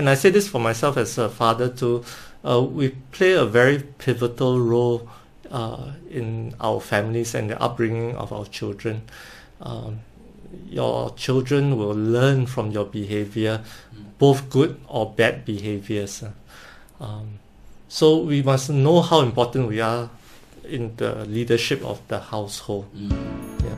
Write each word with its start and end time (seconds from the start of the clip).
and 0.00 0.08
I 0.08 0.14
say 0.14 0.30
this 0.30 0.48
for 0.48 0.58
myself 0.58 0.96
as 0.96 1.18
a 1.18 1.28
father 1.28 1.68
too, 1.68 2.02
uh, 2.42 2.62
we 2.62 2.88
play 3.12 3.32
a 3.32 3.44
very 3.44 3.82
pivotal 3.98 4.58
role 4.58 5.06
uh, 5.50 5.92
in 6.08 6.54
our 6.58 6.80
families 6.80 7.34
and 7.34 7.50
the 7.50 7.60
upbringing 7.60 8.16
of 8.16 8.32
our 8.32 8.46
children. 8.46 9.02
Um, 9.60 10.00
your 10.66 11.10
children 11.16 11.76
will 11.76 11.92
learn 11.92 12.46
from 12.46 12.70
your 12.70 12.86
behavior, 12.86 13.62
both 14.18 14.48
good 14.48 14.80
or 14.88 15.12
bad 15.12 15.44
behaviors. 15.44 16.24
Um, 16.98 17.38
so 17.88 18.20
we 18.20 18.42
must 18.42 18.70
know 18.70 19.02
how 19.02 19.20
important 19.20 19.68
we 19.68 19.82
are 19.82 20.08
in 20.64 20.96
the 20.96 21.26
leadership 21.26 21.84
of 21.84 22.00
the 22.08 22.20
household. 22.20 22.88
Mm. 22.96 23.10
Yeah. 23.64 23.76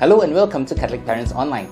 Hello 0.00 0.22
and 0.22 0.32
welcome 0.32 0.64
to 0.64 0.74
Catholic 0.74 1.04
Parents 1.04 1.32
Online. 1.32 1.70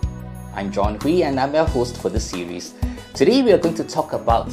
I'm 0.54 0.70
John 0.70 1.00
Hui 1.00 1.22
and 1.22 1.40
I'm 1.40 1.54
your 1.54 1.64
host 1.64 1.96
for 1.96 2.10
this 2.10 2.28
series. 2.28 2.74
Today 3.14 3.42
we 3.42 3.52
are 3.52 3.58
going 3.58 3.74
to 3.74 3.84
talk 3.84 4.14
about 4.14 4.50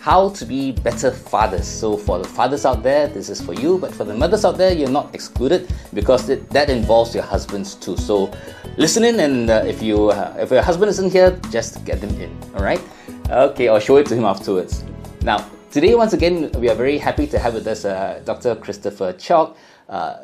how 0.00 0.30
to 0.30 0.44
be 0.44 0.72
better 0.72 1.12
fathers. 1.12 1.68
So 1.68 1.96
for 1.96 2.18
the 2.18 2.26
fathers 2.26 2.66
out 2.66 2.82
there, 2.82 3.06
this 3.06 3.28
is 3.28 3.40
for 3.40 3.54
you, 3.54 3.78
but 3.78 3.94
for 3.94 4.02
the 4.02 4.14
mothers 4.14 4.44
out 4.44 4.58
there, 4.58 4.74
you're 4.74 4.90
not 4.90 5.14
excluded 5.14 5.72
because 5.94 6.28
it, 6.28 6.50
that 6.50 6.70
involves 6.70 7.14
your 7.14 7.22
husbands 7.22 7.76
too. 7.76 7.96
So 7.96 8.32
listen 8.76 9.04
in, 9.04 9.20
and 9.20 9.48
uh, 9.48 9.62
if 9.64 9.80
you 9.80 10.10
uh, 10.10 10.34
if 10.40 10.50
your 10.50 10.60
husband 10.60 10.90
isn't 10.90 11.12
here, 11.12 11.38
just 11.52 11.84
get 11.84 12.00
them 12.00 12.10
in. 12.20 12.36
All 12.56 12.64
right? 12.64 12.82
Okay, 13.30 13.68
I'll 13.68 13.78
show 13.78 13.96
it 13.98 14.06
to 14.06 14.16
him 14.16 14.24
afterwards. 14.24 14.82
Now 15.22 15.48
today, 15.70 15.94
once 15.94 16.14
again, 16.14 16.50
we 16.58 16.68
are 16.68 16.74
very 16.74 16.98
happy 16.98 17.28
to 17.28 17.38
have 17.38 17.54
with 17.54 17.68
us 17.68 17.84
uh, 17.84 18.20
Dr. 18.24 18.56
Christopher 18.56 19.12
Cheok, 19.12 19.56
uh, 19.88 20.16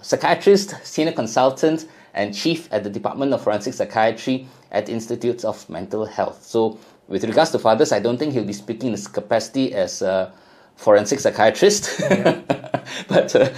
psychiatrist, 0.00 0.74
senior 0.82 1.12
consultant, 1.12 1.88
and 2.14 2.34
chief 2.34 2.72
at 2.72 2.84
the 2.84 2.90
Department 2.90 3.34
of 3.34 3.44
Forensic 3.44 3.74
Psychiatry 3.74 4.48
at 4.72 4.88
Institutes 4.88 5.44
of 5.44 5.68
Mental 5.68 6.04
Health. 6.04 6.44
So, 6.44 6.78
with 7.08 7.24
regards 7.24 7.50
to 7.52 7.58
fathers, 7.58 7.92
I 7.92 8.00
don't 8.00 8.18
think 8.18 8.32
he'll 8.32 8.44
be 8.44 8.52
speaking 8.52 8.88
in 8.88 8.92
his 8.92 9.06
capacity 9.06 9.74
as 9.74 10.02
a 10.02 10.32
forensic 10.76 11.20
psychiatrist. 11.20 12.00
Yeah. 12.00 12.40
but 13.08 13.34
uh, 13.34 13.50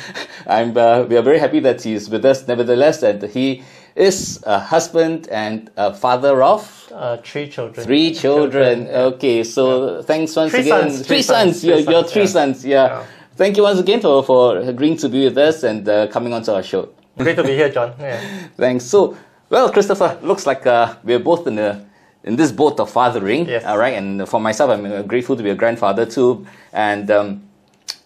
I'm, 0.47 0.77
uh, 0.77 1.05
we 1.05 1.17
are 1.17 1.23
very 1.23 1.39
happy 1.39 1.61
that 1.61 1.83
he's 1.83 2.09
with 2.11 2.25
us 2.25 2.47
nevertheless, 2.47 3.03
and 3.03 3.23
he 3.23 3.63
is 3.97 4.43
a 4.47 4.59
husband 4.59 5.29
and 5.29 5.71
a 5.77 5.93
father 5.93 6.43
of 6.43 6.93
uh, 6.93 7.17
three 7.19 7.49
children. 7.49 7.85
Three 7.87 8.15
children. 8.15 8.87
children. 8.87 9.15
Okay, 9.15 9.45
so 9.45 9.97
yeah. 9.97 10.03
thanks 10.03 10.37
once 10.37 10.53
three 10.53 10.61
again. 10.61 10.91
Sons, 10.91 11.07
three, 11.07 11.23
sons. 11.23 11.61
sons. 11.61 11.65
Your, 11.65 11.79
your 11.79 12.05
three 12.05 12.27
sons. 12.27 12.65
Yeah. 12.65 13.05
Thank 13.37 13.57
you 13.57 13.63
once 13.63 13.79
again 13.79 14.01
for, 14.01 14.23
for 14.25 14.59
agreeing 14.59 14.97
to 14.97 15.09
be 15.09 15.25
with 15.25 15.39
us 15.39 15.63
and 15.63 15.89
uh, 15.89 16.09
coming 16.09 16.33
onto 16.33 16.51
our 16.51 16.63
show. 16.63 16.89
Great 17.17 17.37
to 17.37 17.45
be 17.45 17.55
here, 17.55 17.69
John. 17.69 17.95
Thanks. 18.57 18.85
So, 18.85 19.17
well, 19.51 19.71
Christopher, 19.73 20.19
looks 20.23 20.47
like 20.47 20.67
uh, 20.67 20.97
we're 21.05 21.19
both 21.19 21.47
in 21.47 21.57
the 21.57 21.85
in 22.25 22.37
this 22.37 22.53
boat 22.53 22.79
of 22.81 22.91
fathering. 22.91 23.47
Yes. 23.47 23.65
All 23.65 23.79
right. 23.79 23.95
And 23.95 24.29
for 24.29 24.41
myself, 24.41 24.71
I'm 24.71 24.85
uh, 24.85 25.03
grateful 25.03 25.37
to 25.37 25.43
be 25.43 25.51
a 25.51 25.55
grandfather 25.55 26.05
too. 26.05 26.47
And 26.73 27.11
um, 27.11 27.49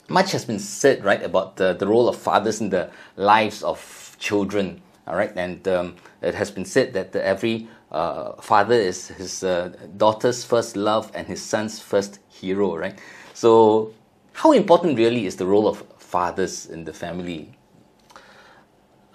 much 0.09 0.33
has 0.33 0.45
been 0.45 0.59
said, 0.59 1.03
right, 1.05 1.23
about 1.23 1.57
the, 1.57 1.73
the 1.73 1.87
role 1.87 2.09
of 2.09 2.17
fathers 2.17 2.61
in 2.61 2.71
the 2.71 2.91
lives 3.17 3.63
of 3.63 4.17
children. 4.19 4.81
All 5.07 5.17
right. 5.17 5.33
And 5.35 5.67
um, 5.67 5.97
it 6.21 6.35
has 6.35 6.51
been 6.51 6.65
said 6.65 6.93
that 6.93 7.17
every 7.17 7.69
uh, 7.91 8.33
father 8.41 8.75
is 8.75 9.09
his 9.09 9.43
uh, 9.43 9.73
daughter's 9.97 10.45
first 10.45 10.77
love 10.77 11.11
and 11.15 11.27
his 11.27 11.43
son's 11.43 11.81
first 11.81 12.21
hero, 12.29 12.77
right? 12.77 12.99
So, 13.35 13.93
how 14.35 14.53
important 14.53 14.99
really 14.99 15.27
is 15.27 15.37
the 15.37 15.47
role 15.47 15.67
of 15.67 15.83
fathers 15.99 16.67
in 16.67 16.85
the 16.85 16.93
family? 16.93 17.51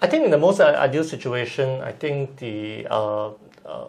I 0.00 0.06
think 0.06 0.24
in 0.24 0.30
the 0.30 0.38
most 0.38 0.60
ideal 0.60 1.02
situation, 1.02 1.80
I 1.80 1.90
think 1.90 2.36
the 2.36 2.86
uh, 2.88 3.30
uh, 3.66 3.88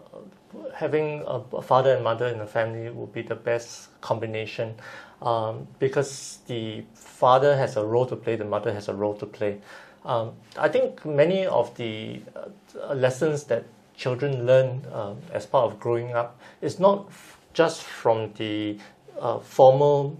having 0.74 1.22
a 1.26 1.62
father 1.62 1.94
and 1.94 2.02
mother 2.02 2.26
in 2.26 2.38
the 2.38 2.46
family 2.46 2.90
would 2.90 3.12
be 3.12 3.22
the 3.22 3.36
best 3.36 3.88
combination 4.00 4.74
um, 5.22 5.68
because 5.78 6.38
the 6.48 6.82
father 6.94 7.56
has 7.56 7.76
a 7.76 7.84
role 7.84 8.06
to 8.06 8.16
play, 8.16 8.34
the 8.34 8.44
mother 8.44 8.72
has 8.72 8.88
a 8.88 8.94
role 8.94 9.14
to 9.14 9.26
play. 9.26 9.58
Um, 10.04 10.32
I 10.56 10.68
think 10.68 11.04
many 11.04 11.46
of 11.46 11.76
the 11.76 12.20
uh, 12.34 12.94
lessons 12.94 13.44
that 13.44 13.64
children 13.94 14.46
learn 14.46 14.84
uh, 14.92 15.14
as 15.32 15.46
part 15.46 15.70
of 15.70 15.78
growing 15.78 16.14
up 16.14 16.40
is 16.60 16.80
not 16.80 17.06
f- 17.08 17.38
just 17.52 17.82
from 17.82 18.32
the 18.34 18.78
uh, 19.20 19.38
formal 19.38 20.18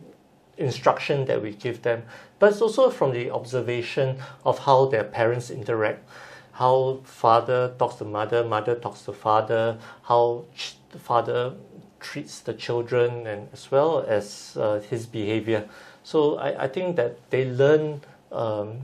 instruction 0.58 1.24
that 1.24 1.42
we 1.42 1.52
give 1.52 1.80
them, 1.82 2.02
but 2.40 2.50
it's 2.50 2.60
also 2.60 2.90
from 2.90 3.12
the 3.12 3.30
observation 3.30 4.18
of 4.44 4.58
how 4.58 4.86
their 4.86 5.04
parents 5.04 5.50
interact, 5.50 6.08
how 6.52 6.98
father 7.04 7.74
talks 7.78 7.96
to 7.96 8.04
mother, 8.04 8.42
mother 8.42 8.74
talks 8.74 9.02
to 9.02 9.12
father, 9.12 9.78
how 10.02 10.44
the 10.90 10.98
father 10.98 11.54
treats 12.00 12.40
the 12.40 12.54
children, 12.54 13.26
and 13.26 13.48
as 13.52 13.70
well 13.70 14.04
as 14.08 14.56
uh, 14.58 14.80
his 14.80 15.06
behavior. 15.06 15.68
So 16.02 16.38
I, 16.38 16.64
I 16.64 16.68
think 16.68 16.96
that 16.96 17.30
they 17.30 17.44
learn 17.44 18.00
um, 18.32 18.80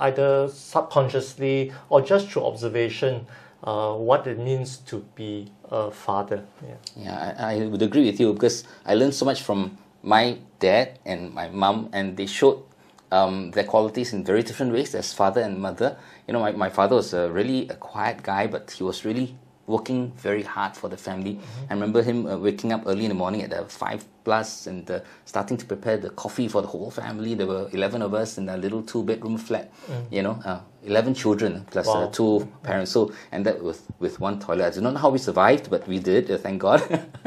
either 0.00 0.48
subconsciously 0.48 1.72
or 1.88 2.02
just 2.02 2.28
through 2.28 2.44
observation 2.44 3.26
uh, 3.62 3.94
what 3.94 4.26
it 4.26 4.38
means 4.38 4.78
to 4.78 5.04
be 5.14 5.48
a 5.70 5.92
father. 5.92 6.42
Yeah, 6.66 6.74
yeah 6.96 7.34
I, 7.38 7.54
I, 7.54 7.66
would 7.66 7.82
agree 7.82 8.06
with 8.06 8.18
you 8.18 8.32
because 8.32 8.64
I 8.84 8.94
learned 8.94 9.14
so 9.14 9.24
much 9.24 9.42
from 9.42 9.78
my 10.02 10.38
dad 10.58 10.98
and 11.04 11.32
my 11.32 11.48
mom, 11.48 11.88
and 11.92 12.16
they 12.16 12.26
showed 12.26 12.62
um, 13.10 13.50
their 13.52 13.64
qualities 13.64 14.12
in 14.12 14.24
very 14.24 14.42
different 14.42 14.72
ways 14.72 14.94
as 14.94 15.12
father 15.12 15.40
and 15.40 15.58
mother. 15.58 15.96
You 16.26 16.32
know, 16.34 16.40
my, 16.40 16.52
my 16.52 16.70
father 16.70 16.96
was 16.96 17.14
a 17.14 17.30
really 17.30 17.68
a 17.68 17.74
quiet 17.74 18.22
guy, 18.22 18.46
but 18.46 18.70
he 18.70 18.84
was 18.84 19.04
really 19.04 19.36
working 19.66 20.10
very 20.16 20.42
hard 20.42 20.76
for 20.76 20.88
the 20.88 20.96
family. 20.96 21.34
Mm-hmm. 21.34 21.66
I 21.70 21.74
remember 21.74 22.02
him 22.02 22.26
uh, 22.26 22.36
waking 22.36 22.72
up 22.72 22.82
early 22.86 23.04
in 23.04 23.10
the 23.10 23.14
morning 23.14 23.42
at 23.42 23.52
uh, 23.52 23.64
five 23.64 24.04
plus 24.24 24.66
and 24.66 24.90
uh, 24.90 25.00
starting 25.24 25.56
to 25.56 25.64
prepare 25.64 25.96
the 25.98 26.10
coffee 26.10 26.48
for 26.48 26.62
the 26.62 26.68
whole 26.68 26.90
family. 26.90 27.34
There 27.34 27.46
were 27.46 27.68
eleven 27.72 28.02
of 28.02 28.12
us 28.12 28.38
in 28.38 28.48
a 28.48 28.56
little 28.56 28.82
two 28.82 29.04
bedroom 29.04 29.38
flat. 29.38 29.72
Mm. 29.86 30.12
You 30.12 30.22
know, 30.22 30.40
uh, 30.44 30.60
eleven 30.84 31.14
children 31.14 31.66
plus 31.70 31.88
uh, 31.88 32.08
two 32.08 32.48
parents. 32.62 32.90
So 32.90 33.12
and 33.30 33.46
that 33.46 33.62
with 33.62 33.82
with 33.98 34.20
one 34.20 34.40
toilet. 34.40 34.66
I 34.66 34.80
don't 34.80 34.94
know 34.94 35.00
how 35.00 35.10
we 35.10 35.18
survived, 35.18 35.70
but 35.70 35.86
we 35.86 35.98
did. 35.98 36.30
Uh, 36.30 36.38
thank 36.38 36.60
God. 36.60 36.80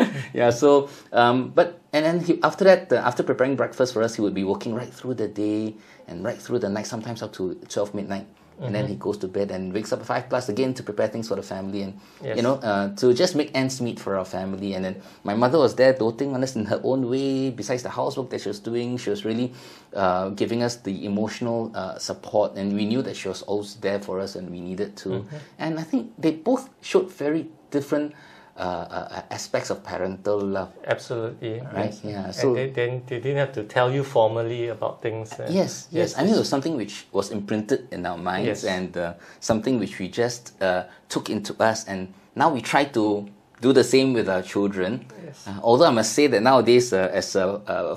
yeah. 0.34 0.50
So 0.50 0.90
um, 1.12 1.50
but 1.50 1.80
and 1.94 2.06
then 2.06 2.20
he, 2.20 2.40
after 2.44 2.64
that, 2.66 2.92
after 2.92 3.24
preparing 3.24 3.56
breakfast 3.56 3.94
for 3.94 4.04
us, 4.04 4.16
he 4.16 4.22
would 4.22 4.34
be 4.34 4.44
working 4.44 4.74
right 4.74 4.94
through 4.94 5.16
the 5.16 5.28
day 5.28 5.76
and 6.08 6.24
right 6.24 6.38
through 6.38 6.60
the 6.60 6.70
night, 6.70 6.88
sometimes 6.88 7.22
up 7.22 7.34
to 7.34 7.56
twelve 7.70 7.94
midnight 7.94 8.28
and 8.58 8.66
mm-hmm. 8.66 8.74
then 8.74 8.88
he 8.88 8.96
goes 8.96 9.18
to 9.18 9.28
bed 9.28 9.52
and 9.52 9.74
wakes 9.74 9.92
up 9.92 10.00
at 10.00 10.06
five 10.06 10.30
plus 10.30 10.50
again 10.50 10.74
to 10.74 10.84
prepare 10.84 11.08
things 11.08 11.28
for 11.28 11.36
the 11.36 11.44
family 11.44 11.82
and 11.82 12.00
yes. 12.24 12.38
you 12.38 12.44
know 12.44 12.56
uh, 12.56 12.94
to 12.96 13.14
just 13.14 13.36
make 13.36 13.52
ends 13.54 13.82
meet 13.82 14.00
for 14.00 14.16
our 14.18 14.26
family 14.26 14.74
and 14.74 14.86
then 14.86 15.02
my 15.24 15.34
mother 15.34 15.58
was 15.58 15.76
there 15.76 15.94
doting 15.94 16.34
on 16.34 16.44
us 16.44 16.56
in 16.56 16.66
her 16.66 16.80
own 16.84 17.10
way 17.10 17.50
besides 17.50 17.84
the 17.84 17.90
housework 17.90 18.30
that 18.30 18.42
she 18.42 18.48
was 18.48 18.60
doing 18.60 18.98
she 18.98 19.10
was 19.10 19.26
really 19.26 19.54
uh, 19.94 20.30
giving 20.30 20.64
us 20.64 20.78
the 20.78 21.06
emotional 21.06 21.72
uh, 21.76 21.98
support 21.98 22.56
and 22.56 22.74
we 22.74 22.86
knew 22.86 23.02
that 23.02 23.16
she 23.16 23.28
was 23.28 23.42
always 23.44 23.76
there 23.76 24.00
for 24.00 24.20
us 24.20 24.36
and 24.36 24.50
we 24.50 24.60
needed 24.60 24.96
to 24.96 25.10
mm-hmm. 25.10 25.36
and 25.60 25.80
i 25.80 25.84
think 25.84 26.12
they 26.18 26.32
both 26.32 26.70
showed 26.82 27.12
very 27.12 27.48
different 27.72 28.14
uh, 28.58 28.62
uh, 28.62 29.22
aspects 29.32 29.70
of 29.70 29.84
parental 29.84 30.40
love. 30.40 30.72
Absolutely. 30.88 31.60
Right. 31.60 31.92
Yes. 31.92 32.02
Yeah. 32.06 32.32
So 32.32 32.54
they, 32.54 32.70
they, 32.70 33.02
they, 33.06 33.20
didn't 33.20 33.36
have 33.36 33.52
to 33.52 33.64
tell 33.64 33.92
you 33.92 34.02
formally 34.02 34.70
about 34.70 35.02
things. 35.02 35.34
Uh, 35.34 35.48
yes, 35.50 35.90
yes. 35.92 35.92
Yes. 35.92 36.18
I 36.18 36.24
mean, 36.24 36.36
it 36.36 36.38
was 36.38 36.48
something 36.48 36.78
which 36.78 37.06
was 37.12 37.32
imprinted 37.32 37.90
in 37.92 38.06
our 38.06 38.18
minds 38.18 38.64
yes. 38.64 38.64
and 38.64 38.96
uh, 38.96 39.14
something 39.42 39.78
which 39.78 40.00
we 40.00 40.08
just 40.08 40.54
uh, 40.62 40.86
took 41.10 41.30
into 41.30 41.54
us, 41.62 41.84
and 41.84 42.14
now 42.34 42.50
we 42.50 42.62
try 42.62 42.86
to 42.86 43.28
do 43.60 43.74
the 43.74 43.84
same 43.84 44.14
with 44.14 44.30
our 44.30 44.42
children. 44.42 45.06
Yes. 45.26 45.46
Uh, 45.46 45.60
although 45.62 45.88
I 45.88 45.92
must 45.92 46.14
say 46.14 46.28
that 46.28 46.42
nowadays, 46.42 46.94
as 46.94 47.34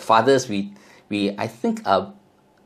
fathers, 0.00 0.48
we 0.48 0.72
we 1.08 1.36
I 1.38 1.46
think 1.46 1.86
are 1.86 2.12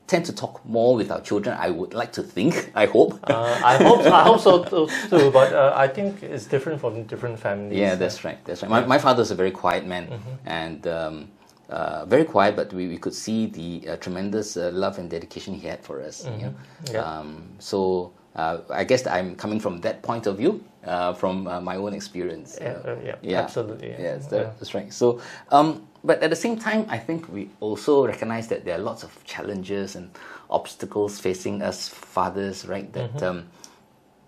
tend 0.06 0.24
to 0.26 0.32
talk 0.32 0.64
more 0.64 0.94
with 0.94 1.10
our 1.10 1.20
children. 1.20 1.56
I 1.58 1.70
would 1.70 1.94
like 1.94 2.12
to 2.12 2.22
think. 2.22 2.70
I 2.74 2.86
hope. 2.86 3.18
uh, 3.30 3.60
I 3.64 3.76
hope. 3.76 4.00
I 4.06 4.22
hope 4.24 4.40
so 4.40 4.64
too. 4.70 4.88
too 5.08 5.30
but 5.30 5.52
uh, 5.52 5.72
I 5.74 5.88
think 5.88 6.22
it's 6.22 6.46
different 6.46 6.80
from 6.80 7.04
different 7.04 7.38
families. 7.38 7.78
Yeah, 7.78 7.94
that's 7.94 8.24
right. 8.24 8.44
That's 8.44 8.62
right. 8.62 8.70
My, 8.70 8.84
my 8.84 8.98
father's 8.98 9.30
a 9.30 9.34
very 9.34 9.50
quiet 9.50 9.86
man, 9.86 10.08
mm-hmm. 10.08 10.34
and 10.46 10.86
um, 10.86 11.28
uh, 11.72 12.04
very 12.04 12.24
quiet, 12.24 12.54
but 12.54 12.72
we, 12.72 12.88
we 12.88 12.98
could 12.98 13.14
see 13.14 13.46
the 13.46 13.88
uh, 13.88 13.96
tremendous 13.96 14.56
uh, 14.56 14.70
love 14.72 14.98
and 14.98 15.08
dedication 15.08 15.54
he 15.54 15.66
had 15.66 15.82
for 15.82 16.02
us. 16.02 16.24
Mm-hmm. 16.24 16.40
You 16.40 16.46
know? 16.46 16.54
yeah. 16.92 17.00
um, 17.00 17.48
so 17.58 18.12
uh, 18.36 18.58
I 18.70 18.84
guess 18.84 19.06
I'm 19.06 19.34
coming 19.36 19.60
from 19.60 19.80
that 19.80 20.02
point 20.02 20.26
of 20.26 20.36
view, 20.36 20.64
uh, 20.84 21.14
from 21.14 21.46
uh, 21.46 21.60
my 21.60 21.76
own 21.76 21.94
experience. 21.94 22.58
Yeah, 22.60 22.78
yeah, 23.04 23.14
yeah, 23.22 23.40
absolutely. 23.40 23.90
Yeah, 23.90 24.18
yeah. 24.30 24.52
that's 24.58 24.74
right. 24.74 24.92
So, 24.92 25.20
um, 25.50 25.86
but 26.04 26.22
at 26.22 26.30
the 26.30 26.36
same 26.36 26.58
time, 26.58 26.86
I 26.88 26.98
think 26.98 27.32
we 27.32 27.50
also 27.60 28.06
recognize 28.06 28.48
that 28.48 28.64
there 28.64 28.74
are 28.76 28.82
lots 28.82 29.02
of 29.02 29.24
challenges 29.24 29.94
and 29.94 30.10
obstacles 30.50 31.20
facing 31.20 31.62
us 31.62 31.88
fathers, 31.88 32.66
right? 32.66 32.92
That 32.92 33.14
mm-hmm. 33.14 33.24
um, 33.24 33.48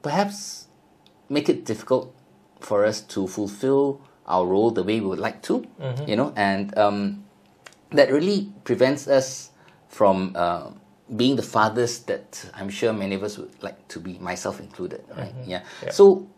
perhaps 0.03 0.69
make 1.29 1.49
it 1.49 1.65
difficult 1.65 2.15
for 2.61 2.85
us 2.85 3.01
to 3.01 3.27
fulfill 3.27 4.01
our 4.27 4.47
role 4.47 4.71
the 4.71 4.83
way 4.83 5.01
we 5.01 5.07
would 5.07 5.19
like 5.19 5.43
to, 5.43 5.67
mm-hmm. 5.81 6.09
you 6.09 6.17
know, 6.17 6.33
and 6.37 6.77
um, 6.79 7.25
that 7.91 8.11
really 8.11 8.53
prevents 8.65 9.09
us 9.09 9.51
from 9.89 10.33
uh, 10.35 10.71
being 11.17 11.37
the 11.37 11.43
fathers 11.43 12.01
that 12.01 12.51
I'm 12.55 12.71
sure 12.71 12.93
many 12.93 13.17
of 13.17 13.23
us 13.23 13.37
would 13.37 13.63
like 13.63 13.87
to 13.89 14.01
be, 14.01 14.19
myself 14.19 14.61
included, 14.61 15.05
right? 15.17 15.35
Mm-hmm. 15.35 15.51
Yeah. 15.51 15.63
yeah. 15.83 15.91
So 15.91 16.29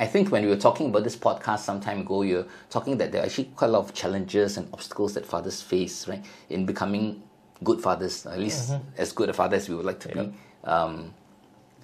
I 0.00 0.06
think 0.06 0.32
when 0.32 0.42
we 0.42 0.48
were 0.48 0.56
talking 0.56 0.88
about 0.88 1.04
this 1.04 1.14
podcast 1.14 1.58
some 1.58 1.78
time 1.78 2.00
ago, 2.00 2.22
you're 2.22 2.46
talking 2.70 2.96
that 2.96 3.12
there 3.12 3.20
are 3.20 3.26
actually 3.26 3.52
quite 3.54 3.68
a 3.68 3.72
lot 3.72 3.80
of 3.80 3.92
challenges 3.92 4.56
and 4.56 4.66
obstacles 4.72 5.12
that 5.12 5.26
fathers 5.26 5.60
face, 5.60 6.08
right, 6.08 6.24
in 6.48 6.64
becoming 6.64 7.22
good 7.62 7.82
fathers, 7.82 8.24
at 8.24 8.38
least 8.38 8.70
mm-hmm. 8.70 8.82
as 8.96 9.12
good 9.12 9.28
a 9.28 9.34
father 9.34 9.56
as 9.56 9.68
we 9.68 9.74
would 9.74 9.84
like 9.84 10.00
to 10.00 10.08
yeah. 10.08 10.22
be. 10.22 10.32
Um, 10.64 11.12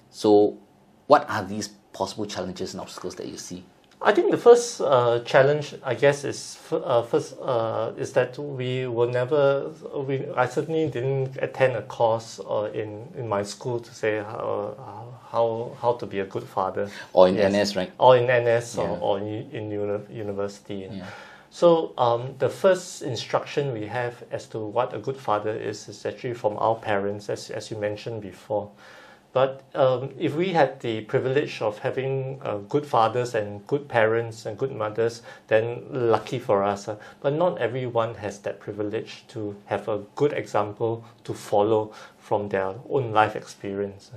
so, 0.09 0.57
what 1.05 1.29
are 1.29 1.43
these 1.43 1.67
possible 1.93 2.25
challenges 2.25 2.73
and 2.73 2.81
obstacles 2.81 3.13
that 3.15 3.27
you 3.27 3.37
see? 3.37 3.63
I 3.99 4.11
think 4.11 4.29
the 4.29 4.37
first 4.37 4.79
uh, 4.79 5.21
challenge, 5.25 5.73
I 5.83 5.95
guess, 5.95 6.23
is 6.23 6.59
uh, 6.71 7.01
first 7.01 7.35
uh, 7.41 7.93
is 7.97 8.13
that 8.13 8.37
we 8.37 8.85
will 8.85 9.09
never. 9.09 9.71
We 9.95 10.27
I 10.35 10.45
certainly 10.45 10.87
didn't 10.87 11.37
attend 11.37 11.75
a 11.75 11.81
course 11.81 12.39
uh, 12.39 12.69
in 12.73 13.07
in 13.17 13.27
my 13.27 13.41
school 13.41 13.79
to 13.79 13.93
say 13.93 14.17
how 14.17 15.17
how 15.31 15.71
how 15.81 15.93
to 15.93 16.05
be 16.05 16.19
a 16.19 16.25
good 16.25 16.43
father. 16.43 16.91
Or 17.13 17.27
in 17.27 17.35
yes. 17.35 17.51
NS, 17.51 17.75
right? 17.75 17.91
Or 17.97 18.15
in 18.17 18.25
NS, 18.25 18.75
yeah. 18.75 18.83
or, 18.83 18.99
or 18.99 19.19
in, 19.19 19.49
in 19.51 19.71
uni- 19.71 20.15
university. 20.15 20.87
Yeah. 20.91 21.05
So 21.49 21.93
um, 21.97 22.35
the 22.37 22.49
first 22.49 23.01
instruction 23.01 23.73
we 23.73 23.87
have 23.87 24.23
as 24.29 24.45
to 24.49 24.59
what 24.59 24.93
a 24.93 24.99
good 24.99 25.17
father 25.17 25.55
is 25.57 25.89
is 25.89 26.05
actually 26.05 26.35
from 26.35 26.55
our 26.57 26.75
parents, 26.75 27.29
as 27.29 27.49
as 27.49 27.71
you 27.71 27.77
mentioned 27.77 28.21
before. 28.21 28.69
But 29.33 29.63
um, 29.75 30.13
if 30.17 30.35
we 30.35 30.53
had 30.53 30.79
the 30.79 31.01
privilege 31.01 31.61
of 31.61 31.79
having 31.79 32.39
uh, 32.43 32.57
good 32.69 32.85
fathers 32.85 33.35
and 33.35 33.65
good 33.67 33.87
parents 33.87 34.45
and 34.45 34.57
good 34.57 34.71
mothers, 34.71 35.21
then 35.47 35.85
lucky 35.91 36.39
for 36.39 36.63
us. 36.63 36.87
Uh, 36.87 36.95
but 37.21 37.33
not 37.33 37.59
everyone 37.59 38.15
has 38.15 38.39
that 38.39 38.59
privilege 38.59 39.25
to 39.29 39.55
have 39.65 39.87
a 39.87 39.99
good 40.15 40.33
example 40.33 41.05
to 41.23 41.33
follow 41.33 41.91
from 42.17 42.49
their 42.49 42.73
own 42.89 43.11
life 43.11 43.35
experience. 43.35 44.11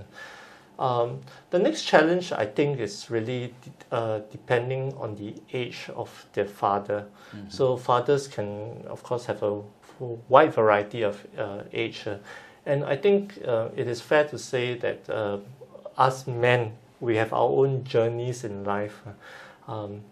Um, 0.79 1.21
the 1.51 1.59
next 1.59 1.85
challenge, 1.85 2.33
I 2.33 2.47
think, 2.47 2.81
is 2.81 3.11
really 3.11 3.53
uh, 3.93 4.21
depending 4.31 4.95
on 4.97 5.15
the 5.17 5.35
age 5.53 5.91
of 5.95 6.27
their 6.33 6.47
father. 6.47 7.05
Mm-hmm. 7.37 7.51
So 7.51 7.77
fathers 7.77 8.27
can, 8.27 8.87
of 8.87 9.03
course, 9.03 9.27
have 9.27 9.43
a 9.43 9.61
wide 10.29 10.55
variety 10.55 11.03
of 11.03 11.27
uh, 11.37 11.63
age. 11.73 12.07
And 12.67 12.85
I 12.85 12.97
think 12.97 13.39
uh, 13.47 13.69
it 13.77 13.89
is 13.89 14.01
fair 14.01 14.25
to 14.29 14.39
say 14.39 14.75
that 14.75 15.09
uh, 15.09 15.39
us 15.97 16.27
men, 16.27 16.73
we 17.01 17.17
have 17.17 17.33
our 17.33 17.49
own 17.49 17.85
journeys 17.85 18.45
in 18.45 18.65
life. 18.65 19.01
Um, 19.67 20.03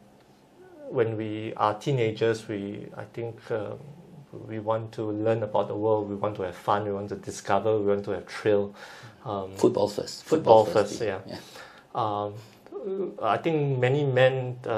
when 0.89 1.17
we 1.17 1.53
are 1.57 1.75
teenagers, 1.75 2.49
we 2.49 2.87
I 2.97 3.05
think 3.13 3.39
uh, 3.51 3.73
we 4.47 4.59
want 4.59 4.93
to 4.93 5.03
learn 5.03 5.43
about 5.43 5.69
the 5.69 5.75
world. 5.75 6.09
We 6.09 6.17
want 6.17 6.37
to 6.37 6.43
have 6.43 6.57
fun. 6.57 6.85
We 6.85 6.93
want 6.93 7.11
to 7.11 7.17
discover. 7.17 7.79
We 7.79 7.87
want 7.87 8.05
to 8.05 8.13
have 8.13 8.27
thrill. 8.27 8.75
Um, 9.25 9.55
football 9.57 9.89
first. 9.89 10.25
Football, 10.25 10.65
football 10.65 10.85
first, 10.85 11.03
yeah. 11.03 11.21
yeah. 11.27 11.39
Um, 11.95 12.35
I 13.23 13.37
think 13.37 13.79
many 13.79 14.05
men 14.05 14.59
uh, 14.65 14.71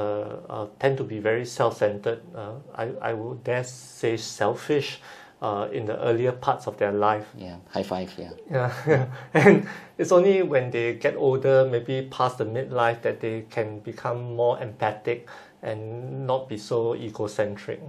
uh, 0.48 0.66
tend 0.78 0.96
to 0.98 1.04
be 1.04 1.20
very 1.20 1.44
self-centered. 1.44 2.20
Uh, 2.34 2.54
I 2.74 2.90
I 3.00 3.12
would 3.12 3.44
dare 3.44 3.64
say 3.64 4.16
selfish 4.16 5.00
uh, 5.42 5.68
in 5.72 5.86
the 5.86 5.98
earlier 6.00 6.32
parts 6.32 6.66
of 6.66 6.76
their 6.76 6.92
life. 6.92 7.26
Yeah, 7.36 7.56
high 7.70 7.82
five, 7.82 8.12
yeah. 8.18 8.30
Yeah, 8.50 9.06
and 9.34 9.66
it's 9.98 10.12
only 10.12 10.42
when 10.42 10.70
they 10.70 10.94
get 10.94 11.16
older, 11.16 11.66
maybe 11.70 12.08
past 12.10 12.38
the 12.38 12.44
midlife, 12.44 13.02
that 13.02 13.20
they 13.20 13.46
can 13.50 13.80
become 13.80 14.36
more 14.36 14.60
empathic 14.60 15.28
and 15.62 16.26
not 16.26 16.48
be 16.48 16.56
so 16.56 16.94
egocentric. 16.94 17.80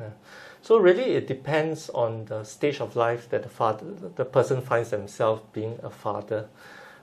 So 0.62 0.77
really, 0.77 1.13
it 1.13 1.27
depends 1.27 1.89
on 1.89 2.25
the 2.25 2.44
stage 2.44 2.80
of 2.80 2.95
life 2.95 3.30
that 3.30 3.44
the 3.44 3.50
father, 3.50 3.86
the 4.15 4.25
person 4.25 4.62
finds 4.62 4.92
themselves 4.92 5.42
being 5.53 5.80
a 5.83 5.89
father. 5.89 6.48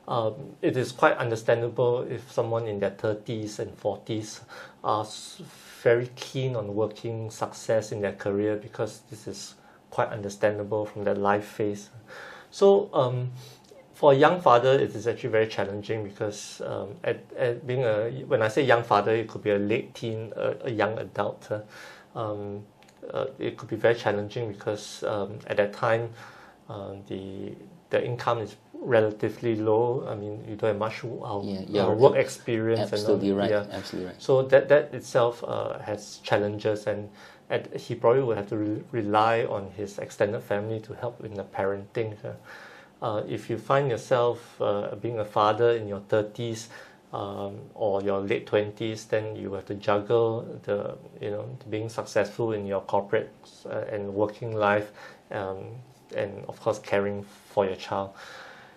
Um, 0.07 0.57
it 0.63 0.77
is 0.77 0.91
quite 0.93 1.19
understandable 1.19 2.01
if 2.09 2.33
someone 2.33 2.67
in 2.67 2.81
their 2.81 2.93
30s 2.93 3.59
and 3.59 3.77
40s 3.79 4.41
are 4.83 5.07
very 5.83 6.09
keen 6.17 6.57
on 6.57 6.75
working 6.75 7.31
success 7.31 7.93
in 7.93 8.01
their 8.01 8.15
career 8.15 8.57
because 8.57 9.03
this 9.11 9.27
is 9.27 9.55
quite 9.91 10.09
understandable 10.09 10.87
from 10.87 11.05
that 11.05 11.19
life 11.19 11.45
phase. 11.45 11.91
So 12.51 12.91
um, 12.93 13.33
for 13.95 14.13
a 14.13 14.17
young 14.17 14.41
father, 14.41 14.73
it 14.79 14.95
is 14.95 15.07
actually 15.07 15.31
very 15.31 15.49
challenging 15.49 16.05
because 16.05 16.63
um, 16.65 16.95
at, 17.05 17.25
at 17.37 17.67
being 17.67 17.85
a 17.85 18.11
when 18.27 18.43
I 18.43 18.49
say 18.49 18.65
young 18.65 18.85
father, 18.85 19.13
it 19.13 19.29
could 19.29 19.43
be 19.43 19.51
a 19.51 19.59
late 19.59 19.95
teen, 19.95 20.33
a, 20.37 20.55
a 20.65 20.71
young 20.71 20.99
adult. 20.99 21.51
Uh, 21.51 21.61
um, 22.15 22.65
uh, 23.13 23.27
it 23.39 23.57
could 23.57 23.69
be 23.69 23.77
very 23.77 23.95
challenging 23.95 24.53
because 24.53 25.03
um, 25.05 25.39
at 25.47 25.57
that 25.57 25.73
time, 25.73 26.11
uh, 26.69 26.95
the 27.09 27.55
the 27.91 28.05
income 28.05 28.39
is 28.39 28.57
relatively 28.73 29.57
low. 29.57 30.07
I 30.09 30.15
mean, 30.15 30.45
you 30.49 30.57
don't 30.57 30.71
have 30.71 30.79
much 30.79 31.05
uh, 31.05 31.41
yeah, 31.43 31.63
yeah, 31.69 31.87
uh, 31.87 31.91
work 31.91 32.17
experience. 32.17 32.93
Absolutely 32.93 33.31
and, 33.31 33.39
right. 33.39 33.51
Yeah. 33.51 33.67
Absolutely 33.71 34.13
right. 34.13 34.23
So 34.23 34.43
that 34.43 34.69
that 34.69 34.95
itself 34.95 35.43
uh, 35.47 35.79
has 35.81 36.19
challenges 36.23 36.87
and 36.87 37.09
and 37.51 37.67
he 37.75 37.95
probably 37.95 38.23
would 38.23 38.37
have 38.37 38.49
to 38.49 38.57
re- 38.57 38.83
rely 38.93 39.45
on 39.45 39.71
his 39.77 39.99
extended 39.99 40.41
family 40.41 40.81
to 40.81 40.95
help 40.95 41.25
in 41.25 41.35
the 41.35 41.45
parenting. 41.45 42.15
Uh, 43.01 43.23
if 43.29 43.49
you 43.49 43.57
find 43.57 43.91
yourself 43.91 44.61
uh, 44.61 44.95
being 44.97 45.21
a 45.21 45.25
father 45.25 45.71
in 45.71 45.89
your 45.89 46.01
30s 46.01 46.67
um, 47.13 47.59
or 47.75 48.03
your 48.03 48.21
late 48.21 48.47
20s, 48.47 49.09
then 49.09 49.37
you 49.37 49.53
have 49.55 49.65
to 49.67 49.75
juggle 49.75 50.61
the, 50.65 50.97
you 51.21 51.31
know, 51.31 51.49
being 51.71 51.89
successful 51.89 52.53
in 52.53 52.67
your 52.67 52.81
corporate 52.83 53.31
uh, 53.67 53.85
and 53.91 54.13
working 54.13 54.55
life, 54.55 54.91
um, 55.31 55.59
and 56.17 56.45
of 56.49 56.61
course 56.61 56.79
caring 56.79 57.23
for 57.23 57.65
your 57.65 57.77
child. 57.77 58.11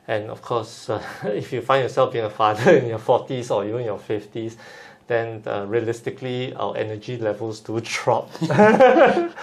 And 0.07 0.29
of 0.29 0.41
course, 0.41 0.89
if 1.23 1.51
you 1.51 1.61
find 1.61 1.83
yourself 1.83 2.13
being 2.13 2.25
a 2.25 2.29
father 2.29 2.77
in 2.77 2.87
your 2.87 2.99
40s 2.99 3.51
or 3.51 3.65
even 3.65 3.83
your 3.83 3.99
50s, 3.99 4.55
then 5.11 5.43
uh, 5.45 5.65
realistically 5.67 6.53
our 6.55 6.75
energy 6.77 7.17
levels 7.17 7.59
do 7.59 7.79
drop. 7.83 8.31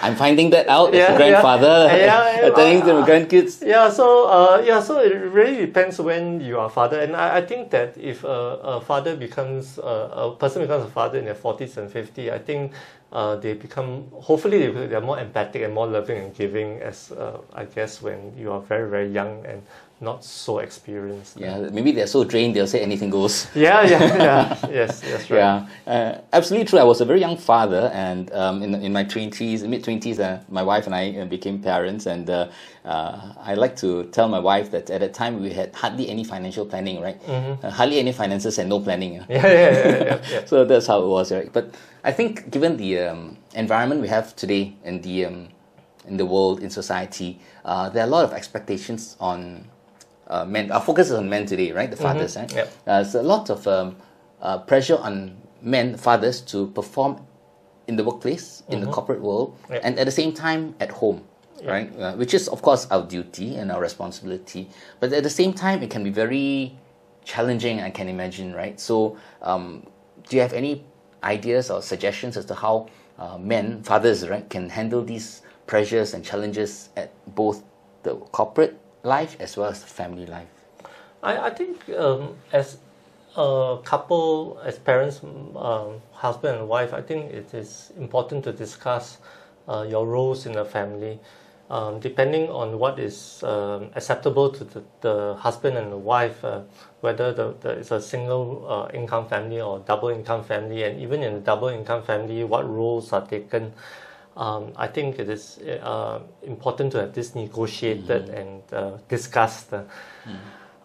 I'm 0.03 0.17
finding 0.17 0.51
that 0.51 0.69
out 0.69 0.95
yeah, 0.95 1.01
as 1.01 1.15
a 1.15 1.17
grandfather, 1.17 1.89
yeah, 1.91 2.41
yeah, 2.41 2.47
attending 2.49 2.83
to 2.87 3.01
my 3.01 3.07
grandkids. 3.07 3.65
Yeah, 3.65 3.91
so 3.91 4.27
uh, 4.27 4.63
yeah, 4.65 4.81
so 4.81 5.01
it 5.01 5.13
really 5.13 5.67
depends 5.67 6.01
when 6.01 6.41
you 6.41 6.59
are 6.59 6.71
father, 6.71 7.01
and 7.01 7.15
I, 7.15 7.39
I 7.39 7.43
think 7.47 7.71
that 7.71 7.97
if 7.99 8.25
a, 8.25 8.79
a 8.79 8.81
father 8.81 9.17
becomes 9.17 9.79
uh, 9.79 10.33
a 10.33 10.37
person 10.37 10.63
becomes 10.63 10.85
a 10.85 10.91
father 10.91 11.19
in 11.19 11.27
their 11.27 11.35
forties 11.35 11.77
and 11.77 11.91
fifty, 11.91 12.33
I 12.33 12.39
think 12.39 12.73
uh, 13.13 13.37
they 13.37 13.55
become 13.55 14.07
hopefully 14.13 14.67
they, 14.67 14.87
they're 14.87 15.01
more 15.01 15.19
empathic 15.19 15.63
and 15.63 15.75
more 15.75 15.87
loving 15.87 16.19
and 16.19 16.35
giving 16.35 16.81
as 16.81 17.13
uh, 17.13 17.41
I 17.53 17.65
guess 17.65 18.03
when 18.03 18.37
you 18.37 18.53
are 18.53 18.61
very 18.61 18.89
very 18.89 19.09
young 19.09 19.45
and 19.47 19.63
not 20.01 20.25
so 20.25 20.61
experienced. 20.61 21.37
Yeah, 21.39 21.59
maybe 21.73 21.91
they're 21.91 22.07
so 22.07 22.23
drained 22.23 22.55
they'll 22.55 22.69
say 22.69 22.81
anything 22.81 23.11
goes. 23.11 23.49
Yeah, 23.55 23.83
yeah, 23.83 24.17
yeah. 24.17 24.57
yes, 24.71 25.01
that's 25.01 25.31
right. 25.31 25.39
Yeah, 25.39 25.67
uh, 25.87 26.21
absolutely 26.33 26.67
true. 26.67 26.79
I 26.79 26.85
was 26.85 27.01
a 27.01 27.05
very 27.05 27.21
young 27.21 27.37
father, 27.37 27.91
and 27.93 28.33
um, 28.33 28.63
in 28.63 28.75
in 28.77 28.93
my 28.93 29.05
twenties, 29.05 29.65
mid 29.65 29.83
twenties, 29.83 30.21
uh, 30.21 30.41
my 30.49 30.63
wife 30.63 30.87
and 30.87 30.95
I 30.95 31.19
uh, 31.19 31.25
became 31.25 31.59
parents, 31.61 32.07
and 32.07 32.31
uh, 32.31 32.49
uh, 32.85 33.35
I 33.41 33.55
like 33.55 33.75
to 33.77 34.05
tell 34.13 34.29
my 34.29 34.39
wife 34.39 34.71
that 34.71 34.89
at 34.91 35.01
that 35.01 35.15
time 35.15 35.43
we 35.43 35.53
had 35.53 35.75
hardly 35.75 36.09
any 36.09 36.23
financial 36.23 36.65
planning, 36.65 37.01
right? 37.01 37.21
Mm-hmm. 37.27 37.67
Uh, 37.67 37.71
hardly 37.71 37.99
any 37.99 38.13
finances 38.13 38.59
and 38.59 38.69
no 38.69 38.81
planning. 38.81 39.09
Yeah, 39.29 39.47
yeah, 39.47 39.71
yeah, 39.71 40.05
yeah, 40.05 40.21
yeah. 40.31 40.45
so 40.51 40.65
that's 40.65 40.87
how 40.87 41.03
it 41.03 41.09
was, 41.09 41.33
right? 41.33 41.53
But 41.53 41.75
I 42.05 42.13
think 42.13 42.51
given 42.51 42.77
the 42.77 43.01
um, 43.01 43.37
environment 43.55 44.01
we 44.01 44.09
have 44.09 44.35
today 44.37 44.75
in 44.85 45.01
the 45.03 45.27
um, 45.27 45.49
in 46.07 46.17
the 46.17 46.25
world 46.25 46.63
in 46.63 46.71
society, 46.71 47.41
there 47.65 48.03
are 48.05 48.07
a 48.07 48.13
lot 48.17 48.25
of 48.25 48.33
expectations 48.33 49.17
on 49.21 49.65
uh, 50.29 50.45
men. 50.45 50.71
Our 50.71 50.81
focus 50.81 51.09
is 51.09 51.15
on 51.15 51.29
men 51.29 51.47
today, 51.47 51.73
right? 51.73 51.91
The 51.91 51.97
mm-hmm. 51.97 52.05
fathers, 52.05 52.37
mm-hmm. 52.37 52.47
right? 52.47 52.55
Yep. 52.55 52.73
Uh, 52.87 53.03
there's 53.03 53.15
a 53.15 53.23
lot 53.23 53.51
of 53.51 53.67
um, 53.67 53.97
uh, 54.41 54.59
pressure 54.59 54.97
on 54.99 55.37
men, 55.63 55.97
fathers, 55.97 56.41
to 56.43 56.69
perform 56.69 57.21
in 57.87 57.97
the 57.97 58.05
workplace, 58.05 58.63
in 58.69 58.79
mm-hmm. 58.79 58.87
the 58.87 58.93
corporate 58.93 59.21
world, 59.21 59.57
yep. 59.71 59.81
and 59.83 59.99
at 59.99 60.05
the 60.05 60.13
same 60.13 60.33
time 60.33 60.75
at 60.81 60.91
home, 60.91 61.25
yep. 61.57 61.67
right? 61.67 61.99
Uh, 61.99 62.15
which 62.15 62.35
is, 62.35 62.49
of 62.49 62.63
course, 62.63 62.87
our 62.91 63.03
duty 63.03 63.57
and 63.57 63.73
our 63.73 63.81
responsibility. 63.81 64.69
But 65.01 65.13
at 65.13 65.23
the 65.23 65.31
same 65.31 65.53
time, 65.53 65.83
it 65.83 65.91
can 65.91 66.05
be 66.05 66.11
very 66.11 66.77
challenging. 67.25 67.81
I 67.81 67.91
can 67.91 68.09
imagine, 68.09 68.55
right? 68.55 68.79
So, 68.79 69.17
um, 69.43 69.87
do 70.29 70.37
you 70.37 70.43
have 70.43 70.53
any 70.53 70.85
ideas 71.25 71.71
or 71.71 71.81
suggestions 71.81 72.37
as 72.37 72.45
to 72.47 72.55
how 72.55 72.89
uh, 73.19 73.39
men, 73.39 73.83
fathers, 73.83 74.29
right, 74.29 74.49
can 74.49 74.69
handle 74.69 75.03
these 75.03 75.43
pressures 75.67 76.15
and 76.15 76.25
challenges 76.25 76.91
at 76.97 77.11
both 77.35 77.65
the 78.03 78.15
corporate 78.17 78.79
life 79.03 79.37
as 79.41 79.57
well 79.57 79.71
as 79.71 79.85
family 79.85 80.27
life? 80.27 80.49
I, 81.23 81.39
I 81.39 81.51
think 81.51 81.89
um, 81.91 82.37
as 82.53 82.79
a 83.37 83.79
couple, 83.85 84.61
as 84.65 84.79
parents, 84.79 85.21
um, 85.23 86.01
husband 86.13 86.59
and 86.59 86.69
wife, 86.69 86.93
I 86.93 87.03
think 87.03 87.33
it 87.33 87.55
is 87.55 87.93
important 87.97 88.45
to 88.45 88.53
discuss 88.53 89.19
uh, 89.69 89.87
your 89.89 90.07
roles 90.07 90.47
in 90.47 90.53
the 90.53 90.65
family. 90.65 91.21
Um, 91.71 92.01
depending 92.01 92.49
on 92.49 92.79
what 92.79 92.99
is 92.99 93.43
um, 93.43 93.91
acceptable 93.95 94.49
to 94.49 94.65
the, 94.65 94.83
the, 95.03 95.35
husband 95.35 95.77
and 95.77 95.93
the 95.93 95.99
wife, 95.99 96.43
uh, 96.43 96.63
whether 97.03 97.35
the, 97.35 97.55
the, 97.61 97.71
it's 97.73 97.91
a 97.91 98.01
single 98.01 98.65
uh, 98.67 98.97
income 98.97 99.29
family 99.29 99.61
or 99.61 99.81
double 99.81 100.09
income 100.09 100.43
family, 100.43 100.85
and 100.85 100.99
even 100.99 101.23
in 101.23 101.35
a 101.35 101.41
double 101.41 101.69
income 101.69 102.03
family, 102.03 102.43
what 102.43 102.67
roles 102.67 103.13
are 103.13 103.27
taken 103.27 103.75
um, 104.39 104.73
I 104.77 104.87
think 104.87 105.19
it 105.19 105.29
is 105.29 105.59
uh, 105.59 106.21
important 106.43 106.93
to 106.93 107.01
have 107.01 107.13
this 107.13 107.35
negotiated 107.35 108.27
mm-hmm. 108.27 108.37
and 108.37 108.63
uh, 108.73 108.99
discussed. 109.09 109.73
Uh, 109.75 109.83
mm. 110.25 110.37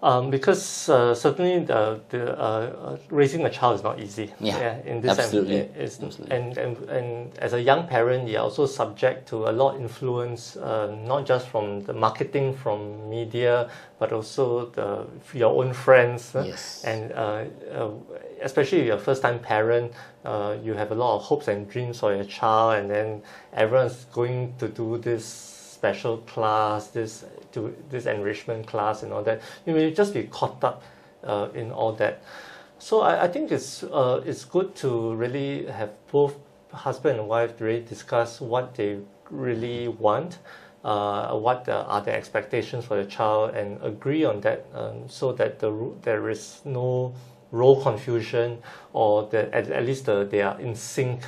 Um, 0.04 0.30
because 0.30 0.90
uh, 0.90 1.16
certainly 1.16 1.64
the, 1.64 1.98
the 2.10 2.38
uh, 2.38 2.98
raising 3.10 3.46
a 3.46 3.50
child 3.50 3.76
is 3.78 3.84
not 3.84 4.02
easy. 4.02 4.34
Yeah, 4.42 4.80
in 4.86 5.00
this 5.00 5.18
absolutely. 5.18 5.70
Absolutely. 5.80 6.30
And, 6.30 6.58
and 6.58 6.78
and 6.90 7.38
as 7.40 7.54
a 7.54 7.62
young 7.62 7.88
parent, 7.88 8.28
you're 8.28 8.42
also 8.42 8.66
subject 8.66 9.30
to 9.30 9.48
a 9.48 9.54
lot 9.54 9.76
of 9.76 9.82
influence, 9.82 10.58
uh, 10.58 10.94
not 11.08 11.26
just 11.26 11.48
from 11.48 11.86
the 11.86 11.94
marketing 11.94 12.54
from 12.54 13.10
media, 13.10 13.70
but 13.98 14.12
also 14.12 14.66
the 14.72 15.08
your 15.34 15.64
own 15.64 15.72
friends. 15.74 16.36
uh, 16.36 16.44
Yes. 16.46 16.84
And 16.84 17.14
uh, 17.14 17.46
uh, 17.74 17.92
especially 18.42 18.80
if 18.82 18.88
you're 18.88 18.98
a 18.98 19.00
first-time 19.00 19.40
parent, 19.40 19.94
uh, 20.26 20.58
you 20.62 20.74
have 20.74 20.92
a 20.92 20.96
lot 20.96 21.16
of 21.16 21.22
hopes 21.24 21.48
and 21.48 21.70
dreams 21.70 22.02
for 22.02 22.14
your 22.14 22.26
child, 22.26 22.76
and 22.80 22.90
then 22.90 23.22
everyone's 23.54 24.04
going 24.12 24.54
to 24.60 24.68
do 24.68 24.98
this 24.98 25.24
special 25.84 26.18
class, 26.18 26.88
this 26.88 27.26
to 27.54 27.76
this 27.90 28.06
enrichment 28.06 28.68
class, 28.68 29.04
and 29.04 29.14
all 29.14 29.24
that. 29.24 29.42
You 29.66 29.74
may 29.74 29.92
just 29.92 30.14
be 30.14 30.24
caught 30.24 30.64
up 30.64 30.84
uh, 31.24 31.50
in 31.54 31.72
all 31.72 31.94
that. 31.94 32.22
So 32.80 33.02
I, 33.02 33.24
I 33.24 33.28
think 33.28 33.52
it's 33.52 33.84
uh, 33.84 34.22
it's 34.26 34.44
good 34.46 34.76
to 34.76 35.16
really 35.16 35.66
have 35.68 35.92
both 36.12 36.36
husband 36.72 37.20
and 37.20 37.30
wife 37.30 37.62
really 37.62 37.86
discuss 37.86 38.42
what 38.42 38.76
they 38.76 39.00
really 39.30 39.88
want, 39.88 40.40
uh, 40.84 41.38
what 41.38 41.66
the, 41.66 41.86
are 41.86 42.02
the 42.02 42.14
expectations 42.14 42.86
for 42.86 42.98
the 42.98 43.06
child, 43.06 43.56
and 43.56 43.82
agree 43.82 44.26
on 44.26 44.42
that, 44.42 44.66
um, 44.74 45.08
so 45.08 45.32
that 45.32 45.60
the 45.60 45.72
there 46.02 46.30
is 46.30 46.62
no 46.66 47.14
role 47.52 47.82
confusion, 47.82 48.58
or 48.94 49.30
that 49.30 49.54
at, 49.54 49.70
at 49.70 49.86
least 49.86 50.06
the, 50.06 50.26
they 50.26 50.42
are 50.42 50.60
in 50.60 50.76
sync 50.76 51.22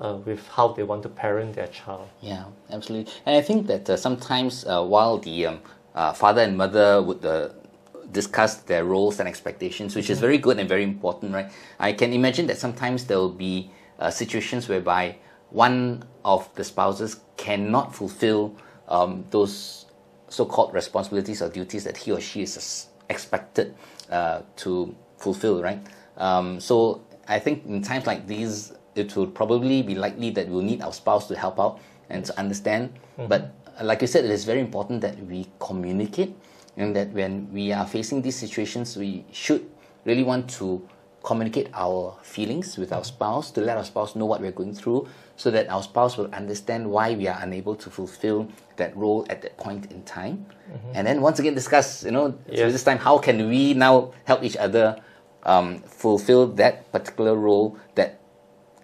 uh, 0.00 0.18
with 0.24 0.46
how 0.48 0.68
they 0.68 0.82
want 0.82 1.02
to 1.02 1.08
parent 1.08 1.54
their 1.54 1.68
child. 1.68 2.08
Yeah, 2.20 2.44
absolutely. 2.70 3.12
And 3.26 3.36
I 3.36 3.42
think 3.42 3.66
that 3.66 3.88
uh, 3.88 3.96
sometimes 3.96 4.64
uh, 4.66 4.84
while 4.84 5.18
the 5.18 5.46
um, 5.46 5.60
uh, 5.94 6.12
father 6.12 6.42
and 6.42 6.56
mother 6.56 7.02
would 7.02 7.24
uh, 7.24 7.50
discuss 8.12 8.56
their 8.56 8.84
roles 8.84 9.20
and 9.20 9.28
expectations, 9.28 9.94
which 9.94 10.10
is 10.10 10.18
very 10.18 10.38
good 10.38 10.58
and 10.58 10.68
very 10.68 10.82
important, 10.82 11.32
right? 11.32 11.50
I 11.78 11.92
can 11.92 12.12
imagine 12.12 12.46
that 12.48 12.58
sometimes 12.58 13.04
there 13.04 13.18
will 13.18 13.28
be 13.28 13.70
uh, 13.98 14.10
situations 14.10 14.68
whereby 14.68 15.16
one 15.50 16.04
of 16.24 16.52
the 16.54 16.64
spouses 16.64 17.20
cannot 17.36 17.94
fulfill 17.94 18.56
um, 18.88 19.24
those 19.30 19.86
so-called 20.28 20.72
responsibilities 20.74 21.42
or 21.42 21.48
duties 21.48 21.84
that 21.84 21.96
he 21.96 22.12
or 22.12 22.20
she 22.20 22.42
is 22.42 22.88
expected 23.08 23.74
uh, 24.10 24.42
to 24.56 24.94
fulfill, 25.18 25.62
right? 25.62 25.80
Um, 26.16 26.60
so 26.60 27.02
I 27.28 27.38
think 27.38 27.66
in 27.66 27.82
times 27.82 28.06
like 28.06 28.26
these, 28.26 28.72
it 28.94 29.16
will 29.16 29.26
probably 29.26 29.82
be 29.82 29.94
likely 29.94 30.30
that 30.30 30.48
we'll 30.48 30.62
need 30.62 30.82
our 30.82 30.92
spouse 30.92 31.28
to 31.28 31.36
help 31.36 31.58
out 31.60 31.80
and 32.08 32.24
to 32.24 32.38
understand. 32.38 32.92
But 33.16 33.54
uh, 33.80 33.84
like 33.84 34.00
you 34.00 34.06
said, 34.06 34.24
it 34.24 34.30
is 34.30 34.44
very 34.44 34.60
important 34.60 35.00
that 35.02 35.18
we 35.26 35.46
communicate, 35.58 36.34
and 36.76 36.94
that 36.96 37.10
when 37.10 37.52
we 37.52 37.72
are 37.72 37.86
facing 37.86 38.22
these 38.22 38.36
situations, 38.36 38.96
we 38.96 39.24
should 39.32 39.68
really 40.04 40.24
want 40.24 40.48
to 40.50 40.86
communicate 41.22 41.68
our 41.74 42.16
feelings 42.22 42.78
with 42.78 42.92
our 42.92 43.04
spouse 43.04 43.50
to 43.50 43.60
let 43.60 43.76
our 43.76 43.84
spouse 43.84 44.16
know 44.16 44.24
what 44.24 44.40
we're 44.40 44.50
going 44.50 44.72
through 44.74 45.06
so 45.36 45.50
that 45.50 45.68
our 45.68 45.82
spouse 45.82 46.16
will 46.16 46.32
understand 46.34 46.88
why 46.90 47.14
we 47.14 47.28
are 47.28 47.38
unable 47.42 47.74
to 47.76 47.90
fulfill 47.90 48.48
that 48.76 48.96
role 48.96 49.26
at 49.28 49.42
that 49.42 49.54
point 49.58 49.92
in 49.92 50.02
time. 50.04 50.46
And 50.94 51.06
then 51.06 51.20
once 51.20 51.38
again 51.38 51.54
discuss 51.54 52.04
you 52.04 52.10
know 52.10 52.38
so 52.56 52.70
this 52.70 52.84
time 52.84 52.96
how 52.98 53.18
can 53.18 53.48
we 53.48 53.74
now 53.74 54.12
help 54.24 54.42
each 54.42 54.56
other 54.56 54.98
um, 55.42 55.80
fulfill 55.80 56.46
that 56.56 56.90
particular 56.90 57.34
role 57.34 57.76
that 57.96 58.19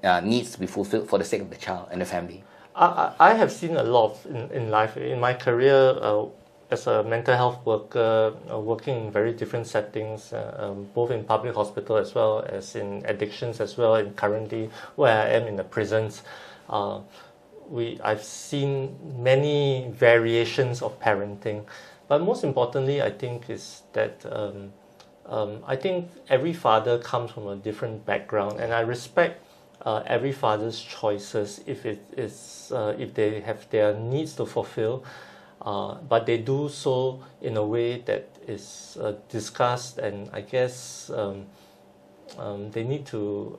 uh, 0.07 0.21
needs 0.21 0.51
to 0.53 0.61
be 0.61 0.67
fulfilled 0.67 1.09
for 1.09 1.19
the 1.19 1.25
sake 1.25 1.43
of 1.43 1.51
the 1.51 1.57
child 1.57 1.89
and 1.91 2.01
the 2.01 2.07
family? 2.07 2.45
I, 2.75 3.13
I 3.19 3.35
have 3.35 3.51
seen 3.51 3.77
a 3.77 3.83
lot 3.83 4.19
in, 4.27 4.51
in 4.51 4.71
life. 4.71 4.97
In 4.97 5.21
my 5.21 5.35
career 5.35 5.97
uh, 6.01 6.27
as 6.71 6.87
a 6.87 7.03
mental 7.03 7.37
health 7.37 7.65
worker 7.65 8.35
uh, 8.51 8.59
working 8.59 9.07
in 9.07 9.13
very 9.13 9.33
different 9.33 9.67
settings 9.67 10.33
uh, 10.33 10.57
um, 10.59 10.89
both 10.95 11.11
in 11.11 11.25
public 11.25 11.55
hospital 11.55 11.97
as 11.97 12.15
well 12.15 12.45
as 12.49 12.75
in 12.75 13.03
addictions 13.07 13.61
as 13.61 13.77
well 13.77 13.95
and 13.95 14.17
currently 14.17 14.69
where 14.97 15.23
I 15.23 15.29
am 15.29 15.47
in 15.47 15.57
the 15.57 15.65
prisons 15.65 16.23
uh, 16.69 17.01
we 17.69 18.01
I've 18.03 18.23
seen 18.23 18.97
many 19.19 19.89
variations 19.91 20.83
of 20.83 20.99
parenting. 21.01 21.65
But 22.09 22.23
most 22.23 22.45
importantly 22.45 23.03
I 23.03 23.11
think 23.11 23.51
is 23.51 23.83
that 23.93 24.25
um, 24.31 24.73
um, 25.27 25.63
I 25.67 25.77
think 25.77 26.09
every 26.29 26.53
father 26.53 26.99
comes 26.99 27.33
from 27.33 27.49
a 27.49 27.57
different 27.57 28.07
background, 28.07 28.61
and 28.61 28.73
I 28.73 28.81
respect 28.81 29.45
uh, 29.87 30.03
every 30.07 30.33
father's 30.33 30.81
choices 30.83 31.61
if 31.65 31.87
it 31.87 32.03
is 32.17 32.73
uh, 32.75 32.93
if 32.99 33.15
they 33.15 33.41
have 33.41 33.71
their 33.71 33.95
needs 33.95 34.35
to 34.35 34.45
fulfill, 34.45 35.05
uh, 35.63 35.95
but 36.09 36.27
they 36.27 36.39
do 36.39 36.69
so 36.69 37.23
in 37.41 37.57
a 37.57 37.65
way 37.65 38.01
that 38.01 38.29
is 38.49 38.99
uh, 39.01 39.13
discussed, 39.29 39.99
and 39.99 40.29
I 40.33 40.41
guess 40.41 41.09
um, 41.15 41.47
um, 42.37 42.71
they 42.73 42.83
need 42.83 43.07
to. 43.07 43.59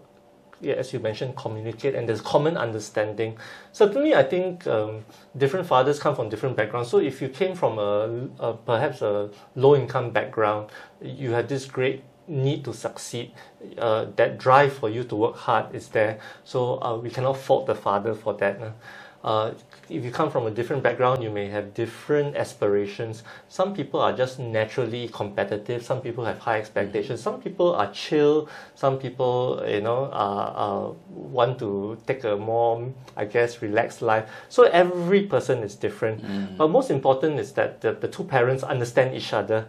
Yeah, 0.59 0.73
as 0.73 0.91
you 0.91 0.99
mentioned, 0.99 1.35
communicate 1.37 1.93
and 1.93 2.09
there's 2.09 2.19
common 2.19 2.57
understanding. 2.57 3.37
Certainly, 3.73 4.15
I 4.15 4.23
think 4.23 4.65
um, 4.65 5.05
different 5.37 5.67
fathers 5.67 5.99
come 5.99 6.15
from 6.15 6.29
different 6.29 6.57
backgrounds. 6.57 6.89
So, 6.89 6.97
if 6.97 7.21
you 7.21 7.29
came 7.29 7.55
from 7.55 7.77
a, 7.77 8.27
a 8.39 8.53
perhaps 8.53 9.03
a 9.03 9.29
low 9.55 9.75
income 9.75 10.09
background, 10.09 10.71
you 10.99 11.31
had 11.31 11.47
this 11.47 11.65
great 11.65 12.01
need 12.27 12.63
to 12.65 12.73
succeed. 12.73 13.31
Uh, 13.77 14.05
that 14.15 14.37
drive 14.37 14.73
for 14.73 14.89
you 14.89 15.03
to 15.03 15.15
work 15.15 15.35
hard 15.35 15.73
is 15.73 15.89
there. 15.89 16.19
So, 16.43 16.81
uh, 16.81 16.97
we 16.97 17.09
cannot 17.09 17.37
fault 17.37 17.65
the 17.67 17.75
father 17.75 18.13
for 18.13 18.33
that. 18.35 18.61
uh. 18.61 18.71
Uh, 19.23 19.53
if 19.89 20.03
you 20.03 20.11
come 20.11 20.29
from 20.29 20.47
a 20.47 20.51
different 20.51 20.83
background, 20.83 21.23
you 21.23 21.29
may 21.29 21.47
have 21.47 21.73
different 21.73 22.35
aspirations. 22.35 23.23
Some 23.49 23.73
people 23.73 23.99
are 23.99 24.13
just 24.13 24.39
naturally 24.39 25.07
competitive. 25.09 25.83
Some 25.83 26.01
people 26.01 26.25
have 26.25 26.39
high 26.39 26.59
expectations. 26.59 27.21
Some 27.21 27.41
people 27.41 27.73
are 27.73 27.91
chill. 27.91 28.47
Some 28.75 28.97
people, 28.99 29.63
you 29.67 29.81
know, 29.81 30.09
are, 30.11 30.47
are 30.55 30.95
want 31.09 31.59
to 31.59 31.97
take 32.05 32.23
a 32.23 32.35
more, 32.35 32.91
I 33.15 33.25
guess, 33.25 33.61
relaxed 33.61 34.01
life. 34.01 34.29
So 34.49 34.63
every 34.63 35.23
person 35.23 35.59
is 35.63 35.75
different. 35.75 36.21
But 36.57 36.69
most 36.69 36.91
important 36.91 37.39
is 37.39 37.53
that 37.53 37.81
the, 37.81 37.93
the 37.93 38.07
two 38.07 38.23
parents 38.23 38.63
understand 38.63 39.15
each 39.15 39.33
other, 39.33 39.65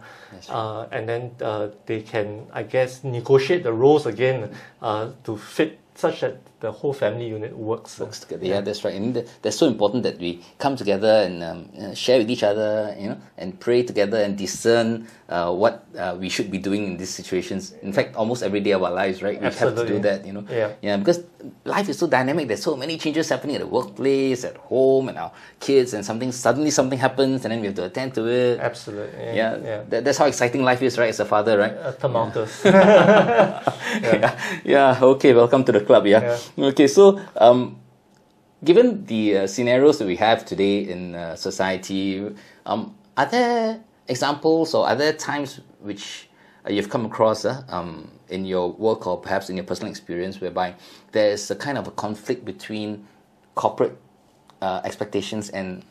uh, 0.51 0.87
and 0.91 1.09
then 1.09 1.31
uh, 1.41 1.69
they 1.87 2.01
can, 2.03 2.47
I 2.53 2.63
guess, 2.65 3.03
negotiate 3.05 3.63
the 3.63 3.73
roles 3.73 4.07
again 4.07 4.51
uh, 4.83 5.11
to 5.25 5.37
fit 5.37 5.79
such 5.95 6.21
that 6.21 6.39
the 6.61 6.73
whole 6.73 6.93
family 6.93 7.29
unit 7.29 7.57
works. 7.57 7.99
works 8.01 8.21
together. 8.21 8.45
Yeah, 8.45 8.61
that's 8.61 8.83
right. 8.85 8.95
And 8.95 9.15
th- 9.15 9.27
that's 9.43 9.57
so 9.57 9.67
important 9.67 10.03
that 10.03 10.19
we 10.19 10.43
come 10.59 10.75
together 10.75 11.23
and 11.25 11.43
um, 11.45 11.95
share 11.95 12.19
with 12.19 12.31
each 12.31 12.43
other, 12.43 12.97
you 12.99 13.09
know, 13.11 13.19
and 13.37 13.59
pray 13.61 13.83
together 13.85 14.19
and 14.19 14.37
discern 14.37 15.07
uh, 15.29 15.53
what 15.53 15.87
uh, 15.97 16.17
we 16.19 16.29
should 16.29 16.51
be 16.51 16.59
doing 16.59 16.85
in 16.85 16.97
these 16.97 17.11
situations. 17.11 17.75
In 17.83 17.93
fact, 17.93 18.17
almost 18.17 18.43
every 18.43 18.61
day 18.61 18.73
of 18.73 18.83
our 18.83 18.91
lives, 18.91 19.23
right? 19.23 19.39
We 19.39 19.45
have 19.45 19.57
to 19.77 19.87
do 19.87 20.01
that, 20.01 20.27
you 20.27 20.33
know. 20.33 20.45
Yeah. 20.51 20.73
Yeah, 20.83 20.97
because 20.97 21.23
life 21.65 21.89
is 21.89 21.99
so 21.99 22.09
dynamic. 22.09 22.49
There's 22.49 22.63
so 22.63 22.75
many 22.77 22.99
changes 22.99 23.29
happening 23.29 23.55
at 23.57 23.63
the 23.63 23.69
workplace, 23.69 24.43
at 24.45 24.57
home, 24.57 25.09
and 25.11 25.19
our 25.19 25.31
kids, 25.61 25.95
and 25.95 26.05
something 26.05 26.33
suddenly 26.33 26.71
something 26.71 26.99
happens, 26.99 27.45
and 27.45 27.53
then 27.53 27.61
we 27.61 27.67
have 27.67 27.77
to 27.77 27.85
attend 27.85 28.15
to 28.15 28.27
it. 28.27 28.59
Absolutely. 28.59 29.17
Yeah. 29.19 29.35
Yeah, 29.35 29.57
yeah. 29.63 29.83
That, 29.89 30.05
that's 30.05 30.19
how 30.19 30.27
exciting 30.27 30.65
life 30.65 30.83
is, 30.83 30.99
right? 30.99 31.11
As 31.11 31.21
a 31.21 31.25
father, 31.25 31.57
right? 31.59 31.73
Uh, 31.73 31.93
tumultuous. 31.93 32.63
yeah. 32.65 34.41
yeah. 34.65 34.99
Okay. 35.01 35.35
Welcome 35.35 35.63
to 35.65 35.73
the 35.73 35.83
club. 35.83 36.07
Yeah. 36.07 36.39
Okay. 36.59 36.87
So, 36.87 37.21
um, 37.37 37.79
given 38.65 39.05
the 39.05 39.39
uh, 39.39 39.47
scenarios 39.47 39.99
that 39.99 40.07
we 40.07 40.17
have 40.17 40.45
today 40.45 40.89
in 40.89 41.15
uh, 41.15 41.37
society, 41.37 42.35
um, 42.67 42.95
are 43.17 43.27
there 43.27 43.81
examples 44.09 44.75
or 44.75 44.87
are 44.87 44.97
there 44.97 45.13
times 45.13 45.61
which 45.81 46.29
uh, 46.67 46.71
you've 46.73 46.89
come 46.89 47.05
across 47.07 47.45
uh, 47.45 47.63
um, 47.69 48.11
in 48.29 48.45
your 48.45 48.73
work 48.73 49.07
or 49.07 49.21
perhaps 49.21 49.51
in 49.51 49.57
your 49.57 49.65
personal 49.65 49.91
experience 49.91 50.41
whereby 50.41 50.75
there 51.13 51.31
is 51.31 51.51
a 51.51 51.57
kind 51.57 51.79
of 51.79 51.87
a 51.87 51.91
conflict 51.93 52.45
between 52.45 53.07
corporate 53.55 53.97
uh, 54.63 54.81
expectations 54.85 55.51
and 55.51 55.85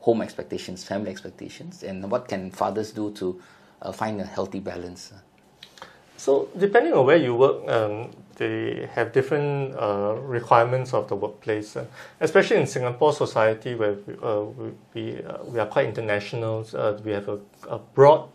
home 0.00 0.20
expectations, 0.20 0.84
family 0.84 1.10
expectations, 1.10 1.82
and 1.82 2.10
what 2.10 2.28
can 2.28 2.50
fathers 2.50 2.90
do 2.92 3.12
to 3.12 3.40
uh, 3.82 3.92
find 3.92 4.20
a 4.20 4.24
healthy 4.24 4.58
balance? 4.58 5.12
So 6.16 6.48
depending 6.56 6.92
on 6.92 7.06
where 7.06 7.16
you 7.16 7.34
work, 7.34 7.68
um, 7.68 8.10
they 8.36 8.88
have 8.94 9.12
different 9.12 9.74
uh, 9.76 10.14
requirements 10.20 10.94
of 10.94 11.08
the 11.08 11.16
workplace. 11.16 11.76
Uh, 11.76 11.84
especially 12.20 12.56
in 12.56 12.66
Singapore 12.66 13.12
society, 13.12 13.74
where 13.74 13.94
we, 13.94 14.14
uh, 14.22 14.40
we 14.40 14.72
we, 14.94 15.22
uh, 15.22 15.60
are 15.60 15.66
quite 15.66 15.86
international, 15.86 16.66
uh, 16.74 16.98
we 17.04 17.12
have 17.12 17.28
a, 17.28 17.38
a 17.68 17.78
broad 17.78 18.28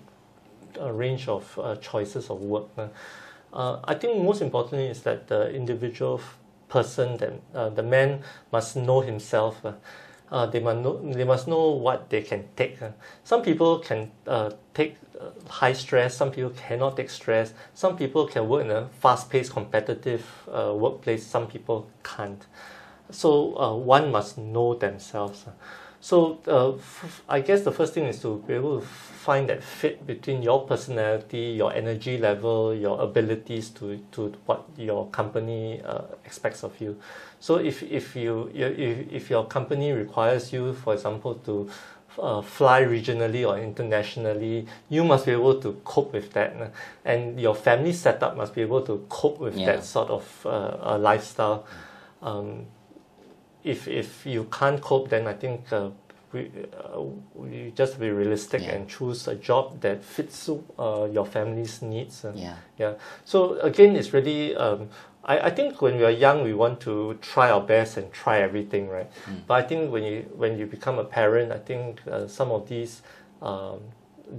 uh, 0.80 0.92
range 0.92 1.28
of 1.28 1.80
choices 1.82 2.30
of 2.30 2.42
work. 2.42 2.68
I 3.54 3.96
think 3.96 4.24
most 4.24 4.42
importantly 4.42 4.88
is 4.88 5.02
that 5.02 5.28
the 5.28 5.50
individual 5.52 6.22
person, 6.70 7.18
that 7.18 7.76
the 7.76 7.84
man 7.84 8.22
must 8.52 8.76
know 8.76 9.02
himself. 9.02 9.66
Uh, 10.30 10.46
they 10.46 10.60
must 10.60 10.80
know 10.80 11.14
they 11.14 11.24
must 11.24 11.48
know 11.48 11.70
what 11.70 12.10
they 12.10 12.22
can 12.22 12.44
take. 12.56 12.82
uh. 12.82 12.90
Some 13.24 13.42
people 13.42 13.80
can 13.80 14.12
uh, 14.28 14.52
take 14.74 14.98
uh, 15.20 15.30
high 15.48 15.74
stress. 15.74 16.18
Some 16.18 16.32
people 16.32 16.52
cannot 16.52 16.98
take 16.98 17.10
stress. 17.10 17.54
Some 17.74 17.96
people 17.96 18.28
can 18.28 18.48
work 18.50 18.66
in 18.66 18.72
a 18.72 18.90
fast-paced, 19.00 19.54
competitive 19.54 20.26
uh, 20.52 20.74
workplace. 20.76 21.26
Some 21.26 21.48
people 21.48 21.88
can't. 22.04 22.46
So 23.10 23.76
one 23.78 24.12
must 24.12 24.38
know 24.38 24.74
themselves. 24.74 25.46
Uh. 26.08 26.10
so 26.10 26.40
uh, 26.48 26.76
f- 26.78 27.24
I 27.30 27.42
guess 27.42 27.64
the 27.64 27.72
first 27.72 27.94
thing 27.94 28.06
is 28.06 28.22
to 28.22 28.44
be 28.48 28.54
able 28.54 28.80
to 28.82 28.88
find 29.28 29.50
that 29.50 29.62
fit 29.62 30.08
between 30.08 30.42
your 30.42 30.66
personality, 30.66 31.56
your 31.58 31.74
energy 31.74 32.18
level, 32.18 32.74
your 32.74 33.02
abilities 33.02 33.70
to, 33.72 33.98
to 34.12 34.34
what 34.46 34.64
your 34.78 35.08
company 35.10 35.82
uh, 35.84 36.04
expects 36.26 36.64
of 36.64 36.80
you. 36.80 36.96
So 37.40 37.58
if, 37.58 37.84
if 37.84 38.16
you 38.16 38.50
if, 38.56 39.12
if 39.12 39.30
your 39.30 39.46
company 39.46 39.92
requires 39.92 40.54
you, 40.54 40.74
for 40.74 40.94
example, 40.94 41.36
to 41.46 41.70
uh, 42.20 42.42
fly 42.42 42.84
regionally 42.84 43.48
or 43.48 43.60
internationally, 43.60 44.66
you 44.90 45.04
must 45.04 45.26
be 45.26 45.34
able 45.34 45.60
to 45.62 45.74
cope 45.84 46.14
with 46.14 46.32
that, 46.34 46.56
and 47.06 47.40
your 47.40 47.54
family 47.56 47.94
setup 47.94 48.38
must 48.38 48.56
be 48.56 48.62
able 48.62 48.82
to 48.82 49.06
cope 49.10 49.40
with 49.40 49.56
Yeah. 49.56 49.66
that 49.76 49.84
sort 49.84 50.10
of 50.10 50.46
uh, 50.46 50.98
lifestyle. 50.98 51.66
Um, 52.22 52.66
if 53.68 53.88
if 53.88 54.26
you 54.26 54.46
can't 54.46 54.82
cope, 54.82 55.10
then 55.10 55.28
I 55.28 55.34
think 55.34 55.72
uh, 55.72 55.90
we 56.34 56.52
uh, 56.74 57.02
we 57.36 57.72
just 57.76 58.00
be 58.00 58.10
realistic 58.10 58.62
Yeah. 58.62 58.76
and 58.76 58.90
choose 58.90 59.28
a 59.28 59.36
job 59.36 59.82
that 59.82 60.04
fits 60.04 60.50
uh, 60.50 61.08
your 61.12 61.26
family's 61.26 61.82
needs. 61.82 62.26
Yeah. 62.36 62.56
yeah. 62.78 62.94
So 63.26 63.60
again, 63.60 63.96
it's 63.96 64.14
really. 64.14 64.56
Um, 64.56 64.90
I, 65.24 65.40
I 65.48 65.50
think 65.50 65.82
when 65.82 65.98
we 65.98 66.06
are 66.06 66.12
young, 66.12 66.44
we 66.44 66.54
want 66.54 66.80
to 66.82 67.18
try 67.22 67.52
our 67.52 67.60
best 67.62 67.98
and 67.98 68.12
try 68.14 68.40
everything, 68.40 68.88
right? 68.88 69.10
But 69.48 69.56
I 69.56 69.68
think 69.68 69.92
when 69.92 70.04
you 70.04 70.22
when 70.38 70.58
you 70.58 70.66
become 70.66 71.00
a 71.00 71.04
parent, 71.04 71.52
I 71.52 71.60
think 71.60 72.02
uh, 72.08 72.28
some 72.28 72.50
of 72.52 72.68
these 72.70 73.02
um, 73.42 73.80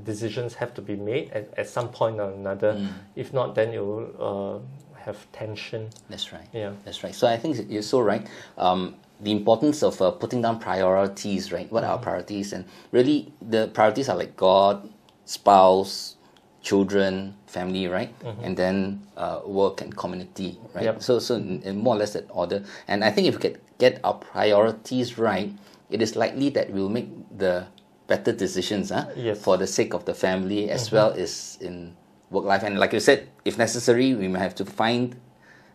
decisions 0.05 0.55
have 0.55 0.73
to 0.75 0.83
be 0.83 0.97
made 0.97 1.31
at, 1.33 1.53
at 1.59 1.69
some 1.69 1.89
point 1.89 2.21
or 2.21 2.31
another. 2.31 2.73
Mm. 2.75 2.89
If 3.17 3.33
not, 3.33 3.55
then 3.55 3.73
you 3.73 3.85
will 3.85 4.09
uh, 4.19 5.03
have 5.05 5.17
tension. 5.33 5.89
That's 6.09 6.33
right. 6.33 6.49
Yeah. 6.53 6.73
That's 6.85 7.05
right. 7.05 7.15
So 7.15 7.27
I 7.27 7.37
think 7.37 7.71
you're 7.71 7.83
so 7.83 8.01
right. 8.01 8.27
Um, 8.57 8.95
the 9.21 9.33
importance 9.33 9.83
of 9.83 10.01
uh, 10.01 10.11
putting 10.11 10.43
down 10.43 10.59
priorities, 10.59 11.53
right? 11.53 11.71
What 11.73 11.85
are 11.85 11.93
our 11.93 11.99
priorities? 11.99 12.53
And 12.53 12.65
really, 12.93 13.33
the 13.43 13.69
priorities 13.69 14.09
are 14.09 14.17
like 14.17 14.37
God, 14.37 14.89
spouse, 15.25 16.17
children, 16.63 17.35
family, 17.47 17.89
right? 17.89 18.15
And 18.43 18.57
then 18.57 19.03
uh, 19.17 19.41
work 19.45 19.81
and 19.81 19.97
community, 19.97 20.59
right? 20.75 20.85
Yep. 20.85 21.03
So, 21.03 21.19
so 21.19 21.35
in, 21.37 21.63
in 21.63 21.79
more 21.79 21.97
or 21.97 21.99
less 21.99 22.13
that 22.13 22.27
order. 22.31 22.65
And 22.87 23.05
I 23.05 23.11
think 23.11 23.27
if 23.27 23.35
we 23.35 23.41
get 23.41 23.79
get 23.79 24.01
our 24.05 24.15
priorities 24.15 25.19
right, 25.19 25.53
it 25.91 26.03
is 26.03 26.17
likely 26.17 26.51
that 26.51 26.71
we'll 26.71 26.89
make 26.89 27.09
the 27.37 27.67
better 28.07 28.33
decisions, 28.33 28.91
huh? 28.91 29.07
Yes. 29.17 29.43
For 29.43 29.57
the 29.57 29.67
sake 29.67 29.95
of 29.95 30.05
the 30.05 30.15
family 30.15 30.71
as 30.71 30.91
well 30.91 31.13
as 31.13 31.59
in 31.61 31.97
work 32.31 32.45
life. 32.45 32.63
And 32.63 32.79
like 32.79 32.93
you 32.93 33.01
said, 33.01 33.29
if 33.45 33.59
necessary, 33.59 34.15
we 34.15 34.29
may 34.29 34.39
have 34.39 34.55
to 34.57 34.65
find 34.65 35.17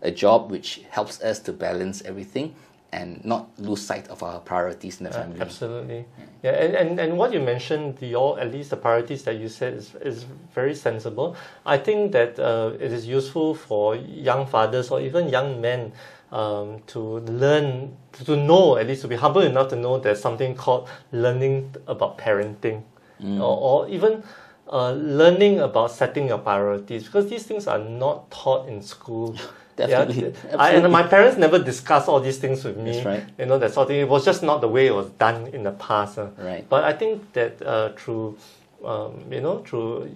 a 0.01 0.11
job 0.11 0.51
which 0.51 0.81
helps 0.89 1.21
us 1.21 1.39
to 1.39 1.53
balance 1.53 2.01
everything 2.03 2.55
and 2.93 3.23
not 3.25 3.49
lose 3.57 3.81
sight 3.81 4.07
of 4.09 4.21
our 4.23 4.39
priorities 4.39 4.99
in 4.99 5.05
the 5.05 5.09
Uh, 5.09 5.21
family. 5.21 5.41
absolutely. 5.41 6.05
Yeah, 6.43 6.51
and, 6.51 6.75
and, 6.75 6.99
and 6.99 7.17
what 7.17 7.33
you 7.33 7.39
mentioned, 7.39 7.97
the 7.97 8.15
all 8.15 8.37
at 8.37 8.51
least 8.51 8.69
the 8.69 8.77
priorities 8.77 9.23
that 9.23 9.35
you 9.35 9.49
said 9.49 9.73
is, 9.73 9.95
is 10.01 10.25
very 10.53 10.75
sensible. 10.75 11.35
I 11.65 11.77
think 11.77 12.11
that 12.11 12.39
uh, 12.39 12.71
it 12.85 12.91
is 12.91 13.07
useful 13.07 13.55
for 13.55 13.95
young 14.29 14.45
fathers 14.45 14.91
or 14.91 15.01
even 15.01 15.29
young 15.29 15.59
men 15.61 15.91
um, 16.31 16.81
to 16.87 16.99
learn, 17.43 17.97
to 18.25 18.35
know, 18.35 18.77
at 18.77 18.87
least 18.87 19.01
to 19.01 19.07
be 19.07 19.15
humble 19.15 19.41
enough 19.41 19.69
to 19.69 19.75
know 19.75 19.97
there's 19.99 20.21
something 20.21 20.55
called 20.55 20.87
learning 21.11 21.75
about 21.87 22.17
parenting 22.17 22.83
or, 23.39 23.57
or 23.67 23.89
even 23.89 24.21
uh, 24.71 24.91
learning 24.91 25.59
about 25.61 25.91
setting 25.91 26.27
your 26.27 26.39
priorities 26.39 27.05
because 27.05 27.29
these 27.29 27.43
things 27.43 27.67
are 27.67 27.79
not 27.79 28.29
taught 28.31 28.67
in 28.67 28.81
school. 28.81 29.35
Definitely. 29.75 30.33
Yeah, 30.49 30.55
I, 30.59 30.71
and 30.71 30.91
my 30.91 31.03
parents 31.03 31.37
never 31.37 31.57
discussed 31.59 32.07
all 32.07 32.19
these 32.19 32.37
things 32.37 32.63
with 32.63 32.77
me. 32.77 32.91
That's 32.93 33.05
right. 33.05 33.23
You 33.39 33.45
know, 33.47 33.57
that 33.57 33.73
sort 33.73 33.85
of 33.85 33.87
thing. 33.89 33.99
It 34.01 34.09
was 34.09 34.23
just 34.25 34.43
not 34.43 34.61
the 34.61 34.67
way 34.67 34.87
it 34.87 34.93
was 34.95 35.09
done 35.11 35.47
in 35.47 35.63
the 35.63 35.71
past. 35.71 36.17
uh. 36.19 36.27
Right. 36.37 36.67
But 36.69 36.83
I 36.83 36.93
think 36.93 37.33
that 37.33 37.61
uh, 37.61 37.89
through, 37.97 38.37
um, 38.85 39.23
you 39.31 39.41
know, 39.41 39.59
through 39.59 40.09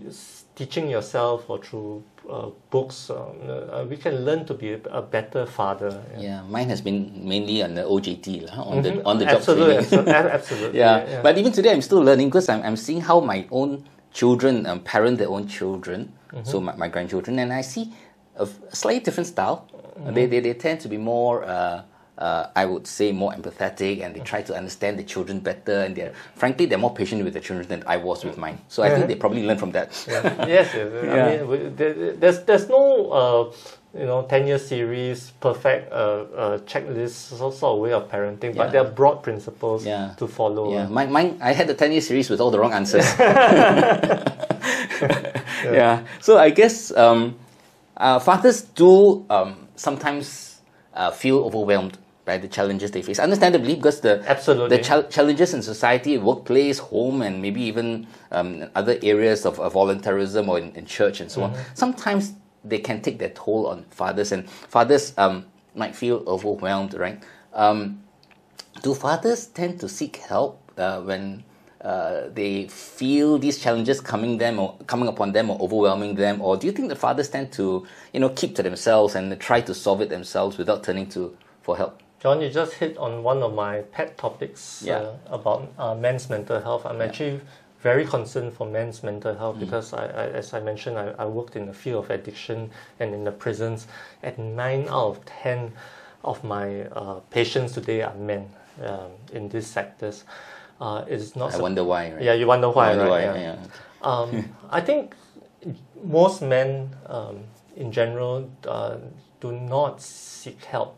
teaching 0.56 0.90
yourself 0.90 1.50
or 1.50 1.60
through 1.60 2.04
uh, 2.30 2.50
books, 2.72 3.10
um, 3.10 3.18
uh, 3.48 3.86
we 3.90 3.96
can 3.96 4.26
learn 4.26 4.44
to 4.46 4.54
be 4.54 4.74
a, 4.74 4.80
a 4.92 5.02
better 5.02 5.46
father. 5.46 6.02
Yeah, 6.18 6.42
mine 6.44 6.68
has 6.70 6.82
been 6.82 7.12
mainly 7.28 7.64
on 7.64 7.76
the 7.76 7.84
OJT, 7.84 8.50
lah, 8.50 8.64
on 8.64 8.82
the 8.82 8.92
Mhm. 8.92 9.06
on 9.06 9.18
the 9.20 9.26
job 9.26 9.36
absolutely, 9.38 9.86
training. 9.86 10.08
abso- 10.14 10.32
absolutely. 10.34 10.80
yeah. 10.84 11.22
but 11.22 11.38
even 11.38 11.52
today 11.52 11.72
I'm 11.72 11.82
still 11.82 12.02
learning 12.02 12.28
because 12.30 12.50
I'm, 12.50 12.62
I'm 12.64 12.76
seeing 12.76 13.02
how 13.02 13.20
my 13.22 13.46
own 13.52 13.86
children 14.12 14.66
um, 14.66 14.80
parent 14.82 15.18
their 15.20 15.30
own 15.30 15.48
children, 15.48 16.12
so 16.44 16.60
my, 16.60 16.76
my 16.76 16.88
grandchildren, 16.90 17.40
and 17.40 17.54
I 17.54 17.62
see 17.62 17.94
a 18.38 18.44
f- 18.44 18.60
slightly 18.74 19.02
different 19.02 19.28
style. 19.28 19.68
They, 20.14 20.28
they, 20.28 20.40
they 20.40 20.54
tend 20.54 20.80
to 20.82 20.88
be 20.88 20.98
more, 20.98 21.44
uh, 21.44 21.82
uh, 22.20 22.48
I 22.56 22.66
would 22.66 22.86
say, 22.86 23.12
more 23.12 23.32
empathetic 23.34 24.02
and 24.04 24.16
they 24.16 24.20
try 24.20 24.44
to 24.44 24.56
understand 24.56 25.00
the 25.00 25.04
children 25.04 25.40
better 25.40 25.82
and 25.82 25.96
they're, 25.96 26.14
frankly, 26.36 26.68
they're 26.68 26.78
more 26.78 26.94
patient 26.94 27.24
with 27.24 27.34
the 27.34 27.40
children 27.40 27.68
than 27.68 27.84
I 27.88 27.98
was 27.98 28.24
with 28.24 28.38
mine. 28.38 28.60
So 28.68 28.84
I 28.84 28.90
think 28.92 29.08
they 29.08 29.16
probably 29.16 29.44
learn 29.46 29.58
from 29.58 29.72
that. 29.72 29.92
Yeah. 30.08 30.46
yes, 30.48 30.72
yes. 30.76 30.92
Yeah. 31.04 31.42
I 31.42 31.46
mean, 31.46 32.20
there's 32.20 32.44
there's 32.44 32.70
no 32.70 33.12
uh, 33.12 33.52
you 34.00 34.06
know 34.06 34.22
ten 34.30 34.46
year 34.46 34.60
series 34.60 35.32
perfect 35.40 35.92
uh, 35.92 35.96
uh, 35.96 36.58
checklist 36.60 37.36
sort 37.38 37.56
sort 37.56 37.74
of 37.74 37.80
way 37.82 37.94
of 37.94 38.08
parenting, 38.10 38.54
Yeah. 38.54 38.64
but 38.64 38.72
there 38.72 38.82
are 38.86 38.92
broad 38.92 39.24
principles 39.24 39.84
Yeah. 39.86 40.14
to 40.18 40.28
follow. 40.28 40.72
Yeah, 40.74 40.86
uh. 40.86 40.90
mine, 40.90 41.12
mine, 41.12 41.38
I 41.42 41.54
had 41.54 41.66
the 41.68 41.74
10 41.74 41.92
year 41.92 42.02
series 42.02 42.30
with 42.30 42.40
all 42.40 42.52
the 42.52 42.60
wrong 42.60 42.74
answers. 42.74 43.06
yeah. 45.64 46.04
So 46.22 46.38
I 46.38 46.52
guess 46.52 46.92
um, 46.96 47.36
uh, 47.98 48.20
fathers 48.20 48.62
do 48.62 49.26
um, 49.30 49.68
sometimes 49.76 50.62
uh, 50.94 51.12
feel 51.12 51.40
overwhelmed 51.40 51.98
by 52.26 52.38
the 52.38 52.48
challenges 52.48 52.92
they 52.92 53.02
face. 53.02 53.20
Understandably, 53.20 53.76
because 53.76 54.02
the 54.02 54.24
Absolutely. 54.28 54.78
the 54.78 54.84
chal- 54.84 55.08
challenges 55.08 55.54
in 55.54 55.62
society, 55.64 56.18
workplace, 56.18 56.78
home, 56.78 57.22
and 57.22 57.42
maybe 57.42 57.62
even 57.62 58.06
um, 58.32 58.66
other 58.76 59.00
areas 59.02 59.46
of, 59.46 59.60
of 59.60 59.74
voluntarism 59.74 60.50
or 60.50 60.60
in, 60.60 60.76
in 60.76 60.86
church 60.86 61.22
and 61.22 61.32
so 61.32 61.44
on. 61.44 61.54
Sometimes 61.74 62.34
they 62.64 62.80
can 62.80 63.02
take 63.02 63.18
their 63.18 63.30
toll 63.30 63.68
on 63.68 63.86
fathers, 63.90 64.32
and 64.32 64.50
fathers 64.50 65.14
um, 65.18 65.46
might 65.74 65.96
feel 65.96 66.24
overwhelmed, 66.28 66.94
right? 66.96 67.24
Um, 67.54 68.04
do 68.84 68.94
fathers 68.94 69.48
tend 69.48 69.80
to 69.80 69.90
seek 69.90 70.18
help 70.18 70.60
uh, 70.78 71.02
when 71.02 71.44
uh, 71.88 72.28
they 72.34 72.68
feel 72.68 73.38
these 73.46 73.58
challenges 73.64 74.02
coming 74.02 74.38
them 74.38 74.60
or 74.60 74.76
coming 74.88 75.08
upon 75.08 75.32
them 75.32 75.50
or 75.52 75.58
overwhelming 75.66 76.16
them, 76.16 76.42
or 76.42 76.58
do 76.58 76.68
you 76.68 76.74
think 76.74 76.90
the 76.90 76.96
fathers 77.06 77.30
tend 77.30 77.48
to 77.54 77.66
you 78.14 78.20
know 78.20 78.30
keep 78.30 78.52
to 78.56 78.64
themselves 78.70 79.16
and 79.16 79.26
try 79.40 79.60
to 79.62 79.74
solve 79.74 80.02
it 80.02 80.10
themselves 80.10 80.58
without 80.58 80.84
turning 80.84 81.08
to 81.16 81.22
for 81.62 81.78
help? 81.78 81.94
John, 82.20 82.42
you 82.42 82.50
just 82.50 82.74
hit 82.74 82.98
on 82.98 83.24
one 83.24 83.42
of 83.48 83.54
my 83.54 83.74
pet 83.96 84.18
topics 84.18 84.84
Yeah. 84.86 84.98
uh, 84.98 85.14
about 85.40 85.60
uh, 85.78 85.96
men's 85.96 86.30
mental 86.30 86.60
health. 86.60 86.84
I'm 86.86 87.02
actually 87.02 87.40
very 87.80 88.06
concerned 88.06 88.52
for 88.58 88.66
men's 88.68 89.04
mental 89.04 89.34
Mm. 89.34 89.40
health 89.40 89.60
because, 89.60 89.94
I, 89.94 90.06
I, 90.24 90.26
as 90.42 90.54
I 90.54 90.60
mentioned, 90.60 90.98
I, 90.98 91.08
I 91.24 91.26
worked 91.26 91.56
in 91.56 91.66
the 91.68 91.74
field 91.74 92.04
of 92.06 92.10
addiction 92.12 92.60
and 93.00 93.14
in 93.14 93.24
the 93.24 93.32
prisons, 93.32 93.88
and 94.24 94.58
nine 94.58 94.84
out 94.90 95.08
of 95.12 95.26
ten 95.44 95.72
of 96.24 96.44
my 96.44 96.68
uh, 97.02 97.20
patients 97.30 97.72
today 97.74 98.02
are 98.02 98.16
men 98.16 98.44
um, 98.84 99.12
in 99.32 99.48
these 99.50 99.68
sectors. 99.68 100.26
Uh, 100.80 101.06
it's 101.08 101.36
not. 101.36 101.54
I 101.54 101.58
wonder 101.58 101.84
why. 101.84 102.14
Right? 102.14 102.22
Yeah, 102.22 102.34
you 102.34 102.48
wonder 102.48 102.70
why, 102.70 102.92
I 102.92 102.98
wonder 102.98 103.12
right? 103.12 103.28
why. 103.28 103.36
yeah. 103.36 103.56
yeah. 103.56 103.58
Um, 104.00 104.56
I 104.70 104.80
think 104.82 105.16
most 106.04 106.44
men, 106.44 106.96
um, 107.08 107.40
in 107.76 107.92
general, 107.92 108.50
uh, 108.68 108.98
do 109.42 109.52
not 109.52 110.02
seek 110.02 110.64
help 110.66 110.96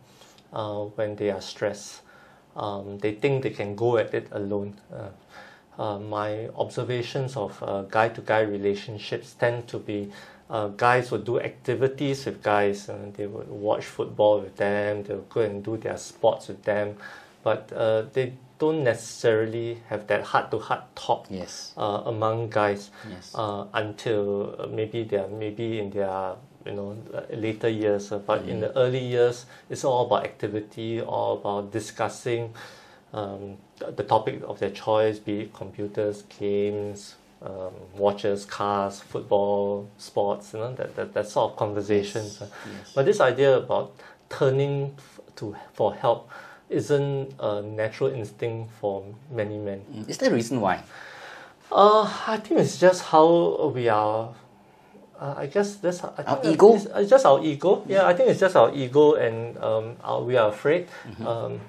uh, 0.51 0.81
when 0.83 1.15
they 1.15 1.31
are 1.31 1.41
stressed. 1.41 2.01
Um, 2.57 2.97
they 2.99 3.13
think 3.13 3.43
they 3.43 3.51
can 3.51 3.75
go 3.75 3.97
at 3.97 4.13
it 4.13 4.27
alone. 4.31 4.75
Uh, 4.93 5.09
uh, 5.81 5.97
my 5.97 6.49
observations 6.55 7.37
of 7.37 7.61
uh, 7.63 7.83
guy-to-guy 7.83 8.41
relationships 8.41 9.33
tend 9.39 9.65
to 9.69 9.79
be 9.79 10.11
uh, 10.49 10.67
guys 10.69 11.11
would 11.11 11.23
do 11.25 11.39
activities 11.39 12.25
with 12.25 12.41
guys, 12.41 12.89
and 12.89 13.13
they 13.13 13.27
would 13.27 13.47
watch 13.47 13.85
football 13.85 14.41
with 14.41 14.57
them. 14.57 15.03
They 15.03 15.13
would 15.13 15.29
go 15.29 15.41
and 15.41 15.63
do 15.63 15.77
their 15.77 15.97
sports 15.97 16.47
with 16.47 16.63
them, 16.63 16.97
but 17.43 17.71
uh, 17.71 18.03
they 18.13 18.33
don't 18.59 18.83
necessarily 18.83 19.77
have 19.87 20.05
that 20.07 20.21
heart-to-heart 20.23 20.83
talk 20.95 21.25
Yes. 21.29 21.73
uh, 21.77 22.03
among 22.05 22.49
guys 22.49 22.91
Yes. 23.09 23.31
uh, 23.33 23.65
until 23.73 24.67
maybe 24.69 25.03
they're 25.03 25.27
maybe 25.27 25.79
in 25.79 25.89
their 25.91 26.35
you 26.65 26.73
know 26.73 26.97
later 27.31 27.69
years. 27.69 28.11
Uh, 28.11 28.17
but 28.19 28.43
in 28.43 28.59
the 28.59 28.71
early 28.77 28.99
years, 28.99 29.45
it's 29.69 29.83
all 29.85 30.05
about 30.05 30.23
activity, 30.25 31.01
all 31.01 31.33
about 31.39 31.71
discussing 31.71 32.53
um, 33.13 33.57
the 33.95 34.03
topic 34.03 34.41
of 34.45 34.59
their 34.59 34.69
choice, 34.71 35.17
be 35.19 35.41
it 35.41 35.53
computers, 35.53 36.23
games, 36.37 37.15
um, 37.41 37.73
watches, 37.97 38.45
cars, 38.45 38.99
football, 38.99 39.89
sports. 39.97 40.53
You 40.53 40.59
know 40.59 40.73
that 40.75 40.95
that, 40.97 41.13
that 41.13 41.27
sort 41.27 41.51
of 41.51 41.57
conversations. 41.57 42.41
uh. 42.41 42.47
Yes. 42.65 42.91
But 42.93 43.05
this 43.05 43.19
idea 43.21 43.57
about 43.57 43.95
turning 44.29 44.93
f- 44.97 45.21
to 45.37 45.55
for 45.73 45.95
help 45.95 46.29
isn't 46.69 47.33
a 47.39 47.61
natural 47.61 48.11
instinct 48.13 48.71
for 48.79 49.03
many 49.31 49.57
men. 49.57 49.81
Is 50.07 50.17
there 50.17 50.29
a 50.29 50.33
reason 50.33 50.61
why? 50.61 50.83
Uh, 51.71 52.11
I 52.27 52.37
think 52.37 52.59
it's 52.59 52.79
just 52.79 53.03
how 53.03 53.71
we 53.73 53.89
are. 53.89 54.33
Uh, 55.19 55.35
I 55.37 55.45
guess 55.47 55.75
that's 55.75 56.03
I 56.03 56.23
Our 56.25 56.39
ego? 56.43 56.75
It's, 56.75 56.85
it's 56.85 57.09
just 57.09 57.25
our 57.25 57.43
ego. 57.43 57.83
Yeah, 57.87 58.07
I 58.07 58.13
think 58.13 58.29
it's 58.29 58.39
just 58.39 58.55
our 58.55 58.73
ego, 58.73 59.15
and 59.15 59.57
um, 59.57 59.97
our, 60.03 60.23
we 60.23 60.37
are 60.37 60.49
afraid. 60.49 60.87
Um, 61.25 61.59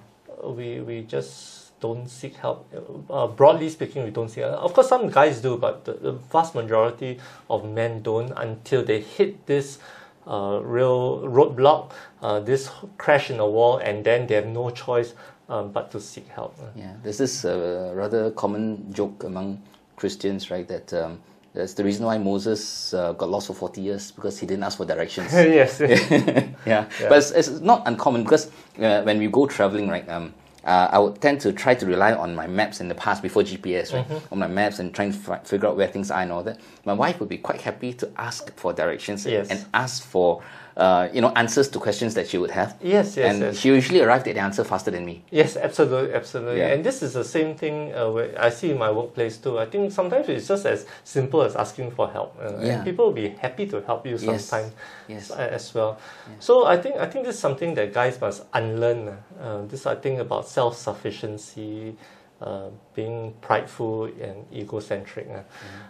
we 0.45 0.81
we 0.81 1.03
just 1.03 1.79
don't 1.81 2.09
seek 2.09 2.37
help. 2.37 2.69
Uh, 3.11 3.27
broadly 3.27 3.69
speaking, 3.69 4.05
we 4.05 4.11
don't 4.11 4.29
seek 4.29 4.45
help. 4.45 4.61
Of 4.63 4.73
course, 4.73 4.89
some 4.89 5.11
guys 5.11 5.41
do, 5.41 5.57
but 5.57 5.85
the, 5.85 5.95
the 5.95 6.13
vast 6.13 6.55
majority 6.55 7.19
of 7.49 7.65
men 7.69 8.03
don't 8.03 8.33
until 8.37 8.85
they 8.85 9.01
hit 9.01 9.47
this 9.47 9.79
uh, 10.27 10.61
real 10.63 11.21
roadblock, 11.21 11.93
uh, 12.23 12.41
this 12.41 12.71
crash 12.99 13.31
in 13.31 13.39
the 13.39 13.47
wall, 13.47 13.79
and 13.79 14.05
then 14.05 14.27
they 14.27 14.35
have 14.35 14.47
no 14.47 14.71
choice 14.71 15.15
um, 15.49 15.73
but 15.73 15.91
to 15.91 16.01
seek 16.01 16.29
help. 16.29 16.57
Yeah, 16.75 16.95
this 17.03 17.45
uh, 17.45 17.93
rather 17.95 18.31
common 18.33 18.93
joke 18.93 19.25
among 19.25 19.63
Christians, 19.97 20.51
right? 20.51 20.67
That 20.67 20.93
um, 20.93 21.21
that's 21.53 21.75
the 21.75 21.85
reason 21.85 22.07
why 22.07 22.19
Moses 22.19 22.95
uh, 22.95 23.13
got 23.13 23.29
lost 23.29 23.49
for 23.49 23.55
40 23.55 23.81
years 23.81 24.13
because 24.13 24.39
he 24.39 24.47
didn't 24.47 24.63
ask 24.63 24.79
for 24.79 24.85
directions. 24.87 25.33
yes. 25.33 25.81
yeah. 25.81 26.47
yeah. 26.67 26.89
but 27.09 27.19
it's, 27.19 27.33
it's, 27.33 27.49
not 27.61 27.83
uncommon 27.87 28.23
because 28.23 28.51
uh, 28.79 29.03
when 29.03 29.19
we 29.19 29.27
go 29.27 29.47
traveling, 29.47 29.89
right? 29.89 30.09
Um, 30.09 30.33
uh, 30.65 30.89
I 30.91 30.99
would 30.99 31.21
tend 31.21 31.41
to 31.43 31.53
try 31.53 31.75
to 31.75 31.87
rely 31.87 32.13
on 32.13 32.35
my 32.35 32.47
maps 32.47 32.81
in 32.81 32.89
the 32.89 32.95
past 32.95 33.23
before 33.23 33.43
GPS, 33.43 33.93
right? 33.93 34.07
Mm-hmm. 34.07 34.33
On 34.33 34.39
my 34.39 34.47
maps 34.47 34.79
and 34.79 34.95
trying 34.95 35.13
to 35.13 35.33
f- 35.33 35.47
figure 35.47 35.69
out 35.69 35.77
where 35.77 35.89
things 35.89 36.11
are 36.11 36.21
and 36.21 36.31
all 36.31 36.43
that. 36.43 36.61
My 36.85 36.93
wife 36.93 37.21
would 37.21 37.29
be 37.29 37.39
quite 37.39 37.61
happy 37.61 37.93
to 37.95 38.11
ask 38.17 38.55
for 38.57 38.73
directions 38.73 39.25
yes. 39.25 39.49
and 39.49 39.65
ask 39.73 40.03
for 40.03 40.43
uh, 40.81 41.09
you 41.13 41.21
know 41.21 41.31
answers 41.37 41.69
to 41.69 41.79
questions 41.79 42.15
that 42.15 42.27
she 42.27 42.39
would 42.39 42.51
have. 42.51 42.75
Yes, 42.81 43.17
yes, 43.17 43.31
and 43.31 43.41
yes. 43.43 43.59
she 43.59 43.69
usually 43.69 44.01
arrived 44.01 44.27
at 44.29 44.35
the 44.35 44.41
answer 44.41 44.65
faster 44.65 44.91
than 44.91 45.05
me. 45.05 45.23
Yes, 45.31 45.57
absolutely, 45.57 46.15
absolutely. 46.15 46.59
Yeah. 46.59 46.73
And 46.73 46.83
this 46.83 47.03
is 47.03 47.13
the 47.13 47.25
same 47.25 47.55
thing 47.55 47.93
uh, 47.95 48.29
I 48.39 48.49
see 48.49 48.71
in 48.71 48.79
my 48.79 48.91
workplace 48.91 49.37
too. 49.37 49.59
I 49.59 49.67
think 49.67 49.93
sometimes 49.93 50.29
it's 50.29 50.49
just 50.49 50.65
as 50.65 50.87
simple 51.05 51.43
as 51.43 51.55
asking 51.55 51.91
for 51.91 52.11
help. 52.11 52.35
Uh, 52.41 52.59
yeah. 52.59 52.77
And 52.77 52.85
people 52.85 53.07
will 53.07 53.13
be 53.13 53.29
happy 53.29 53.67
to 53.67 53.83
help 53.83 54.07
you 54.07 54.17
sometimes 54.17 54.73
yes. 55.07 55.29
yes. 55.29 55.31
as 55.31 55.75
well. 55.75 55.99
So 56.39 56.65
I 56.65 56.77
think 56.79 56.97
I 56.97 57.07
think 57.07 57.27
this 57.27 57.35
is 57.35 57.41
something 57.41 57.75
that 57.75 57.93
guys 57.93 58.19
must 58.21 58.45
unlearn. 58.55 59.19
Uh, 59.39 59.67
this 59.67 59.87
I 59.87 59.97
think 59.97 60.19
about 60.19 60.49
self 60.49 60.77
sufficiency. 60.77 61.97
Uh, 62.41 62.71
being 62.95 63.35
prideful 63.43 64.05
and 64.05 64.47
egocentric. 64.51 65.29
Uh, 65.29 65.35
mm. 65.35 65.45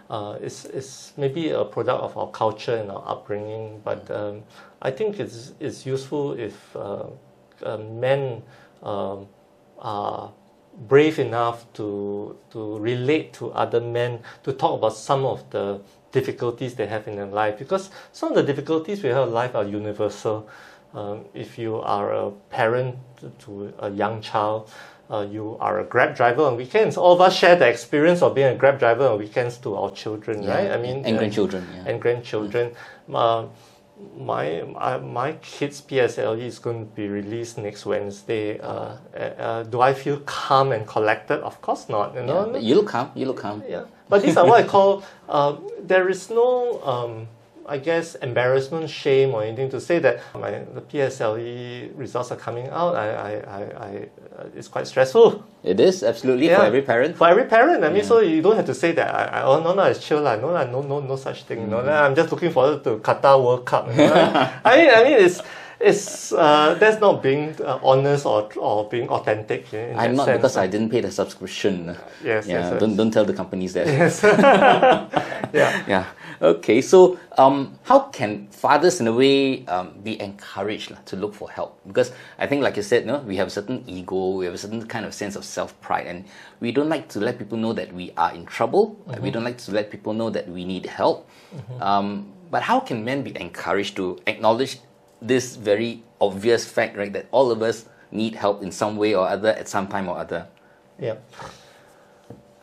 uh, 0.09 0.37
it's, 0.41 0.65
it's 0.65 1.13
maybe 1.15 1.51
a 1.51 1.63
product 1.63 2.03
of 2.03 2.17
our 2.17 2.29
culture 2.31 2.75
and 2.75 2.91
our 2.91 3.01
upbringing, 3.07 3.79
but 3.85 4.05
mm. 4.07 4.15
um, 4.17 4.43
I 4.81 4.91
think 4.91 5.21
it's, 5.21 5.53
it's 5.61 5.85
useful 5.85 6.33
if 6.33 6.75
uh, 6.75 7.05
uh, 7.63 7.77
men 7.77 8.43
um, 8.83 9.27
are 9.79 10.33
brave 10.89 11.19
enough 11.19 11.71
to, 11.71 12.37
to 12.49 12.77
relate 12.79 13.31
to 13.35 13.53
other 13.53 13.79
men, 13.79 14.19
to 14.43 14.51
talk 14.51 14.77
about 14.77 14.93
some 14.93 15.23
of 15.23 15.49
the 15.51 15.79
difficulties 16.11 16.75
they 16.75 16.87
have 16.87 17.07
in 17.07 17.15
their 17.15 17.27
life, 17.27 17.57
because 17.57 17.91
some 18.11 18.27
of 18.27 18.35
the 18.35 18.43
difficulties 18.43 19.03
we 19.03 19.09
have 19.09 19.29
in 19.29 19.33
life 19.33 19.55
are 19.55 19.63
universal. 19.63 20.49
Um, 20.93 21.23
if 21.33 21.57
you 21.57 21.77
are 21.77 22.11
a 22.11 22.31
parent 22.49 22.97
to 23.39 23.73
a 23.79 23.89
young 23.89 24.19
child, 24.19 24.69
uh, 25.11 25.27
you 25.29 25.57
are 25.59 25.79
a 25.79 25.83
Grab 25.83 26.15
driver 26.15 26.43
on 26.43 26.55
weekends. 26.55 26.95
All 26.97 27.13
of 27.13 27.21
us 27.21 27.35
share 27.35 27.55
the 27.55 27.67
experience 27.67 28.21
of 28.21 28.33
being 28.33 28.47
a 28.47 28.55
Grab 28.55 28.79
driver 28.79 29.07
on 29.07 29.19
weekends 29.19 29.57
to 29.59 29.75
our 29.75 29.91
children, 29.91 30.43
yeah, 30.43 30.55
right? 30.55 30.71
I 30.71 30.77
mean, 30.77 31.05
and 31.05 31.15
uh, 31.15 31.19
grandchildren, 31.19 31.67
yeah. 31.73 31.83
and 31.87 32.01
grandchildren. 32.01 32.71
Uh, 33.13 33.47
my 34.17 34.61
uh, 34.61 34.99
my 34.99 35.33
kids' 35.33 35.81
PSLE 35.81 36.41
is 36.41 36.59
going 36.59 36.79
to 36.79 36.91
be 36.95 37.07
released 37.07 37.57
next 37.57 37.85
Wednesday. 37.85 38.59
Uh, 38.59 38.97
uh, 39.15 39.63
do 39.63 39.81
I 39.81 39.93
feel 39.93 40.19
calm 40.21 40.71
and 40.71 40.87
collected? 40.87 41.41
Of 41.41 41.61
course 41.61 41.89
not. 41.89 42.15
You 42.15 42.23
know, 42.23 42.53
yeah, 42.53 42.59
you 42.59 42.75
look 42.75 42.87
calm. 42.87 43.11
You 43.13 43.25
look 43.27 43.37
calm. 43.37 43.63
Yeah, 43.67 43.83
but 44.09 44.23
these 44.23 44.37
are 44.37 44.45
what 44.45 44.63
I 44.63 44.67
call. 44.67 45.03
Uh, 45.29 45.55
there 45.79 46.09
is 46.09 46.29
no. 46.29 46.83
Um, 46.83 47.27
I 47.67 47.77
guess 47.77 48.15
embarrassment, 48.15 48.89
shame, 48.89 49.33
or 49.33 49.43
anything 49.43 49.69
to 49.69 49.79
say 49.79 49.99
that 49.99 50.19
my 50.33 50.51
the 50.73 50.81
PSLE 50.81 51.91
results 51.95 52.31
are 52.31 52.37
coming 52.37 52.67
out. 52.69 52.95
I, 52.95 53.07
I, 53.09 53.31
I, 53.31 53.61
I 53.61 54.09
uh, 54.37 54.47
it's 54.55 54.67
quite 54.67 54.87
stressful. 54.87 55.43
It 55.63 55.79
is 55.79 56.03
absolutely 56.03 56.47
yeah. 56.47 56.57
for 56.59 56.65
every 56.65 56.81
parent. 56.81 57.17
For 57.17 57.27
every 57.27 57.45
parent, 57.45 57.83
I 57.83 57.89
mean, 57.89 57.97
yeah. 57.97 58.03
so 58.03 58.19
you 58.19 58.41
don't 58.41 58.55
have 58.55 58.65
to 58.65 58.73
say 58.73 58.91
that. 58.93 59.13
I, 59.13 59.39
I 59.39 59.43
oh 59.43 59.61
no 59.61 59.73
no, 59.73 59.83
it's 59.83 60.05
chill 60.05 60.21
lah. 60.21 60.35
No 60.35 60.51
no 60.51 60.81
no 60.81 60.99
no 60.99 61.15
such 61.15 61.43
thing. 61.43 61.67
Mm. 61.67 61.69
No, 61.69 61.77
I'm 61.79 62.15
just 62.15 62.31
looking 62.31 62.51
forward 62.51 62.83
to 62.83 62.97
Qatar 62.97 63.43
World 63.43 63.65
Cup. 63.65 63.87
You 63.89 63.97
know? 63.97 64.13
I 64.65 64.77
mean, 64.77 64.89
I 64.89 65.03
mean, 65.03 65.17
it's 65.25 65.41
it's 65.83 66.31
uh, 66.31 66.75
that's 66.79 66.99
not 67.01 67.21
being 67.23 67.55
uh, 67.61 67.79
honest 67.83 68.25
or 68.25 68.49
or 68.57 68.87
being 68.89 69.09
authentic. 69.09 69.73
In, 69.73 69.97
I'm 69.97 70.15
not 70.15 70.25
sense. 70.25 70.37
because 70.37 70.57
I 70.57 70.67
didn't 70.67 70.89
pay 70.89 71.01
the 71.01 71.11
subscription. 71.11 71.97
Yes, 72.23 72.47
yeah. 72.47 72.69
Yes, 72.69 72.79
don't 72.79 72.95
don't 72.95 73.11
tell 73.11 73.25
the 73.25 73.33
companies 73.33 73.73
that. 73.73 73.87
Yes. 73.87 74.23
yeah. 75.53 75.83
Yeah. 75.87 76.05
Okay. 76.41 76.81
So, 76.81 77.19
um, 77.37 77.77
how 77.83 78.09
can 78.09 78.47
fathers 78.49 78.99
in 78.99 79.07
a 79.07 79.13
way 79.13 79.65
um, 79.65 79.93
be 80.01 80.19
encouraged 80.19 80.93
to 81.05 81.15
look 81.15 81.33
for 81.33 81.49
help? 81.51 81.79
Because 81.85 82.11
I 82.39 82.47
think, 82.47 82.63
like 82.63 82.77
you 82.77 82.83
said, 82.83 83.05
no, 83.05 83.19
we 83.19 83.35
have 83.37 83.47
a 83.47 83.51
certain 83.51 83.83
ego, 83.87 84.37
we 84.37 84.45
have 84.45 84.53
a 84.53 84.57
certain 84.57 84.85
kind 84.87 85.05
of 85.05 85.13
sense 85.13 85.35
of 85.35 85.45
self 85.45 85.79
pride, 85.81 86.07
and 86.07 86.25
we 86.59 86.71
don't 86.71 86.89
like 86.89 87.09
to 87.09 87.19
let 87.19 87.37
people 87.37 87.57
know 87.57 87.73
that 87.73 87.93
we 87.93 88.11
are 88.17 88.33
in 88.33 88.45
trouble. 88.45 88.97
Mm-hmm. 89.07 89.23
We 89.23 89.31
don't 89.31 89.43
like 89.43 89.57
to 89.59 89.71
let 89.71 89.91
people 89.91 90.13
know 90.13 90.29
that 90.29 90.49
we 90.49 90.65
need 90.65 90.85
help. 90.85 91.29
Mm-hmm. 91.53 91.81
Um, 91.81 92.33
but 92.49 92.63
how 92.63 92.79
can 92.81 93.05
men 93.05 93.23
be 93.23 93.31
encouraged 93.39 93.95
to 93.95 94.19
acknowledge 94.27 94.79
this 95.21 95.55
very 95.55 96.03
obvious 96.19 96.65
fact, 96.65 96.97
right, 96.97 97.13
that 97.13 97.27
all 97.31 97.51
of 97.51 97.61
us 97.61 97.85
need 98.11 98.35
help 98.35 98.61
in 98.63 98.71
some 98.71 98.97
way 98.97 99.15
or 99.15 99.27
other 99.27 99.49
at 99.49 99.67
some 99.67 99.87
time 99.87 100.09
or 100.09 100.17
other. 100.17 100.47
Yeah. 100.99 101.15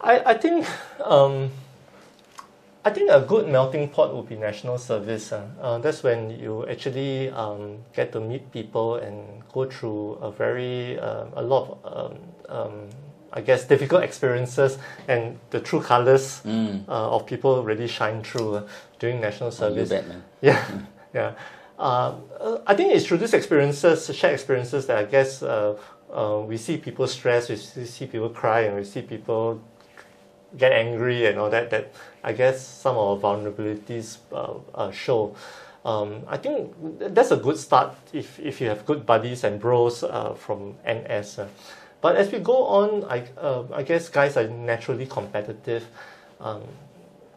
I, 0.00 0.20
I 0.20 0.34
think 0.34 0.66
um, 1.04 1.50
I 2.84 2.90
think 2.90 3.10
a 3.10 3.20
good 3.20 3.48
melting 3.48 3.88
pot 3.88 4.14
would 4.14 4.28
be 4.28 4.36
national 4.36 4.78
service. 4.78 5.32
Uh. 5.32 5.46
Uh, 5.60 5.78
that's 5.78 6.02
when 6.02 6.30
you 6.38 6.66
actually 6.68 7.30
um, 7.30 7.78
get 7.92 8.12
to 8.12 8.20
meet 8.20 8.50
people 8.52 8.96
and 8.96 9.42
go 9.52 9.68
through 9.68 10.12
a 10.22 10.30
very 10.30 10.98
uh, 10.98 11.26
a 11.34 11.42
lot 11.42 11.78
of 11.84 12.12
um, 12.12 12.18
um, 12.48 12.88
I 13.32 13.40
guess 13.42 13.64
difficult 13.64 14.04
experiences 14.04 14.78
and 15.06 15.38
the 15.50 15.60
true 15.60 15.82
colors 15.82 16.40
mm. 16.46 16.88
Uh, 16.88 17.16
of 17.16 17.26
people 17.26 17.62
really 17.62 17.88
shine 17.88 18.22
through 18.22 18.54
uh, 18.54 18.68
during 18.98 19.20
national 19.20 19.50
service. 19.50 19.90
Oh, 19.92 19.96
you 19.96 20.02
bet. 20.02 20.16
Yeah, 20.40 20.64
yeah. 21.14 21.32
Uh, 21.78 22.16
I 22.66 22.74
think 22.74 22.92
it's 22.92 23.06
through 23.06 23.18
these 23.18 23.34
experiences, 23.34 24.14
shared 24.14 24.34
experiences, 24.34 24.86
that 24.86 24.98
I 24.98 25.04
guess 25.04 25.42
uh, 25.42 25.78
uh, 26.12 26.42
we 26.44 26.56
see 26.56 26.76
people 26.76 27.06
stress, 27.06 27.48
we 27.48 27.56
see 27.56 28.06
people 28.06 28.30
cry, 28.30 28.62
and 28.62 28.76
we 28.76 28.84
see 28.84 29.02
people 29.02 29.62
get 30.56 30.72
angry 30.72 31.26
and 31.26 31.38
all 31.38 31.50
that. 31.50 31.70
That 31.70 31.92
I 32.24 32.32
guess 32.32 32.66
some 32.66 32.96
of 32.96 33.24
our 33.24 33.36
vulnerabilities 33.36 34.18
uh, 34.32 34.54
uh, 34.74 34.90
show. 34.90 35.36
Um, 35.84 36.22
I 36.26 36.36
think 36.36 36.74
that's 36.98 37.30
a 37.30 37.36
good 37.36 37.56
start 37.56 37.94
if, 38.12 38.40
if 38.40 38.60
you 38.60 38.66
have 38.68 38.84
good 38.84 39.06
buddies 39.06 39.44
and 39.44 39.60
bros 39.60 40.02
uh, 40.02 40.34
from 40.34 40.74
NS. 40.84 41.38
But 42.00 42.16
as 42.16 42.32
we 42.32 42.40
go 42.40 42.64
on, 42.64 43.04
I, 43.04 43.24
I 43.72 43.82
guess 43.84 44.08
guys 44.08 44.36
are 44.36 44.48
naturally 44.48 45.06
competitive. 45.06 45.86
Um, 46.40 46.62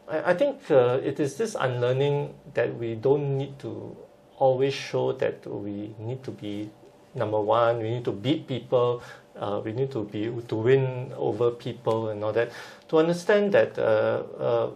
I, 0.10 0.32
I 0.32 0.34
think 0.34 0.60
it 0.69 1.19
is 1.19 1.36
this 1.36 1.56
unlearning 1.58 2.34
that 2.56 2.75
we 2.75 2.95
don't 2.95 3.38
need 3.38 3.60
to 3.60 3.95
always 4.41 4.73
show 4.73 5.13
that 5.13 5.45
we 5.45 5.93
need 5.99 6.23
to 6.23 6.32
be 6.32 6.69
number 7.13 7.39
one. 7.39 7.77
We 7.77 7.89
need 7.91 8.06
to 8.06 8.12
beat 8.12 8.47
people. 8.47 9.04
Uh, 9.38 9.62
we 9.63 9.71
need 9.71 9.91
to 9.91 10.04
be 10.04 10.34
to 10.47 10.56
win 10.56 11.13
over 11.15 11.51
people 11.51 12.10
and 12.10 12.23
all 12.23 12.34
that. 12.34 12.51
To 12.89 12.97
understand 12.97 13.54
that 13.54 13.77
uh, 13.77 14.23
uh, 14.38 14.69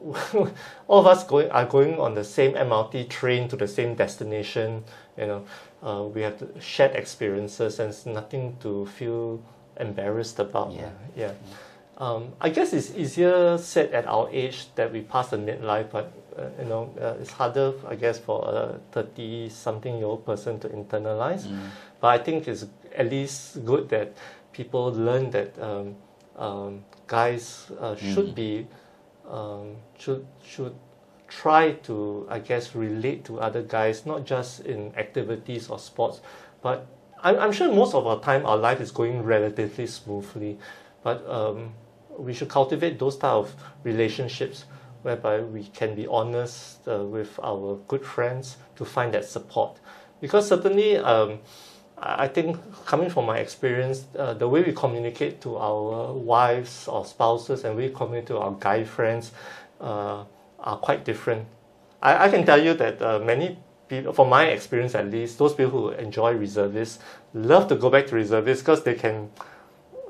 all 0.88 1.00
of 1.00 1.06
us 1.06 1.24
going 1.24 1.50
are 1.50 1.66
going 1.66 2.00
on 2.00 2.14
the 2.14 2.24
same 2.24 2.52
MRT 2.54 3.08
train 3.08 3.48
to 3.48 3.56
the 3.56 3.68
same 3.68 3.94
destination. 3.94 4.84
You 5.18 5.26
know, 5.26 5.44
uh, 5.82 6.04
we 6.04 6.22
have 6.22 6.38
to 6.38 6.48
shared 6.60 6.96
experiences 6.96 7.78
and 7.78 7.90
it's 7.90 8.06
nothing 8.06 8.56
to 8.60 8.86
feel 8.86 9.42
embarrassed 9.76 10.38
about. 10.38 10.72
Yeah, 10.72 10.90
yeah. 11.14 11.32
Um, 11.98 12.32
I 12.40 12.48
guess 12.48 12.72
it's 12.72 12.96
easier 12.96 13.58
said 13.58 13.92
at 13.92 14.06
our 14.06 14.30
age 14.32 14.68
that 14.76 14.90
we 14.90 15.02
pass 15.02 15.28
the 15.28 15.36
midlife, 15.36 15.90
but 15.90 16.10
you 16.58 16.66
know, 16.66 16.92
uh, 17.00 17.20
it's 17.20 17.30
harder, 17.30 17.72
I 17.86 17.94
guess, 17.94 18.18
for 18.18 18.44
a 18.44 18.80
thirty-something-year-old 18.92 20.24
person 20.24 20.58
to 20.60 20.68
internalize. 20.68 21.46
Mm. 21.46 21.70
But 22.00 22.08
I 22.08 22.18
think 22.18 22.48
it's 22.48 22.66
at 22.96 23.10
least 23.10 23.64
good 23.64 23.88
that 23.90 24.16
people 24.52 24.92
learn 24.92 25.30
that 25.30 25.58
um, 25.60 25.94
um, 26.36 26.84
guys 27.06 27.70
uh, 27.80 27.96
should 27.96 28.30
mm. 28.30 28.34
be 28.34 28.66
um, 29.28 29.76
should 29.98 30.26
should 30.42 30.74
try 31.28 31.72
to, 31.86 32.26
I 32.28 32.40
guess, 32.40 32.74
relate 32.74 33.24
to 33.26 33.40
other 33.40 33.62
guys, 33.62 34.04
not 34.04 34.26
just 34.26 34.66
in 34.66 34.92
activities 34.96 35.70
or 35.70 35.78
sports, 35.78 36.20
but 36.62 36.86
I'm, 37.22 37.38
I'm 37.38 37.52
sure 37.52 37.70
most 37.72 37.94
of 37.94 38.06
our 38.06 38.18
time 38.20 38.44
our 38.44 38.56
life 38.56 38.80
is 38.80 38.90
going 38.90 39.22
relatively 39.22 39.86
smoothly, 39.86 40.58
but 41.04 41.24
um, 41.30 41.74
we 42.18 42.34
should 42.34 42.48
cultivate 42.48 42.98
those 42.98 43.16
type 43.16 43.30
of 43.30 43.54
relationships 43.84 44.64
whereby 45.02 45.40
we 45.40 45.64
can 45.64 45.94
be 45.94 46.06
honest 46.06 46.86
uh, 46.88 47.04
with 47.04 47.38
our 47.42 47.78
good 47.88 48.04
friends 48.04 48.56
to 48.76 48.84
find 48.84 49.14
that 49.14 49.24
support. 49.24 49.80
Because 50.20 50.48
certainly, 50.48 50.96
um, 50.98 51.38
I 51.98 52.28
think 52.28 52.56
coming 52.86 53.10
from 53.10 53.26
my 53.26 53.38
experience, 53.38 54.06
uh, 54.18 54.34
the 54.34 54.48
way 54.48 54.62
we 54.62 54.72
communicate 54.72 55.40
to 55.42 55.56
our 55.56 56.14
wives 56.14 56.88
or 56.88 57.04
spouses 57.04 57.64
and 57.64 57.76
we 57.76 57.90
communicate 57.90 58.28
to 58.28 58.38
our 58.38 58.52
guy 58.52 58.84
friends 58.84 59.32
uh, 59.80 60.24
are 60.58 60.76
quite 60.78 61.04
different. 61.04 61.46
I, 62.02 62.26
I 62.26 62.28
can 62.30 62.46
tell 62.46 62.62
you 62.62 62.74
that 62.74 63.02
uh, 63.02 63.18
many 63.18 63.58
people, 63.88 64.12
from 64.12 64.30
my 64.30 64.44
experience 64.46 64.94
at 64.94 65.10
least, 65.10 65.38
those 65.38 65.54
people 65.54 65.70
who 65.70 65.88
enjoy 65.90 66.32
reservists 66.32 67.00
love 67.34 67.68
to 67.68 67.76
go 67.76 67.90
back 67.90 68.06
to 68.06 68.14
reservists 68.14 68.62
because 68.62 68.82
they 68.82 68.94
can 68.94 69.30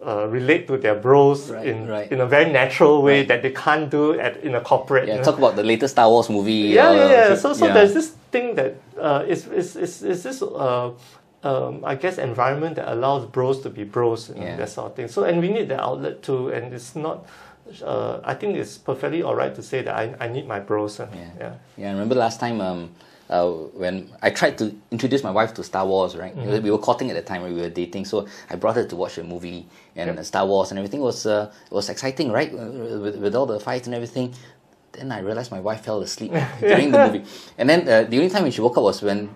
uh, 0.07 0.27
relate 0.29 0.67
to 0.67 0.77
their 0.79 0.95
bros 0.95 1.51
Right, 1.51 1.67
in 1.67 1.87
right. 1.89 2.11
in 2.13 2.21
a 2.21 2.27
very 2.27 2.51
natural 2.51 3.03
way 3.03 3.23
that 3.25 3.43
they 3.43 3.51
can't 3.53 3.91
do 3.91 4.19
at 4.19 4.37
in 4.39 4.55
a 4.55 4.61
corporate. 4.61 5.05
you 5.07 5.13
Yeah, 5.13 5.17
know. 5.19 5.25
talk 5.25 5.39
about 5.39 5.57
the 5.57 5.63
latest 5.65 5.95
Star 5.95 6.09
Wars 6.09 6.31
movie. 6.31 6.73
yeah, 6.73 6.93
yeah, 6.93 7.11
yeah. 7.11 7.35
So 7.37 7.53
so 7.53 7.67
yeah. 7.67 7.75
there's 7.75 7.93
this 7.95 8.11
thing 8.33 8.55
that 8.55 8.75
uh, 8.99 9.25
is 9.29 9.47
is 9.49 9.77
is 9.77 10.03
is 10.03 10.23
this 10.23 10.43
uh. 10.43 10.91
Um, 11.43 11.81
I 11.87 11.95
guess 11.95 12.19
environment 12.19 12.77
that 12.77 12.93
allows 12.93 13.25
bros 13.25 13.63
to 13.63 13.71
be 13.71 13.83
bros 13.85 14.29
and 14.29 14.43
Yeah. 14.43 14.57
that 14.57 14.69
sort 14.69 14.91
of 14.91 14.95
thing. 14.97 15.09
So 15.09 15.25
and 15.25 15.41
we 15.41 15.49
need 15.49 15.69
the 15.73 15.81
outlet 15.81 16.21
too, 16.23 16.53
and 16.53 16.69
it's 16.75 16.95
not. 16.95 17.25
Uh, 17.83 18.21
I 18.25 18.35
think 18.35 18.57
it's 18.61 18.77
perfectly 18.77 19.23
alright 19.23 19.55
to 19.55 19.63
say 19.63 19.81
that 19.81 19.95
I, 19.97 20.13
I 20.21 20.29
need 20.29 20.47
my 20.47 20.61
bros. 20.61 21.01
uh, 21.01 21.07
Yeah. 21.15 21.31
yeah. 21.41 21.53
Yeah, 21.79 21.89
I 21.89 21.93
remember 21.93 22.15
last 22.15 22.41
time 22.41 22.61
um, 22.61 22.91
uh, 23.31 23.49
when 23.83 24.11
I 24.23 24.31
tried 24.31 24.59
to 24.59 24.75
introduce 24.91 25.23
my 25.23 25.31
wife 25.31 25.55
to 25.55 25.63
Star 25.63 25.87
Wars, 25.87 26.17
right? 26.17 26.37
Mm-hmm. 26.37 26.63
We 26.65 26.71
were 26.71 26.79
courting 26.79 27.09
at 27.11 27.17
the 27.17 27.23
time 27.23 27.43
when 27.43 27.55
we 27.55 27.61
were 27.63 27.71
dating, 27.71 28.05
so 28.05 28.27
I 28.51 28.57
brought 28.57 28.75
her 28.77 28.85
to 28.85 28.97
watch 28.97 29.17
a 29.19 29.25
movie 29.25 29.67
and 29.97 30.17
Yep. 30.17 30.25
Star 30.25 30.45
Wars 30.47 30.71
and 30.71 30.79
everything 30.79 31.01
was 31.01 31.25
uh, 31.27 31.53
was 31.71 31.89
exciting, 31.89 32.33
right? 32.33 32.53
Uh, 32.53 32.99
With, 33.05 33.17
with 33.23 33.35
all 33.37 33.47
the 33.47 33.61
fights 33.61 33.87
and 33.87 33.95
everything. 33.95 34.35
Then 34.93 35.13
I 35.13 35.21
realized 35.21 35.51
my 35.53 35.61
wife 35.61 35.83
fell 35.85 36.01
asleep 36.03 36.33
during 36.61 36.91
the 36.91 36.99
movie, 37.07 37.23
and 37.59 37.71
then 37.71 37.81
uh, 37.89 38.03
the 38.11 38.17
only 38.19 38.29
time 38.31 38.43
when 38.43 38.51
she 38.53 38.61
woke 38.61 38.77
up 38.77 38.83
was 38.83 39.01
when 39.03 39.31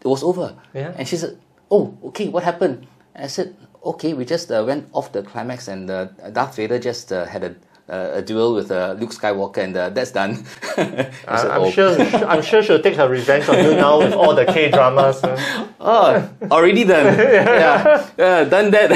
it 0.00 0.06
was 0.08 0.22
over. 0.22 0.54
Yeah. 0.72 0.94
And 0.96 1.08
she 1.08 1.16
said, 1.16 1.36
"Oh, 1.70 1.98
okay, 2.14 2.28
what 2.28 2.44
happened?" 2.44 2.86
And 3.14 3.24
I 3.24 3.26
said, 3.26 3.56
"Okay, 3.82 4.14
we 4.14 4.24
just 4.24 4.52
uh, 4.52 4.62
went 4.64 4.86
off 4.92 5.10
the 5.10 5.22
climax, 5.26 5.66
and 5.66 5.90
uh, 5.90 6.04
Darth 6.30 6.54
Vader 6.54 6.78
just 6.78 7.10
uh, 7.12 7.24
had 7.26 7.42
a." 7.42 7.50
Uh, 7.88 8.18
a 8.18 8.22
duel 8.22 8.52
with 8.52 8.72
uh, 8.72 8.96
Luke 8.98 9.10
Skywalker, 9.10 9.58
and 9.58 9.76
uh, 9.76 9.88
that's 9.90 10.10
done. 10.10 10.44
I 10.76 11.08
I'm 11.28 11.60
"Oh, 11.62 11.70
sure 11.70 11.96
I'm 12.26 12.42
sure 12.42 12.60
she'll 12.60 12.82
take 12.82 12.96
her 12.96 13.08
revenge 13.08 13.48
on 13.48 13.62
you 13.62 13.76
now 13.76 13.98
with 13.98 14.12
all 14.12 14.34
the 14.34 14.44
K 14.44 14.70
dramas. 14.70 15.22
Oh, 15.78 16.28
already 16.50 16.82
done. 16.82 17.06
yeah, 17.18 18.10
yeah, 18.18 18.42
done 18.44 18.72
that. 18.72 18.90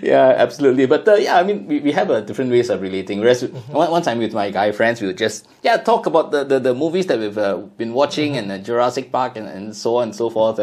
Yeah, 0.00 0.34
absolutely. 0.36 0.86
But 0.86 1.08
uh, 1.08 1.14
yeah, 1.14 1.38
I 1.38 1.42
mean, 1.42 1.66
we, 1.66 1.80
we 1.80 1.90
have 1.90 2.08
uh, 2.08 2.20
different 2.20 2.52
ways 2.52 2.70
of 2.70 2.80
relating. 2.80 3.18
Whereas 3.18 3.42
one, 3.42 3.90
one 3.90 4.02
time 4.02 4.18
with 4.18 4.32
my 4.32 4.50
guy 4.50 4.70
friends, 4.70 5.00
we 5.00 5.08
would 5.08 5.18
just 5.18 5.48
yeah 5.64 5.76
talk 5.76 6.06
about 6.06 6.30
the, 6.30 6.44
the, 6.44 6.60
the 6.60 6.74
movies 6.74 7.06
that 7.06 7.18
we've 7.18 7.36
uh, 7.36 7.56
been 7.76 7.94
watching 7.94 8.36
and 8.36 8.52
uh, 8.52 8.58
Jurassic 8.58 9.10
Park 9.10 9.36
and, 9.36 9.48
and 9.48 9.74
so 9.74 9.96
on 9.96 10.04
and 10.04 10.14
so 10.14 10.30
forth. 10.30 10.60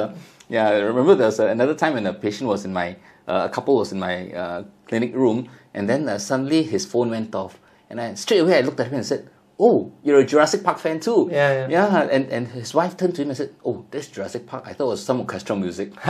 Yeah, 0.47 0.69
I 0.69 0.79
remember 0.79 1.15
there's 1.15 1.39
uh, 1.39 1.47
another 1.47 1.75
time 1.75 1.95
when 1.95 2.05
a 2.05 2.13
patient 2.13 2.47
was 2.47 2.63
in 2.63 2.71
my 2.71 2.95
uh, 3.27 3.47
a 3.49 3.53
couple 3.53 3.75
was 3.75 3.91
in 3.91 3.99
my 3.99 4.31
uh, 4.31 4.63
clinic 4.87 5.13
room, 5.15 5.49
and 5.73 5.89
then 5.89 6.07
uh, 6.07 6.17
suddenly 6.17 6.63
his 6.63 6.85
phone 6.85 7.09
went 7.09 7.33
off, 7.35 7.59
and 7.89 7.99
I 7.99 8.13
straight 8.15 8.39
away 8.39 8.57
I 8.57 8.61
looked 8.61 8.79
at 8.79 8.87
him 8.87 8.95
and 8.95 9.05
said. 9.05 9.29
Oh, 9.59 9.93
you're 10.03 10.17
a 10.17 10.25
Jurassic 10.25 10.63
Park 10.63 10.79
fan 10.79 10.99
too. 10.99 11.29
Yeah, 11.31 11.67
yeah. 11.67 11.67
Yeah, 11.69 12.09
and, 12.11 12.27
and 12.29 12.47
his 12.47 12.73
wife 12.73 12.97
turned 12.97 13.13
to 13.15 13.21
him 13.21 13.29
and 13.29 13.37
said, 13.37 13.53
Oh, 13.63 13.85
that's 13.91 14.07
Jurassic 14.07 14.47
Park. 14.47 14.63
I 14.65 14.73
thought 14.73 14.85
it 14.85 14.89
was 14.89 15.05
some 15.05 15.19
orchestral 15.19 15.59
music. 15.59 15.93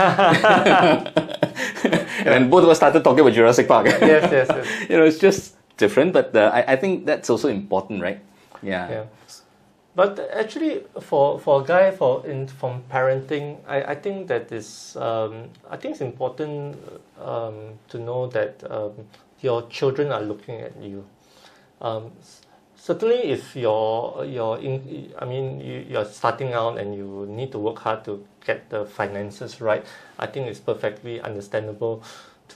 and 2.24 2.26
then 2.26 2.50
both 2.50 2.64
of 2.64 2.70
us 2.70 2.78
started 2.78 3.04
talking 3.04 3.20
about 3.20 3.34
Jurassic 3.34 3.68
Park. 3.68 3.86
yes, 3.86 4.00
yes, 4.00 4.48
yes. 4.48 4.66
you 4.90 4.96
know, 4.96 5.04
it's 5.04 5.18
just 5.18 5.56
different, 5.76 6.14
but 6.14 6.34
uh, 6.34 6.50
I, 6.54 6.72
I 6.72 6.76
think 6.76 7.04
that's 7.04 7.28
also 7.28 7.48
important, 7.48 8.02
right? 8.02 8.20
Yeah. 8.62 8.90
Yeah. 8.90 9.04
But 9.96 10.18
actually, 10.32 10.82
for 11.00 11.38
for 11.38 11.60
a 11.62 11.64
guy 11.64 11.92
for 11.92 12.26
in 12.26 12.48
from 12.48 12.82
parenting, 12.90 13.58
I, 13.68 13.92
I 13.92 13.94
think 13.94 14.26
that 14.26 14.50
is 14.50 14.96
um, 14.96 15.50
I 15.70 15.76
think 15.76 15.92
it's 15.92 16.00
important 16.00 16.76
um, 17.22 17.78
to 17.90 17.98
know 17.98 18.26
that 18.26 18.64
um, 18.68 18.92
your 19.40 19.68
children 19.68 20.12
are 20.12 20.22
looking 20.22 20.60
at 20.60 20.76
you. 20.82 21.04
Um, 21.80 22.12
certainly, 22.76 23.16
if 23.16 23.56
you're 23.56 24.24
you're 24.26 24.58
in, 24.58 25.12
I 25.18 25.24
mean, 25.24 25.60
you, 25.60 25.84
you're 25.88 26.04
starting 26.04 26.52
out 26.52 26.78
and 26.78 26.94
you 26.94 27.26
need 27.28 27.52
to 27.52 27.58
work 27.58 27.78
hard 27.78 28.04
to 28.04 28.24
get 28.44 28.70
the 28.70 28.86
finances 28.86 29.60
right. 29.60 29.84
I 30.18 30.26
think 30.26 30.48
it's 30.48 30.60
perfectly 30.60 31.20
understandable 31.20 32.02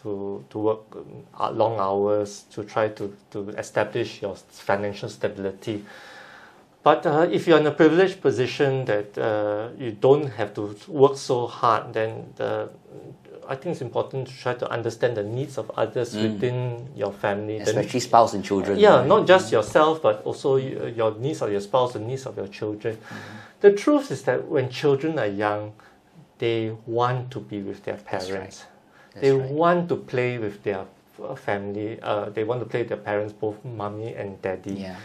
to 0.02 0.44
to 0.50 0.58
work 0.58 0.80
uh, 1.38 1.50
long 1.50 1.78
hours 1.78 2.44
to 2.52 2.64
try 2.64 2.88
to 2.88 3.16
to 3.30 3.48
establish 3.50 4.22
your 4.22 4.36
financial 4.36 5.08
stability. 5.08 5.84
But 6.82 7.04
uh, 7.04 7.28
if 7.30 7.46
you're 7.46 7.58
in 7.58 7.66
a 7.66 7.72
privileged 7.72 8.22
position 8.22 8.84
that 8.86 9.18
uh, 9.18 9.70
you 9.76 9.92
don't 9.92 10.28
have 10.30 10.54
to 10.54 10.76
work 10.86 11.16
so 11.16 11.46
hard, 11.46 11.92
then 11.92 12.32
the, 12.36 12.70
I 13.48 13.54
think 13.56 13.72
it's 13.72 13.80
important 13.80 14.28
to 14.28 14.34
try 14.36 14.54
to 14.54 14.70
understand 14.70 15.16
the 15.16 15.24
needs 15.24 15.56
of 15.58 15.70
others 15.76 16.14
within 16.14 16.88
your 16.94 17.12
family. 17.12 17.56
Especially 17.58 18.00
spouse 18.00 18.34
and 18.34 18.44
children. 18.44 18.78
yeah, 18.78 18.96
right? 18.98 19.06
not 19.06 19.26
just 19.26 19.50
yourself, 19.50 20.02
but 20.02 20.22
also 20.24 20.56
your 20.56 21.14
needs 21.18 21.40
of 21.42 21.50
your 21.50 21.60
spouse, 21.60 21.94
the 21.94 21.98
needs 21.98 22.26
of 22.26 22.36
your 22.36 22.48
children. 22.48 22.98
The 23.60 23.72
truth 23.72 24.10
is 24.10 24.22
that 24.24 24.46
when 24.46 24.68
children 24.68 25.18
are 25.18 25.26
young, 25.26 25.72
they 26.38 26.76
want 26.86 27.30
to 27.32 27.40
be 27.40 27.60
with 27.62 27.82
their 27.84 27.96
parents. 27.96 28.28
That's 28.28 28.38
right. 28.38 28.66
That's 29.14 29.20
they 29.22 29.32
right. 29.32 29.50
want 29.50 29.88
to 29.88 29.96
play 29.96 30.38
with 30.38 30.62
their 30.62 30.84
uh, 31.22 31.34
family. 31.34 31.98
Uh, 32.00 32.28
they 32.30 32.44
want 32.44 32.60
to 32.60 32.66
play 32.66 32.80
with 32.80 32.90
their 32.90 32.98
parents, 32.98 33.32
both 33.32 33.64
mommy 33.64 34.14
and 34.14 34.40
daddy 34.42 34.74
Yeah. 34.74 34.96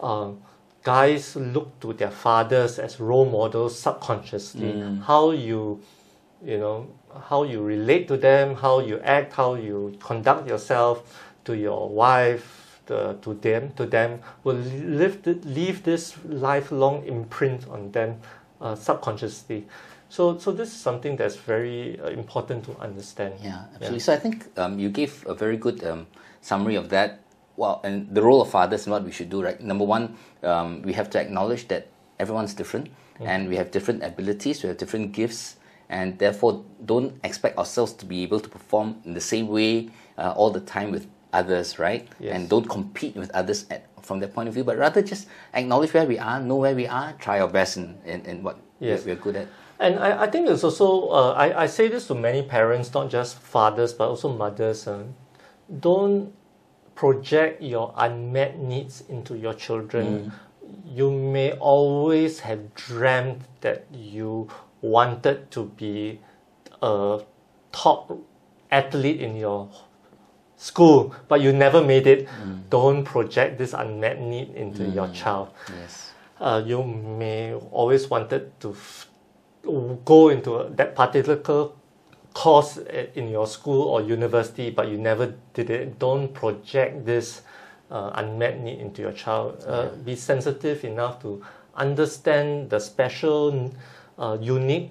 um, 0.00 0.38
guys 0.84 1.36
look 1.36 1.78
to 1.80 1.92
their 1.92 2.10
fathers 2.10 2.78
as 2.78 3.00
role 3.00 3.26
models 3.26 3.78
subconsciously. 3.78 4.72
Mm. 4.72 5.02
How 5.02 5.32
you, 5.32 5.82
you 6.44 6.58
know, 6.58 6.86
how 7.28 7.42
you 7.42 7.62
relate 7.62 8.08
to 8.08 8.16
them, 8.16 8.54
how 8.54 8.80
you 8.80 9.00
act, 9.00 9.32
how 9.32 9.54
you 9.54 9.96
conduct 10.00 10.48
yourself 10.48 11.02
to 11.44 11.56
your 11.56 11.88
wife, 11.88 12.80
the, 12.86 13.16
to 13.22 13.34
them, 13.34 13.72
to 13.76 13.86
them 13.86 14.20
will 14.44 14.56
leave 14.56 15.22
th- 15.22 15.44
leave 15.44 15.82
this 15.82 16.16
lifelong 16.24 17.04
imprint 17.06 17.68
on 17.68 17.92
them 17.92 18.20
uh, 18.60 18.74
subconsciously. 18.74 19.66
So, 20.08 20.38
so 20.38 20.52
this 20.52 20.68
is 20.68 20.80
something 20.80 21.16
that's 21.16 21.36
very 21.36 22.00
uh, 22.00 22.08
important 22.08 22.64
to 22.64 22.76
understand. 22.80 23.34
Yeah, 23.42 23.64
absolutely. 23.74 23.98
So 24.00 24.12
I 24.14 24.16
think 24.16 24.46
um, 24.56 24.78
you 24.78 24.88
gave 24.88 25.26
a 25.26 25.34
very 25.34 25.58
good 25.58 25.84
um, 25.84 26.06
summary 26.40 26.76
of 26.76 26.88
that. 26.88 27.20
Well, 27.56 27.80
and 27.84 28.08
the 28.14 28.22
role 28.22 28.40
of 28.40 28.50
fathers 28.50 28.86
and 28.86 28.92
what 28.92 29.04
we 29.04 29.12
should 29.12 29.28
do, 29.28 29.42
right? 29.42 29.60
Number 29.60 29.84
one, 29.84 30.16
um, 30.42 30.80
we 30.82 30.94
have 30.94 31.10
to 31.10 31.20
acknowledge 31.20 31.68
that 31.68 31.88
everyone's 32.18 32.54
different 32.54 32.88
and 33.20 33.48
we 33.48 33.56
have 33.56 33.70
different 33.70 34.02
abilities, 34.02 34.62
we 34.62 34.68
have 34.68 34.78
different 34.78 35.12
gifts, 35.12 35.56
and 35.88 36.18
therefore 36.18 36.64
don't 36.84 37.14
expect 37.24 37.58
ourselves 37.58 37.92
to 37.94 38.06
be 38.06 38.22
able 38.22 38.40
to 38.40 38.48
perform 38.48 38.96
in 39.04 39.14
the 39.14 39.20
same 39.20 39.48
way 39.48 39.88
uh, 40.18 40.32
all 40.36 40.50
the 40.50 40.60
time 40.60 40.90
with 40.90 41.06
others, 41.32 41.78
right? 41.78 42.08
Yes. 42.20 42.34
And 42.34 42.48
don't 42.48 42.68
compete 42.68 43.16
with 43.16 43.30
others 43.32 43.66
at, 43.70 43.86
from 44.02 44.20
that 44.20 44.34
point 44.34 44.48
of 44.48 44.54
view, 44.54 44.64
but 44.64 44.76
rather 44.76 45.02
just 45.02 45.28
acknowledge 45.54 45.92
where 45.92 46.06
we 46.06 46.18
are, 46.18 46.40
know 46.40 46.56
where 46.56 46.74
we 46.74 46.86
are, 46.86 47.12
try 47.18 47.40
our 47.40 47.48
best 47.48 47.76
in, 47.76 47.98
in, 48.04 48.24
in 48.26 48.42
what 48.42 48.58
Yes. 48.80 49.04
we're 49.04 49.16
good 49.16 49.34
at. 49.36 49.48
And 49.80 49.98
I, 49.98 50.22
I 50.24 50.26
think 50.30 50.48
it's 50.48 50.64
also, 50.64 51.08
uh, 51.08 51.32
I, 51.32 51.62
I 51.62 51.66
say 51.66 51.88
this 51.88 52.06
to 52.08 52.14
many 52.14 52.42
parents, 52.42 52.92
not 52.94 53.10
just 53.10 53.38
fathers, 53.38 53.92
but 53.92 54.08
also 54.08 54.32
mothers. 54.32 54.86
Uh, 54.86 55.04
don't 55.80 56.32
project 56.94 57.62
your 57.62 57.92
unmet 57.96 58.58
needs 58.58 59.02
into 59.08 59.36
your 59.36 59.54
children. 59.54 60.32
You 60.84 61.10
may 61.10 61.52
always 61.52 62.40
have 62.40 62.74
dreamt 62.74 63.42
that 63.60 63.86
you 63.92 64.48
wanted 64.82 65.50
to 65.50 65.64
be 65.76 66.20
a 66.82 67.20
top 67.72 68.12
athlete 68.70 69.20
in 69.20 69.36
your 69.36 69.68
school, 70.56 71.14
but 71.28 71.40
you 71.40 71.52
never 71.52 71.82
made 71.82 72.06
it. 72.06 72.28
Don't 72.70 73.04
project 73.04 73.58
this 73.58 73.72
unmet 73.74 74.20
need 74.20 74.54
into 74.54 74.84
your 74.84 75.08
child 75.08 75.48
Yes. 75.76 76.12
uh, 76.40 76.62
you 76.64 76.82
may 76.82 77.54
always 77.54 78.08
wanted 78.10 78.52
to 78.60 78.70
f- 78.70 79.08
go 80.04 80.28
into 80.28 80.70
that 80.76 80.94
particular 80.94 81.38
course 82.34 82.76
in 83.14 83.28
your 83.28 83.46
school 83.46 83.82
or 83.82 84.02
university, 84.02 84.70
but 84.70 84.88
you 84.88 84.98
never 84.98 85.34
did 85.54 85.70
it. 85.70 85.98
Don't 85.98 86.32
project 86.34 87.04
this 87.06 87.42
uh, 87.90 88.10
unmet 88.14 88.60
need 88.60 88.78
into 88.80 89.02
your 89.02 89.12
child. 89.12 89.64
Uh, 89.66 89.88
Be 90.04 90.14
sensitive 90.14 90.84
enough 90.84 91.20
to 91.22 91.42
understand 91.74 92.70
the 92.70 92.78
special, 92.78 93.72
uh, 94.18 94.36
unique 94.40 94.90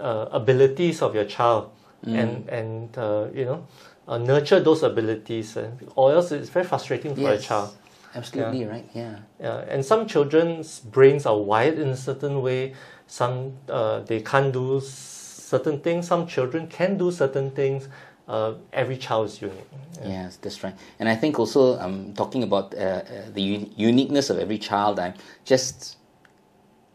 uh, 0.00 0.26
abilities 0.32 1.02
of 1.02 1.14
your 1.14 1.24
child, 1.24 1.70
and 2.04 2.48
and 2.48 2.98
uh, 2.98 3.26
you 3.34 3.44
know 3.44 3.66
uh, 4.08 4.18
nurture 4.18 4.60
those 4.60 4.82
abilities. 4.82 5.56
Uh, 5.56 5.70
or 5.96 6.12
else 6.12 6.32
it's 6.32 6.48
very 6.50 6.64
frustrating 6.66 7.14
for 7.14 7.30
a 7.32 7.38
child. 7.38 7.70
Absolutely 8.14 8.66
right. 8.66 8.86
Yeah. 8.94 9.16
Yeah, 9.40 9.64
and 9.68 9.84
some 9.84 10.06
children's 10.06 10.80
brains 10.80 11.24
are 11.26 11.38
wired 11.38 11.78
in 11.78 11.88
a 11.88 11.96
certain 11.96 12.42
way. 12.42 12.74
Some 13.06 13.54
uh, 13.68 14.00
they 14.00 14.20
can't 14.20 14.52
do 14.52 14.80
certain 14.80 15.80
things. 15.80 16.08
Some 16.08 16.26
children 16.26 16.66
can 16.66 16.98
do 16.98 17.10
certain 17.10 17.50
things. 17.50 17.88
Uh, 18.28 18.54
every 18.72 18.96
child 18.96 19.26
is 19.26 19.42
unique. 19.42 19.66
Yes, 20.04 20.36
that's 20.36 20.62
right. 20.64 20.74
And 20.98 21.08
I 21.08 21.14
think 21.16 21.38
also 21.38 21.78
um, 21.78 22.14
talking 22.14 22.42
about 22.42 22.74
uh, 22.74 22.78
uh, 22.78 23.02
the 23.34 23.42
un- 23.42 23.72
uniqueness 23.76 24.30
of 24.30 24.38
every 24.38 24.58
child, 24.58 24.98
I'm 24.98 25.14
just 25.44 25.96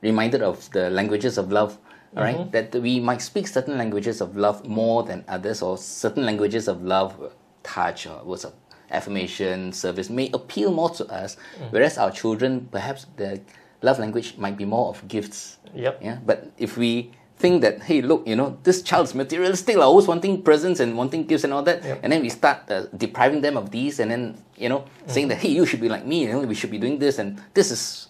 reminded 0.01 0.41
of 0.41 0.69
the 0.71 0.89
languages 0.89 1.37
of 1.37 1.51
love. 1.51 1.77
right? 2.15 2.51
that 2.51 2.73
we 2.73 2.99
might 2.99 3.21
speak 3.21 3.45
certain 3.47 3.77
languages 3.77 4.21
of 4.21 4.35
love 4.35 4.65
more 4.67 5.03
than 5.03 5.23
others, 5.27 5.61
or 5.61 5.77
certain 5.77 6.25
languages 6.25 6.67
of 6.67 6.81
love, 6.83 7.11
uh, 7.21 7.29
touch, 7.63 8.07
or 8.07 8.23
words 8.23 8.43
of 8.45 8.53
affirmation, 8.89 9.71
service 9.71 10.09
may 10.09 10.29
appeal 10.33 10.71
more 10.71 10.89
to 10.89 11.05
us, 11.07 11.37
whereas 11.69 11.97
our 11.97 12.09
children, 12.11 12.67
perhaps 12.71 13.05
the 13.17 13.39
love 13.81 13.99
language 13.99 14.35
might 14.37 14.57
be 14.57 14.65
more 14.65 14.89
of 14.89 15.07
gifts. 15.07 15.57
Yep. 15.75 15.99
Yeah, 16.01 16.17
but 16.25 16.51
if 16.57 16.77
we 16.77 17.11
think 17.37 17.61
that 17.61 17.83
hey 17.83 18.01
look 18.01 18.25
you 18.27 18.35
know 18.35 18.57
this 18.63 18.81
child's 18.81 19.13
materialistic 19.13 19.75
like, 19.77 19.85
always 19.85 20.07
wanting 20.07 20.41
presents 20.41 20.79
and 20.79 20.97
wanting 20.97 21.23
gifts 21.27 21.43
and 21.43 21.53
all 21.53 21.61
that 21.61 21.83
Yep. 21.83 21.99
and 22.01 22.11
then 22.11 22.21
we 22.25 22.29
start 22.29 22.65
uh, 22.71 22.87
depriving 22.97 23.41
them 23.41 23.55
of 23.61 23.69
these 23.69 23.99
and 24.01 24.09
then 24.09 24.23
you 24.57 24.67
know 24.67 24.85
saying 25.05 25.27
that 25.27 25.37
hey 25.37 25.49
you 25.49 25.63
should 25.63 25.79
be 25.79 25.87
like 25.87 26.03
me 26.03 26.23
you 26.25 26.33
know 26.33 26.39
we 26.41 26.55
should 26.55 26.71
be 26.71 26.79
doing 26.79 26.97
this 26.97 27.19
and 27.19 27.39
this 27.53 27.69
is 27.69 28.07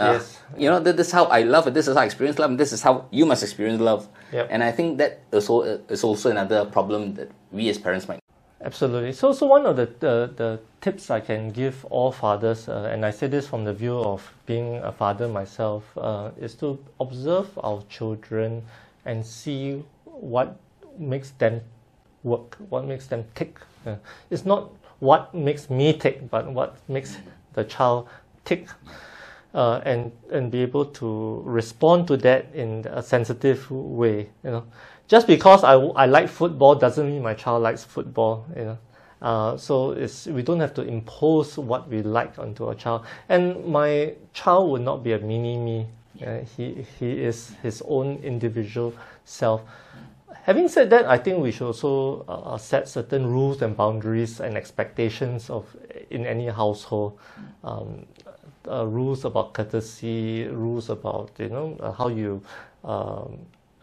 uh, 0.00 0.12
Yes. 0.12 0.38
you 0.56 0.68
know 0.70 0.80
this 0.80 1.08
is 1.08 1.12
how 1.12 1.24
I 1.24 1.42
love 1.42 1.66
it 1.68 1.74
this 1.74 1.86
is 1.88 1.94
how 1.96 2.02
I 2.02 2.06
experience 2.06 2.38
love 2.38 2.50
and 2.50 2.58
this 2.60 2.72
is 2.72 2.82
how 2.82 3.06
you 3.10 3.26
must 3.26 3.42
experience 3.42 3.80
love 3.80 4.08
Yep. 4.32 4.48
and 4.50 4.62
I 4.62 4.72
think 4.72 4.98
that 4.98 5.20
is 5.32 5.48
also, 5.48 5.74
uh, 5.74 5.92
is 5.94 6.04
also 6.04 6.30
another 6.30 6.64
problem 6.64 7.14
that 7.14 7.30
we 7.52 7.68
as 7.68 7.78
parents 7.78 8.08
might 8.08 8.20
Absolutely. 8.62 9.12
So, 9.12 9.32
so 9.32 9.46
one 9.46 9.64
of 9.64 9.76
the, 9.76 9.86
the, 10.00 10.30
the 10.36 10.60
tips 10.82 11.10
I 11.10 11.20
can 11.20 11.50
give 11.50 11.82
all 11.86 12.12
fathers, 12.12 12.68
uh, 12.68 12.90
and 12.92 13.06
I 13.06 13.10
say 13.10 13.26
this 13.26 13.46
from 13.46 13.64
the 13.64 13.72
view 13.72 13.96
of 13.98 14.34
being 14.44 14.76
a 14.82 14.92
father 14.92 15.28
myself, 15.28 15.84
uh, 15.96 16.30
is 16.38 16.54
to 16.56 16.78
observe 17.00 17.48
our 17.64 17.82
children 17.88 18.62
and 19.06 19.24
see 19.24 19.82
what 20.04 20.58
makes 20.98 21.30
them 21.30 21.62
work, 22.22 22.58
what 22.68 22.84
makes 22.84 23.06
them 23.06 23.24
tick. 23.34 23.58
Uh, 23.86 23.96
it's 24.28 24.44
not 24.44 24.70
what 24.98 25.34
makes 25.34 25.70
me 25.70 25.94
tick, 25.94 26.28
but 26.30 26.46
what 26.52 26.76
makes 26.86 27.16
the 27.54 27.64
child 27.64 28.08
tick. 28.44 28.68
Uh, 29.52 29.80
and 29.84 30.12
and 30.30 30.52
be 30.52 30.62
able 30.62 30.84
to 30.84 31.42
respond 31.44 32.06
to 32.06 32.16
that 32.16 32.46
in 32.54 32.86
a 32.86 33.02
sensitive 33.02 33.68
way. 33.70 34.30
You 34.44 34.50
know, 34.50 34.64
just 35.08 35.26
because 35.26 35.64
I, 35.64 35.74
I 35.74 36.06
like 36.06 36.28
football 36.28 36.76
doesn't 36.76 37.04
mean 37.04 37.22
my 37.22 37.34
child 37.34 37.64
likes 37.64 37.82
football. 37.82 38.46
You 38.56 38.64
know, 38.64 38.78
uh, 39.22 39.56
so 39.56 39.90
it's 39.90 40.26
we 40.26 40.42
don't 40.42 40.60
have 40.60 40.72
to 40.74 40.82
impose 40.82 41.58
what 41.58 41.88
we 41.88 42.02
like 42.02 42.38
onto 42.38 42.70
a 42.70 42.76
child. 42.76 43.04
And 43.28 43.66
my 43.66 44.14
child 44.32 44.70
would 44.70 44.82
not 44.82 45.02
be 45.02 45.12
a 45.14 45.18
mini 45.18 45.58
me. 45.58 45.86
Uh, 46.24 46.40
he 46.56 46.86
he 46.98 47.10
is 47.10 47.56
his 47.60 47.82
own 47.88 48.20
individual 48.22 48.94
self. 49.24 49.62
Having 50.44 50.68
said 50.68 50.90
that, 50.90 51.06
I 51.06 51.18
think 51.18 51.42
we 51.42 51.50
should 51.50 51.66
also 51.66 52.24
uh, 52.26 52.56
set 52.56 52.88
certain 52.88 53.26
rules 53.26 53.62
and 53.62 53.76
boundaries 53.76 54.40
and 54.40 54.56
expectations 54.56 55.50
of 55.50 55.66
in 56.10 56.24
any 56.24 56.46
household. 56.46 57.18
Um, 57.62 58.06
uh, 58.68 58.86
rules 58.86 59.24
about 59.24 59.54
courtesy, 59.54 60.46
rules 60.48 60.90
about 60.90 61.30
you 61.38 61.48
know 61.48 61.76
uh, 61.80 61.92
how 61.92 62.08
you 62.08 62.42
um, 62.84 63.38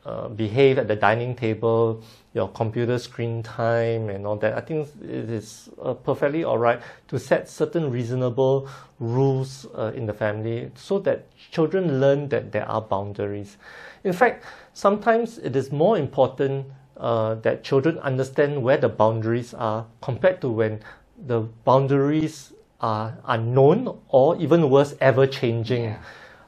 uh, 0.05 0.29
behave 0.29 0.77
at 0.77 0.87
the 0.87 0.95
dining 0.95 1.35
table, 1.35 2.01
your 2.33 2.47
computer 2.49 2.97
screen 2.97 3.43
time, 3.43 4.09
and 4.09 4.25
all 4.25 4.37
that. 4.37 4.53
I 4.57 4.61
think 4.61 4.87
it 5.01 5.29
is 5.29 5.69
uh, 5.81 5.93
perfectly 5.93 6.43
all 6.43 6.57
right 6.57 6.79
to 7.09 7.19
set 7.19 7.49
certain 7.49 7.91
reasonable 7.91 8.69
rules 8.99 9.65
uh, 9.75 9.91
in 9.95 10.05
the 10.05 10.13
family 10.13 10.71
so 10.75 10.99
that 10.99 11.25
children 11.51 11.99
learn 11.99 12.29
that 12.29 12.51
there 12.51 12.67
are 12.69 12.81
boundaries. 12.81 13.57
In 14.03 14.13
fact, 14.13 14.45
sometimes 14.73 15.39
it 15.39 15.55
is 15.55 15.71
more 15.71 15.97
important 15.97 16.67
uh, 16.95 17.35
that 17.35 17.63
children 17.63 17.99
understand 17.99 18.63
where 18.63 18.77
the 18.77 18.89
boundaries 18.89 19.53
are 19.53 19.85
compared 20.01 20.39
to 20.41 20.49
when 20.49 20.79
the 21.25 21.41
boundaries 21.65 22.53
are 22.81 23.17
unknown 23.27 23.97
or 24.09 24.37
even 24.37 24.69
worse, 24.69 24.95
ever 25.01 25.25
changing. 25.27 25.95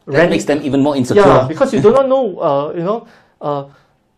that 0.06 0.30
makes 0.30 0.46
them 0.46 0.62
even 0.63 0.82
more 0.82 0.96
insecure 0.96 1.24
Yeah, 1.24 1.48
because 1.48 1.74
you 1.74 1.82
do 1.82 1.92
not 1.92 2.08
know, 2.08 2.39
uh, 2.39 2.74
you 2.76 2.84
know, 2.84 3.08
uh, 3.42 3.65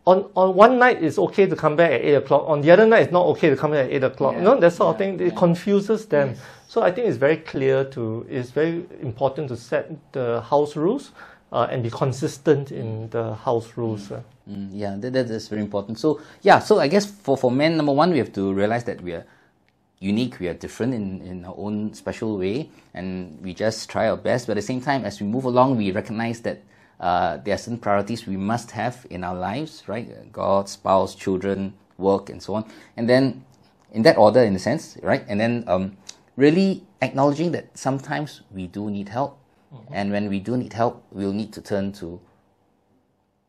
on, 0.05 0.29
on 0.35 0.55
one 0.55 0.79
night 0.79 1.03
it's 1.03 1.19
okay 1.19 1.45
to 1.45 1.55
come 1.55 1.75
back 1.75 1.91
at 1.91 2.01
8 2.01 2.13
o'clock, 2.15 2.43
on 2.47 2.61
the 2.61 2.71
other 2.71 2.85
night 2.85 3.03
it's 3.03 3.11
not 3.11 3.25
okay 3.27 3.49
to 3.49 3.55
come 3.55 3.71
back 3.71 3.85
at 3.85 3.91
8 3.91 4.03
o'clock. 4.03 4.35
You 4.35 4.41
know, 4.41 4.59
that 4.59 4.73
sort 4.73 4.95
of 4.95 4.97
thing, 4.97 5.19
it 5.19 5.35
confuses 5.35 6.05
them. 6.07 6.35
So 6.67 6.81
I 6.81 6.91
think 6.91 7.07
it's 7.07 7.17
very 7.17 7.37
clear 7.37 7.83
to, 7.85 8.25
it's 8.29 8.51
very 8.51 8.85
important 9.01 9.49
to 9.49 9.57
set 9.57 9.91
the 10.13 10.41
house 10.41 10.75
rules 10.75 11.11
uh, 11.51 11.67
and 11.69 11.83
be 11.83 11.89
consistent 11.89 12.71
in 12.71 13.09
the 13.09 13.35
house 13.35 13.73
rules. 13.75 14.11
uh. 14.11 14.21
Mm, 14.49 14.69
yeah, 14.71 14.95
that, 14.97 15.13
that 15.13 15.29
is 15.29 15.47
very 15.47 15.61
important. 15.61 15.99
So 15.99 16.19
yeah, 16.41 16.59
so 16.59 16.79
I 16.79 16.87
guess 16.87 17.05
for, 17.05 17.37
for 17.37 17.51
men, 17.51 17.77
number 17.77 17.91
one, 17.91 18.11
we 18.11 18.17
have 18.17 18.33
to 18.33 18.53
realize 18.53 18.83
that 18.85 19.01
we 19.01 19.13
are 19.13 19.25
unique, 20.01 20.39
we 20.39 20.47
are 20.47 20.53
different 20.53 20.93
in, 20.93 21.21
in 21.21 21.45
our 21.45 21.53
own 21.55 21.93
special 21.93 22.37
way, 22.37 22.69
and 22.93 23.39
we 23.41 23.53
just 23.53 23.89
try 23.89 24.09
our 24.09 24.17
best. 24.17 24.47
But 24.47 24.53
at 24.53 24.61
the 24.61 24.67
same 24.67 24.81
time, 24.81 25.05
as 25.05 25.21
we 25.21 25.27
move 25.27 25.45
along, 25.45 25.77
we 25.77 25.91
recognize 25.91 26.41
that 26.41 26.61
uh, 26.99 27.37
there 27.37 27.53
are 27.53 27.57
certain 27.57 27.77
priorities 27.79 28.25
we 28.27 28.35
must 28.35 28.71
have 28.71 29.05
in 29.09 29.23
our 29.23 29.35
lives, 29.35 29.83
right? 29.87 30.31
God, 30.31 30.67
spouse, 30.67 31.15
children, 31.15 31.73
work, 31.97 32.29
and 32.29 32.41
so 32.41 32.55
on. 32.55 32.65
And 32.97 33.07
then, 33.07 33.45
in 33.91 34.01
that 34.01 34.17
order, 34.17 34.43
in 34.43 34.55
a 34.55 34.59
sense, 34.59 34.97
right? 35.03 35.23
And 35.27 35.39
then 35.39 35.63
um, 35.67 35.97
really 36.35 36.83
acknowledging 37.01 37.51
that 37.51 37.77
sometimes 37.77 38.41
we 38.51 38.67
do 38.67 38.89
need 38.89 39.09
help. 39.09 39.37
And 39.89 40.11
when 40.11 40.27
we 40.27 40.39
do 40.39 40.57
need 40.57 40.73
help, 40.73 41.05
we'll 41.11 41.31
need 41.31 41.53
to 41.53 41.61
turn 41.61 41.93
to 41.93 42.19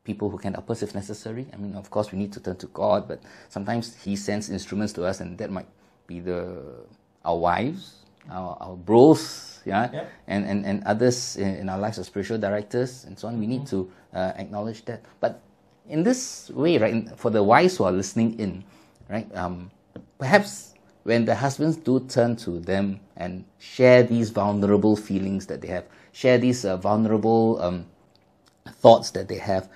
people 0.05 0.31
who 0.31 0.39
can 0.39 0.55
help 0.55 0.71
us 0.71 0.83
if 0.83 0.95
necessary. 0.95 1.47
I 1.53 1.57
mean, 1.57 1.75
of 1.75 1.91
course, 1.91 2.13
we 2.13 2.19
need 2.19 2.33
to 2.35 2.41
turn 2.41 2.57
to 2.57 2.67
God, 2.69 3.09
but 3.09 3.21
sometimes 3.49 3.97
He 4.05 4.15
sends 4.15 4.49
instruments 4.51 4.93
to 4.95 5.05
us, 5.05 5.21
and 5.21 5.37
that 5.39 5.51
might 5.51 5.67
be 6.13 6.21
the 6.21 6.85
our 7.25 7.39
wives, 7.39 8.05
our, 8.31 8.57
our 8.61 8.77
bros, 8.77 9.61
yeah, 9.65 9.89
Yeah. 9.93 10.05
And, 10.27 10.45
and 10.45 10.67
and 10.67 10.83
others 10.85 11.37
in, 11.37 11.55
in 11.57 11.69
our 11.69 11.79
lives 11.79 11.99
as 11.99 12.07
spiritual 12.07 12.39
directors 12.39 13.05
and 13.05 13.17
so 13.19 13.29
on. 13.29 13.39
We 13.39 13.47
need 13.47 13.67
to 13.69 13.91
uh, 14.13 14.33
acknowledge 14.37 14.85
that. 14.87 15.03
But 15.21 15.41
in 15.89 16.03
this 16.03 16.51
way, 16.51 16.79
right, 16.79 16.93
in- 16.93 17.09
for 17.17 17.31
the 17.31 17.43
wives 17.43 17.77
who 17.79 17.85
are 17.85 17.93
listening 17.93 18.39
in, 18.41 18.65
right, 19.09 19.29
um, 19.37 19.71
perhaps 20.19 20.75
when 21.05 21.25
the 21.25 21.35
husbands 21.35 21.77
do 21.77 22.01
turn 22.09 22.37
to 22.37 22.59
them 22.61 23.01
and 23.17 23.45
share 23.59 24.03
these 24.03 24.31
vulnerable 24.31 24.97
feelings 24.97 25.47
that 25.47 25.61
they 25.61 25.69
have, 25.69 25.85
share 26.13 26.39
these 26.39 26.65
uh, 26.65 26.77
vulnerable 26.77 27.61
um, 27.63 27.87
thoughts 28.83 29.11
that 29.13 29.29
they 29.29 29.39
have, 29.39 29.69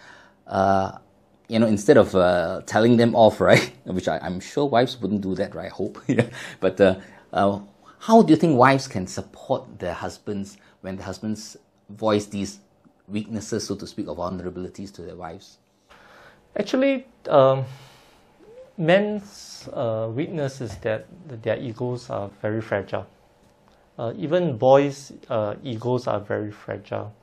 uh, 0.47 0.99
you 1.49 1.59
know, 1.59 1.67
instead 1.67 1.97
of 1.97 2.15
uh, 2.15 2.63
telling 2.67 2.97
them 2.97 3.15
off, 3.15 3.41
right? 3.41 3.73
Which 3.85 4.09
I, 4.09 4.19
I'm 4.19 4.41
sure 4.41 4.67
wives 4.67 5.01
wouldn't 5.01 5.21
do 5.21 5.35
that, 5.37 5.55
right? 5.55 5.67
I 5.67 5.75
hope. 5.75 5.99
yeah. 6.07 6.27
But 6.61 6.81
uh, 6.81 6.97
uh, 7.33 7.61
how 8.01 8.23
do 8.23 8.33
you 8.33 8.37
think 8.37 8.59
wives 8.59 8.89
can 8.89 9.07
support 9.07 9.79
their 9.79 9.95
husbands 9.95 10.59
when 10.81 10.97
the 10.97 11.03
husbands 11.03 11.57
voice 11.89 12.27
these 12.27 12.61
weaknesses, 13.09 13.67
so 13.67 13.77
to 13.77 13.87
speak, 13.87 14.09
or 14.09 14.17
vulnerabilities 14.17 14.93
to 14.95 15.03
their 15.03 15.17
wives? 15.17 15.59
Actually, 16.59 17.07
um, 17.29 17.65
men's 18.79 19.69
uh, 19.73 20.09
weakness 20.13 20.61
is 20.61 20.77
that 20.79 21.07
their 21.43 21.59
egos 21.59 22.11
are 22.11 22.31
very 22.41 22.61
fragile. 22.61 23.07
Uh, 23.99 24.13
even 24.17 24.59
boys' 24.59 25.13
uh, 25.31 25.55
egos 25.63 26.07
are 26.07 26.21
very 26.21 26.51
fragile. 26.51 27.15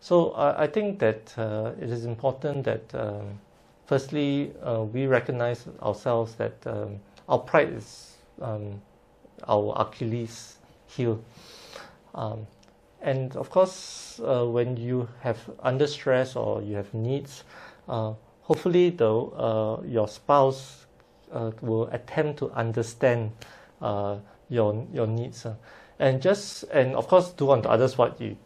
So 0.00 0.30
uh, 0.30 0.54
I 0.58 0.66
think 0.66 0.98
that 0.98 1.34
it 1.80 1.90
is 1.90 2.04
important 2.04 2.64
that, 2.64 2.94
um, 2.94 3.38
firstly, 3.90 4.52
uh, 4.62 4.84
we 4.84 5.08
recognize 5.08 5.66
ourselves 5.82 6.36
that 6.36 6.54
um, 6.64 7.00
our 7.28 7.40
pride 7.40 7.72
is 7.72 8.14
um, 8.40 8.80
our 9.48 9.74
Achilles 9.76 10.58
heel. 10.86 11.20
Um, 12.14 12.46
and 13.02 13.34
of 13.34 13.50
course, 13.50 14.20
uh, 14.22 14.46
when 14.46 14.76
you 14.76 15.08
have 15.22 15.38
under 15.58 15.88
stress 15.88 16.36
or 16.36 16.62
you 16.62 16.76
have 16.76 16.94
needs, 16.94 17.42
uh, 17.88 18.12
hopefully 18.42 18.90
the 18.90 19.10
uh, 19.10 19.82
your 19.84 20.06
spouse 20.06 20.86
uh, 21.32 21.50
will 21.60 21.88
attempt 21.88 22.38
to 22.38 22.50
understand 22.52 23.32
uh, 23.82 24.18
your 24.48 24.86
your 24.94 25.08
needs, 25.08 25.46
and 25.98 26.22
just 26.22 26.62
and 26.70 26.94
of 26.94 27.08
course 27.08 27.30
do 27.30 27.50
unto 27.50 27.68
others 27.68 27.98
what 27.98 28.20
you 28.20 28.36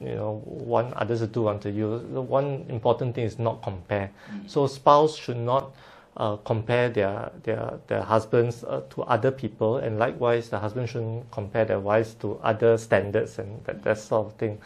you 0.00 0.14
know 0.14 0.42
want 0.44 0.92
others 0.94 1.20
to 1.20 1.26
do 1.26 1.48
unto 1.48 1.68
you. 1.68 2.06
The 2.12 2.20
one 2.20 2.66
important 2.68 3.14
thing 3.14 3.24
is 3.24 3.38
not 3.38 3.62
compare. 3.62 4.10
So 4.46 4.66
spouse 4.66 5.16
should 5.16 5.38
not 5.38 5.72
uh, 6.16 6.36
compare 6.36 6.88
their 6.88 7.30
their 7.42 7.78
their 7.86 8.02
husbands 8.02 8.64
uh, 8.64 8.82
to 8.90 9.02
other 9.02 9.30
people, 9.30 9.78
and 9.78 9.98
likewise 9.98 10.48
the 10.48 10.58
husband 10.58 10.88
shouldn't 10.88 11.30
compare 11.30 11.64
their 11.64 11.80
wives 11.80 12.14
to 12.20 12.38
other 12.42 12.78
standards 12.78 13.38
and 13.38 13.64
that, 13.64 13.82
that 13.82 13.98
sort 13.98 14.26
of 14.26 14.32
thing, 14.34 14.58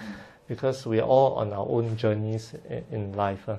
because 0.48 0.86
we 0.86 1.00
are 1.00 1.06
all 1.06 1.34
on 1.34 1.52
our 1.52 1.66
own 1.68 1.96
journeys 1.96 2.54
in, 2.68 2.84
in 2.90 3.12
life. 3.14 3.48
uh. 3.48 3.56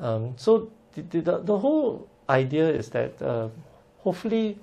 Um, 0.00 0.34
so 0.36 0.70
the, 0.94 1.02
the 1.20 1.38
the 1.38 1.58
whole 1.58 2.08
idea 2.28 2.68
is 2.68 2.88
that 2.90 3.20
uh, 3.22 3.48
hopefully 3.98 4.58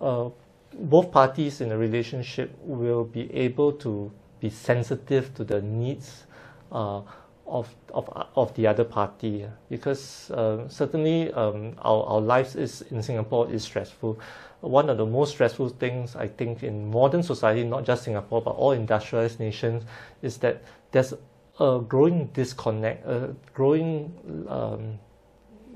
uh, 0.00 0.28
both 0.74 1.10
parties 1.10 1.60
in 1.60 1.72
a 1.72 1.78
relationship 1.78 2.50
will 2.60 3.04
be 3.04 3.32
able 3.34 3.72
to 3.72 4.10
be 4.40 4.50
sensitive 4.50 5.34
to 5.34 5.44
the 5.44 5.60
needs 5.62 6.24
uh, 6.72 7.02
of, 7.46 7.74
of, 7.94 8.08
of 8.36 8.54
the 8.54 8.66
other 8.66 8.84
party. 8.84 9.46
Because 9.70 10.30
uh, 10.30 10.68
certainly 10.68 11.32
um, 11.32 11.74
our, 11.78 12.04
our 12.04 12.20
lives 12.20 12.56
is 12.56 12.82
in 12.90 13.02
Singapore 13.02 13.50
is 13.50 13.64
stressful. 13.64 14.18
One 14.60 14.90
of 14.90 14.98
the 14.98 15.06
most 15.06 15.30
stressful 15.30 15.70
things 15.70 16.16
I 16.16 16.28
think 16.28 16.62
in 16.62 16.90
modern 16.90 17.22
society, 17.22 17.64
not 17.64 17.84
just 17.84 18.04
Singapore 18.04 18.42
but 18.42 18.50
all 18.50 18.72
industrialized 18.72 19.40
nations, 19.40 19.84
is 20.22 20.38
that 20.38 20.62
there's 20.90 21.14
a 21.60 21.80
growing 21.80 22.26
disconnect, 22.26 23.06
a 23.06 23.34
growing 23.54 24.12
um, 24.48 24.98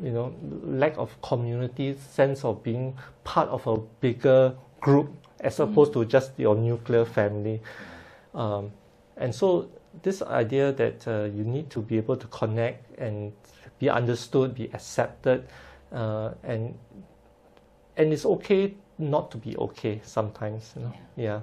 you 0.02 0.10
know 0.10 0.34
lack 0.64 0.96
of 0.96 1.20
community 1.22 1.96
sense 1.96 2.44
of 2.44 2.62
being 2.62 2.96
part 3.24 3.48
of 3.48 3.66
a 3.66 3.76
bigger 4.00 4.54
group 4.80 5.14
as 5.40 5.60
opposed 5.60 5.92
to 5.92 6.04
just 6.04 6.32
your 6.38 6.54
nuclear 6.56 7.04
family 7.04 7.60
um, 8.34 8.72
and 9.16 9.34
so 9.34 9.68
this 10.02 10.22
idea 10.22 10.72
that 10.72 11.06
uh, 11.06 11.24
you 11.24 11.44
need 11.44 11.70
to 11.70 11.80
be 11.80 11.96
able 11.96 12.16
to 12.16 12.26
connect 12.28 12.98
and 12.98 13.32
be 13.78 13.90
understood, 13.90 14.54
be 14.54 14.70
accepted, 14.72 15.46
uh, 15.92 16.30
and 16.42 16.74
and 17.96 18.12
it's 18.12 18.24
okay 18.24 18.74
not 18.98 19.30
to 19.30 19.36
be 19.36 19.56
okay 19.56 20.00
sometimes. 20.04 20.72
You 20.76 20.82
know? 20.82 20.92
Yeah. 21.16 21.24
yeah. 21.24 21.40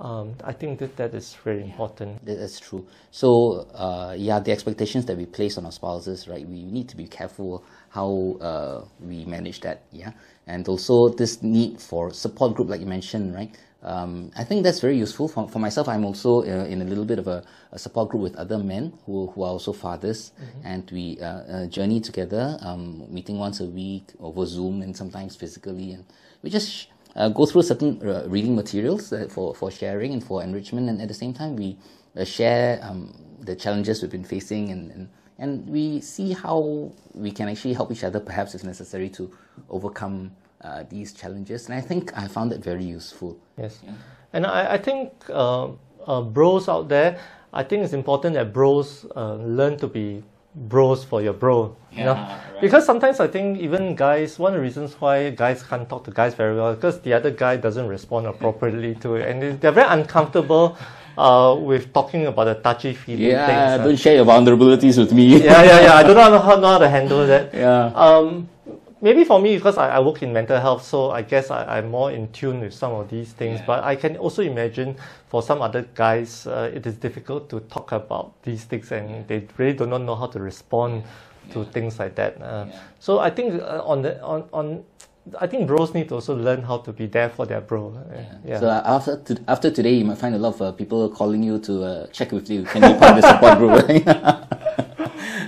Um, 0.00 0.34
I 0.42 0.52
think 0.52 0.80
that 0.80 0.96
that 0.96 1.14
is 1.14 1.34
very 1.44 1.60
yeah, 1.60 1.66
important. 1.66 2.26
That's 2.26 2.58
true. 2.58 2.84
So, 3.12 3.68
uh, 3.74 4.14
yeah, 4.18 4.40
the 4.40 4.50
expectations 4.50 5.06
that 5.06 5.16
we 5.16 5.24
place 5.24 5.56
on 5.56 5.64
our 5.66 5.72
spouses, 5.72 6.26
right? 6.26 6.44
We 6.46 6.64
need 6.64 6.88
to 6.88 6.96
be 6.96 7.06
careful 7.06 7.62
how 7.90 8.36
uh, 8.40 8.84
we 9.00 9.24
manage 9.24 9.60
that. 9.60 9.82
Yeah, 9.92 10.10
and 10.48 10.66
also 10.66 11.10
this 11.10 11.44
need 11.44 11.80
for 11.80 12.12
support 12.12 12.56
group, 12.56 12.70
like 12.70 12.80
you 12.80 12.86
mentioned, 12.86 13.34
right? 13.34 13.54
Um, 13.84 14.30
I 14.34 14.44
think 14.44 14.62
that's 14.64 14.80
very 14.80 14.96
useful 14.96 15.28
for, 15.28 15.46
for 15.46 15.58
myself. 15.58 15.88
I'm 15.88 16.06
also 16.06 16.40
uh, 16.40 16.64
in 16.64 16.80
a 16.80 16.84
little 16.84 17.04
bit 17.04 17.18
of 17.18 17.28
a, 17.28 17.44
a, 17.70 17.78
support 17.78 18.08
group 18.08 18.22
with 18.22 18.36
other 18.36 18.56
men 18.56 18.94
who, 19.04 19.26
who 19.28 19.42
are 19.42 19.50
also 19.50 19.74
fathers, 19.74 20.32
mm-hmm. 20.40 20.66
and 20.66 20.90
we 20.90 21.18
uh, 21.20 21.26
uh, 21.26 21.66
journey 21.66 22.00
together, 22.00 22.56
um, 22.62 23.04
meeting 23.12 23.38
once 23.38 23.60
a 23.60 23.66
week 23.66 24.12
over 24.18 24.46
Zoom 24.46 24.80
and 24.80 24.96
sometimes 24.96 25.36
physically, 25.36 25.92
and 25.92 26.04
we 26.42 26.48
just 26.48 26.88
uh, 27.14 27.28
go 27.28 27.44
through 27.44 27.62
certain 27.62 28.00
uh, 28.08 28.24
reading 28.26 28.56
materials 28.56 29.12
uh, 29.12 29.26
for, 29.30 29.54
for 29.54 29.70
sharing 29.70 30.14
and 30.14 30.24
for 30.24 30.42
enrichment, 30.42 30.88
and 30.88 31.02
at 31.02 31.08
the 31.08 31.14
same 31.14 31.34
time, 31.34 31.54
we 31.54 31.76
uh, 32.16 32.24
share 32.24 32.80
um, 32.82 33.14
the 33.40 33.54
challenges 33.54 34.00
we've 34.00 34.10
been 34.10 34.24
facing, 34.24 34.70
and, 34.70 34.90
and, 34.92 35.08
and 35.38 35.68
we 35.68 36.00
see 36.00 36.32
how 36.32 36.90
we 37.12 37.30
can 37.30 37.50
actually 37.50 37.74
help 37.74 37.92
each 37.92 38.04
other, 38.04 38.18
perhaps 38.18 38.54
if 38.54 38.64
necessary, 38.64 39.10
to 39.10 39.30
overcome 39.68 40.34
uh, 40.64 40.84
these 40.88 41.12
challenges. 41.12 41.68
And 41.68 41.74
I 41.74 41.80
think 41.80 42.16
I 42.16 42.26
found 42.26 42.50
that 42.52 42.64
very 42.64 42.84
useful. 42.84 43.38
Yes, 43.58 43.80
yeah. 43.84 43.92
and 44.32 44.46
I, 44.46 44.74
I 44.74 44.78
think 44.78 45.12
uh, 45.28 45.68
bros 46.22 46.68
out 46.68 46.88
there, 46.88 47.20
I 47.52 47.62
think 47.62 47.84
it's 47.84 47.92
important 47.92 48.34
that 48.34 48.52
bros 48.52 49.04
learn 49.14 49.76
to 49.78 49.86
be 49.86 50.24
bros 50.54 51.04
for 51.04 51.22
your 51.22 51.32
bro. 51.32 51.76
Yeah, 51.92 51.98
you 51.98 52.04
know? 52.04 52.14
Right. 52.14 52.60
Because 52.60 52.86
sometimes 52.86 53.20
I 53.20 53.26
think 53.26 53.58
even 53.58 53.94
guys, 53.94 54.38
one 54.38 54.52
of 54.52 54.58
the 54.58 54.62
reasons 54.62 54.94
why 55.00 55.30
guys 55.30 55.62
can't 55.62 55.88
talk 55.88 56.04
to 56.04 56.10
guys 56.10 56.34
very 56.34 56.56
well 56.56 56.74
because 56.74 57.00
the 57.00 57.12
other 57.12 57.30
guy 57.30 57.56
doesn't 57.56 57.86
respond 57.86 58.26
appropriately 58.26 58.94
to 58.96 59.16
it, 59.16 59.28
and 59.28 59.60
they're 59.60 59.72
very 59.72 59.88
uncomfortable. 59.88 60.76
Uh, 61.16 61.54
with 61.54 61.92
talking 61.92 62.26
about 62.26 62.42
the 62.42 62.54
touchy 62.54 62.92
feely 62.92 63.30
yeah, 63.30 63.46
things. 63.46 63.78
Yeah, 63.78 63.84
don't 63.86 63.96
share 63.96 64.16
your 64.16 64.24
vulnerabilities 64.24 64.98
with 64.98 65.12
me. 65.12 65.38
yeah, 65.44 65.62
yeah, 65.62 65.80
yeah. 65.82 65.94
I 65.94 66.02
don't 66.02 66.16
know 66.32 66.40
how, 66.40 66.56
know 66.56 66.66
how 66.66 66.78
to 66.78 66.88
handle 66.88 67.24
that. 67.24 67.54
Yeah. 67.54 67.92
Um, 67.94 68.48
maybe 69.04 69.22
for 69.22 69.38
me 69.38 69.54
because 69.56 69.76
I, 69.76 69.96
I 69.96 70.00
work 70.00 70.22
in 70.22 70.32
mental 70.32 70.58
health 70.58 70.82
so 70.82 71.10
i 71.10 71.20
guess 71.20 71.50
I, 71.50 71.76
i'm 71.76 71.90
more 71.90 72.10
in 72.10 72.32
tune 72.32 72.60
with 72.60 72.72
some 72.72 72.92
of 72.92 73.10
these 73.10 73.32
things 73.32 73.60
yeah. 73.60 73.66
but 73.66 73.84
i 73.84 73.94
can 73.94 74.16
also 74.16 74.42
imagine 74.42 74.96
for 75.28 75.42
some 75.42 75.60
other 75.60 75.82
guys 75.94 76.46
uh, 76.46 76.70
it 76.74 76.86
is 76.86 76.94
difficult 76.96 77.50
to 77.50 77.60
talk 77.60 77.92
about 77.92 78.32
these 78.42 78.64
things 78.64 78.90
and 78.90 79.10
yeah. 79.10 79.22
they 79.28 79.46
really 79.58 79.76
do 79.76 79.86
not 79.86 80.00
know 80.00 80.16
how 80.16 80.26
to 80.26 80.40
respond 80.40 81.04
yeah. 81.04 81.52
to 81.52 81.64
things 81.66 81.98
like 81.98 82.14
that 82.14 82.40
uh, 82.40 82.66
so 82.98 83.18
i 83.18 83.28
think 83.28 83.62
uh, 83.62 83.82
on 83.84 84.00
the 84.02 84.20
on, 84.22 84.48
on 84.52 84.84
I 85.40 85.46
think 85.46 85.66
bros 85.66 85.94
need 85.94 86.10
to 86.10 86.16
also 86.16 86.36
learn 86.36 86.62
how 86.62 86.76
to 86.78 86.92
be 86.92 87.06
there 87.06 87.30
for 87.30 87.46
their 87.46 87.62
bro. 87.62 87.96
Yeah. 88.44 88.60
So 88.60 88.68
uh, 88.68 88.82
after 88.84 89.16
to, 89.16 89.42
after 89.48 89.70
today, 89.70 89.94
you 89.94 90.04
might 90.04 90.18
find 90.18 90.34
a 90.34 90.38
lot 90.38 90.54
of 90.56 90.60
uh, 90.60 90.72
people 90.72 91.08
calling 91.08 91.42
you 91.42 91.58
to 91.60 91.82
uh, 91.82 92.06
check 92.08 92.30
with 92.32 92.50
you. 92.50 92.64
Can 92.64 92.82
you 92.82 92.98
part 92.98 93.16
of 93.16 93.22
the 93.22 93.30
support 93.32 93.56
group? 93.56 94.44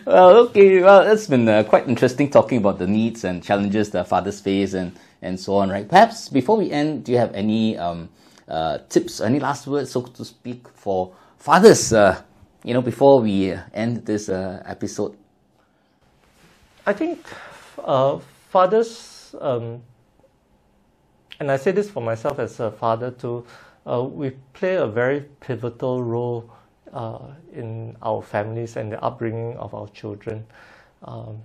well, 0.06 0.36
okay. 0.46 0.80
Well, 0.82 1.00
it's 1.02 1.26
been 1.26 1.48
uh, 1.48 1.64
quite 1.64 1.88
interesting 1.88 2.30
talking 2.30 2.58
about 2.58 2.78
the 2.78 2.86
needs 2.86 3.24
and 3.24 3.42
challenges 3.42 3.90
that 3.90 4.06
fathers 4.06 4.40
face 4.40 4.74
and, 4.74 4.96
and 5.20 5.38
so 5.38 5.56
on, 5.56 5.68
right? 5.68 5.88
Perhaps 5.88 6.28
before 6.28 6.56
we 6.56 6.70
end, 6.70 7.04
do 7.04 7.12
you 7.12 7.18
have 7.18 7.34
any 7.34 7.76
um, 7.76 8.08
uh, 8.48 8.78
tips, 8.88 9.20
any 9.20 9.40
last 9.40 9.66
words, 9.66 9.90
so 9.90 10.02
to 10.02 10.24
speak, 10.24 10.68
for 10.68 11.12
fathers, 11.38 11.92
uh, 11.92 12.22
you 12.62 12.72
know, 12.72 12.82
before 12.82 13.20
we 13.20 13.52
end 13.74 14.06
this 14.06 14.28
uh, 14.28 14.62
episode? 14.64 15.16
I 16.86 16.92
think 16.92 17.26
uh, 17.82 18.20
fathers, 18.50 19.34
um, 19.40 19.82
and 21.40 21.50
I 21.50 21.56
say 21.56 21.72
this 21.72 21.90
for 21.90 22.00
myself 22.00 22.38
as 22.38 22.60
a 22.60 22.70
father 22.70 23.10
too, 23.10 23.44
uh, 23.84 24.04
we 24.04 24.30
play 24.52 24.76
a 24.76 24.86
very 24.86 25.22
pivotal 25.40 26.02
role 26.02 26.48
uh, 26.96 27.18
in 27.52 27.94
our 28.02 28.22
families 28.22 28.76
and 28.76 28.90
the 28.90 29.02
upbringing 29.02 29.56
of 29.58 29.74
our 29.74 29.88
children. 29.88 30.46
Um, 31.04 31.42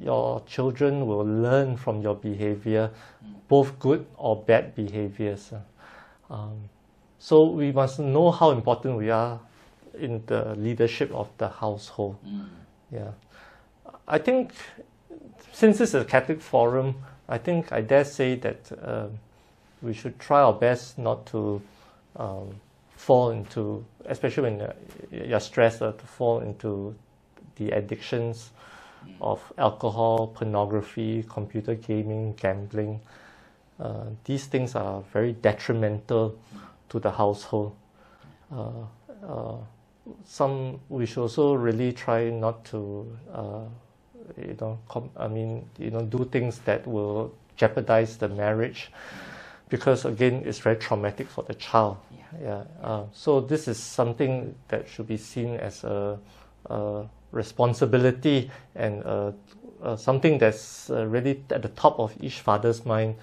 your 0.00 0.42
children 0.46 1.06
will 1.06 1.24
learn 1.24 1.76
from 1.76 2.02
your 2.02 2.14
behavior, 2.14 2.90
both 3.48 3.78
good 3.78 4.06
or 4.16 4.36
bad 4.36 4.74
behaviors. 4.74 5.52
Um, 6.30 6.68
so 7.18 7.44
we 7.44 7.72
must 7.72 7.98
know 7.98 8.30
how 8.30 8.50
important 8.50 8.98
we 8.98 9.10
are 9.10 9.40
in 9.98 10.22
the 10.26 10.54
leadership 10.54 11.10
of 11.12 11.28
the 11.38 11.48
household. 11.48 12.16
Mm. 12.26 12.48
Yeah, 12.92 13.10
I 14.06 14.18
think 14.18 14.52
since 15.52 15.78
this 15.78 15.94
is 15.94 16.02
a 16.02 16.04
Catholic 16.04 16.42
forum, 16.42 16.96
I 17.28 17.38
think 17.38 17.72
I 17.72 17.80
dare 17.80 18.04
say 18.04 18.34
that 18.36 18.72
uh, 18.82 19.06
we 19.80 19.94
should 19.94 20.18
try 20.18 20.42
our 20.42 20.52
best 20.52 20.98
not 20.98 21.24
to 21.26 21.62
um, 22.16 22.60
fall 23.04 23.30
into, 23.30 23.84
especially 24.06 24.50
when 24.50 24.72
you're 25.10 25.40
stressed, 25.40 25.82
uh, 25.82 25.92
to 25.92 26.06
fall 26.06 26.40
into 26.40 26.94
the 27.56 27.70
addictions 27.70 28.50
of 29.20 29.52
alcohol, 29.58 30.28
pornography, 30.28 31.22
computer 31.28 31.74
gaming, 31.74 32.32
gambling. 32.34 32.98
Uh, 33.78 34.04
these 34.24 34.46
things 34.46 34.74
are 34.74 35.02
very 35.12 35.34
detrimental 35.34 36.38
to 36.88 36.98
the 36.98 37.10
household. 37.10 37.76
Uh, 38.50 38.70
uh, 39.28 39.56
some 40.24 40.80
we 40.88 41.04
should 41.04 41.20
also 41.22 41.54
really 41.54 41.92
try 41.92 42.30
not 42.30 42.64
to, 42.64 43.06
uh, 43.34 43.64
you 44.38 44.56
know, 44.60 44.78
com- 44.88 45.10
I 45.16 45.28
mean, 45.28 45.68
you 45.78 45.90
know, 45.90 46.00
do 46.02 46.24
things 46.24 46.58
that 46.60 46.86
will 46.86 47.34
jeopardize 47.56 48.16
the 48.16 48.28
marriage, 48.28 48.90
because 49.74 50.04
again, 50.04 50.42
it's 50.46 50.60
very 50.60 50.76
traumatic 50.76 51.26
for 51.28 51.42
the 51.42 51.54
child 51.54 51.96
yeah. 52.40 52.64
Uh, 52.82 53.04
so 53.12 53.40
this 53.40 53.68
is 53.68 53.78
something 53.78 54.54
that 54.68 54.88
should 54.88 55.06
be 55.06 55.16
seen 55.16 55.56
as 55.56 55.84
a, 55.84 56.18
a 56.66 57.04
responsibility 57.32 58.50
and 58.74 59.02
a, 59.02 59.34
a 59.82 59.98
something 59.98 60.38
that's 60.38 60.90
uh, 60.90 61.06
really 61.06 61.42
at 61.50 61.62
the 61.62 61.68
top 61.70 61.98
of 61.98 62.14
each 62.20 62.40
father's 62.40 62.84
mind. 62.84 63.16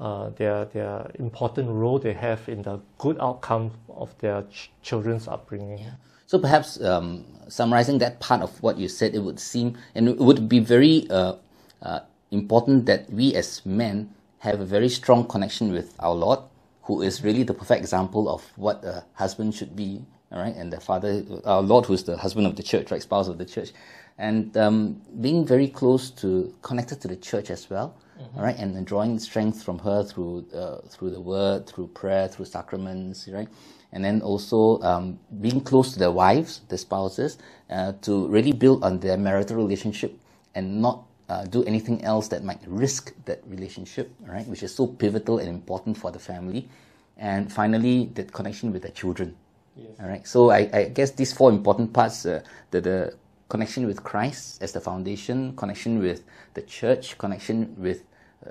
Uh, 0.00 0.30
their 0.36 0.64
their 0.66 1.10
important 1.18 1.68
role 1.68 1.98
they 1.98 2.12
have 2.12 2.48
in 2.48 2.62
the 2.62 2.78
good 2.98 3.18
outcome 3.20 3.72
of 3.88 4.16
their 4.18 4.42
ch- 4.42 4.70
children's 4.80 5.26
upbringing. 5.26 5.78
Yeah. 5.78 5.90
So 6.26 6.38
perhaps 6.38 6.80
um, 6.80 7.24
summarizing 7.48 7.98
that 7.98 8.20
part 8.20 8.42
of 8.42 8.62
what 8.62 8.78
you 8.78 8.86
said, 8.86 9.16
it 9.16 9.18
would 9.18 9.40
seem 9.40 9.76
and 9.96 10.08
it 10.08 10.18
would 10.18 10.48
be 10.48 10.60
very 10.60 11.10
uh, 11.10 11.34
uh, 11.82 12.00
important 12.30 12.86
that 12.86 13.10
we 13.10 13.34
as 13.34 13.66
men 13.66 14.14
have 14.40 14.60
a 14.60 14.64
very 14.64 14.88
strong 14.88 15.26
connection 15.26 15.72
with 15.72 15.94
our 15.98 16.14
Lord 16.14 16.40
who 16.82 17.02
is 17.02 17.22
really 17.22 17.42
the 17.42 17.54
perfect 17.54 17.80
example 17.80 18.28
of 18.30 18.42
what 18.56 18.82
a 18.82 19.04
husband 19.12 19.54
should 19.54 19.76
be, 19.76 20.02
all 20.32 20.40
right, 20.40 20.56
and 20.56 20.72
the 20.72 20.80
father, 20.80 21.22
our 21.44 21.60
Lord, 21.60 21.84
who's 21.84 22.02
the 22.02 22.16
husband 22.16 22.46
of 22.46 22.56
the 22.56 22.62
church, 22.62 22.90
right, 22.90 23.02
spouse 23.02 23.28
of 23.28 23.36
the 23.36 23.44
church, 23.44 23.72
and 24.16 24.56
um, 24.56 25.00
being 25.20 25.46
very 25.46 25.68
close 25.68 26.10
to, 26.12 26.52
connected 26.62 27.00
to 27.02 27.08
the 27.08 27.16
church 27.16 27.50
as 27.50 27.68
well, 27.68 27.94
mm-hmm. 28.18 28.38
all 28.38 28.44
right, 28.44 28.56
and 28.56 28.86
drawing 28.86 29.18
strength 29.18 29.62
from 29.62 29.78
her 29.80 30.02
through, 30.02 30.46
uh, 30.54 30.78
through 30.88 31.10
the 31.10 31.20
word, 31.20 31.66
through 31.66 31.88
prayer, 31.88 32.26
through 32.26 32.46
sacraments, 32.46 33.28
right, 33.28 33.48
and 33.92 34.02
then 34.02 34.22
also 34.22 34.80
um, 34.80 35.18
being 35.42 35.60
close 35.60 35.92
to 35.92 35.98
their 35.98 36.10
wives, 36.12 36.62
the 36.68 36.78
spouses, 36.78 37.36
uh, 37.68 37.92
to 38.00 38.26
really 38.28 38.52
build 38.52 38.82
on 38.82 38.98
their 39.00 39.18
marital 39.18 39.56
relationship 39.56 40.18
and 40.54 40.80
not 40.80 41.04
uh, 41.28 41.44
do 41.44 41.64
anything 41.64 42.04
else 42.04 42.28
that 42.28 42.44
might 42.44 42.60
risk 42.66 43.14
that 43.24 43.42
relationship, 43.46 44.10
right? 44.22 44.46
Which 44.46 44.62
is 44.62 44.74
so 44.74 44.86
pivotal 44.86 45.38
and 45.38 45.48
important 45.48 45.96
for 45.96 46.10
the 46.10 46.18
family. 46.18 46.68
And 47.16 47.52
finally, 47.52 48.06
that 48.14 48.32
connection 48.32 48.72
with 48.72 48.82
the 48.82 48.90
children. 48.90 49.36
Yes. 49.76 49.90
All 50.00 50.08
right. 50.08 50.26
So 50.26 50.50
I, 50.50 50.68
I, 50.72 50.84
guess 50.84 51.10
these 51.12 51.32
four 51.32 51.50
important 51.50 51.92
parts: 51.92 52.26
uh, 52.26 52.42
the, 52.70 52.80
the 52.80 53.14
connection 53.48 53.86
with 53.86 54.02
Christ 54.02 54.62
as 54.62 54.72
the 54.72 54.80
foundation, 54.80 55.54
connection 55.56 55.98
with 56.00 56.24
the 56.54 56.62
church, 56.62 57.18
connection 57.18 57.74
with 57.78 58.02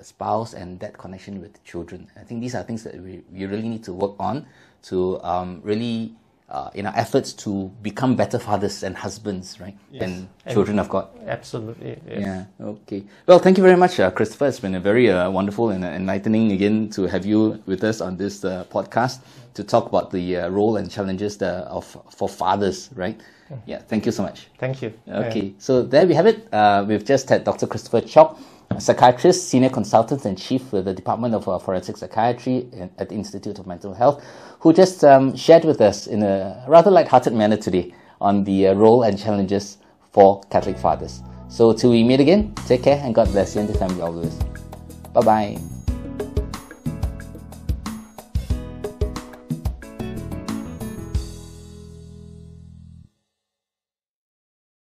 spouse, 0.01 0.53
and 0.53 0.79
that 0.79 0.97
connection 0.97 1.41
with 1.41 1.63
children. 1.63 2.07
I 2.15 2.23
think 2.23 2.41
these 2.41 2.55
are 2.55 2.63
things 2.63 2.83
that 2.83 2.95
we, 2.95 3.23
we 3.31 3.45
really 3.45 3.69
need 3.69 3.83
to 3.85 3.93
work 3.93 4.15
on 4.19 4.45
to 4.83 5.21
um, 5.23 5.61
really 5.63 6.15
uh, 6.49 6.69
in 6.73 6.85
our 6.85 6.95
efforts 6.95 7.33
to 7.33 7.69
become 7.81 8.15
better 8.15 8.39
fathers 8.39 8.83
and 8.83 8.95
husbands, 8.95 9.59
right? 9.59 9.75
Yes. 9.91 10.03
And 10.03 10.29
children 10.49 10.79
of 10.79 10.87
God. 10.87 11.09
Absolutely. 11.27 11.99
Yes. 12.07 12.21
Yeah. 12.21 12.65
Okay. 12.65 13.03
Well, 13.25 13.39
thank 13.39 13.57
you 13.57 13.63
very 13.63 13.75
much, 13.75 13.99
uh, 13.99 14.09
Christopher. 14.11 14.47
It's 14.47 14.59
been 14.59 14.75
a 14.75 14.79
very 14.79 15.11
uh, 15.11 15.29
wonderful 15.29 15.71
and 15.71 15.83
enlightening 15.83 16.53
again 16.53 16.89
to 16.91 17.03
have 17.03 17.25
you 17.25 17.61
with 17.65 17.83
us 17.83 17.99
on 17.99 18.15
this 18.15 18.45
uh, 18.45 18.63
podcast 18.69 19.19
to 19.55 19.63
talk 19.63 19.87
about 19.87 20.11
the 20.11 20.37
uh, 20.37 20.49
role 20.49 20.77
and 20.77 20.89
challenges 20.89 21.41
of 21.41 21.85
for 22.15 22.29
fathers, 22.29 22.89
right? 22.95 23.19
Mm. 23.51 23.59
Yeah. 23.65 23.79
Thank 23.79 24.05
you 24.05 24.11
so 24.11 24.23
much. 24.23 24.47
Thank 24.57 24.81
you. 24.81 24.93
Okay. 25.09 25.41
Yeah. 25.47 25.51
So 25.57 25.83
there 25.83 26.07
we 26.07 26.13
have 26.13 26.27
it. 26.27 26.47
Uh, 26.53 26.85
we've 26.87 27.03
just 27.03 27.27
had 27.27 27.43
Dr. 27.43 27.67
Christopher 27.67 28.01
Cheok 28.71 28.81
psychiatrist, 28.81 29.49
senior 29.49 29.69
consultant, 29.69 30.25
and 30.25 30.37
chief 30.37 30.71
with 30.71 30.85
the 30.85 30.93
Department 30.93 31.33
of 31.33 31.47
uh, 31.47 31.57
Forensic 31.57 31.97
Psychiatry 31.97 32.67
at 32.97 33.09
the 33.09 33.15
Institute 33.15 33.59
of 33.59 33.67
Mental 33.67 33.93
Health, 33.93 34.23
who 34.59 34.73
just 34.73 35.03
um, 35.03 35.35
shared 35.35 35.63
with 35.63 35.81
us 35.81 36.07
in 36.07 36.23
a 36.23 36.63
rather 36.67 36.91
light-hearted 36.91 37.33
manner 37.33 37.57
today 37.57 37.93
on 38.19 38.43
the 38.43 38.67
uh, 38.67 38.73
role 38.73 39.03
and 39.03 39.17
challenges 39.17 39.77
for 40.11 40.41
Catholic 40.49 40.77
fathers. 40.77 41.21
So 41.49 41.73
till 41.73 41.91
we 41.91 42.03
meet 42.03 42.19
again, 42.19 42.53
take 42.67 42.83
care 42.83 43.01
and 43.03 43.15
God 43.15 43.31
bless 43.31 43.55
you 43.55 43.61
and 43.61 43.69
the 43.69 43.77
family 43.77 44.01
always. 44.01 44.35
Bye 45.13 45.21
bye. 45.21 45.76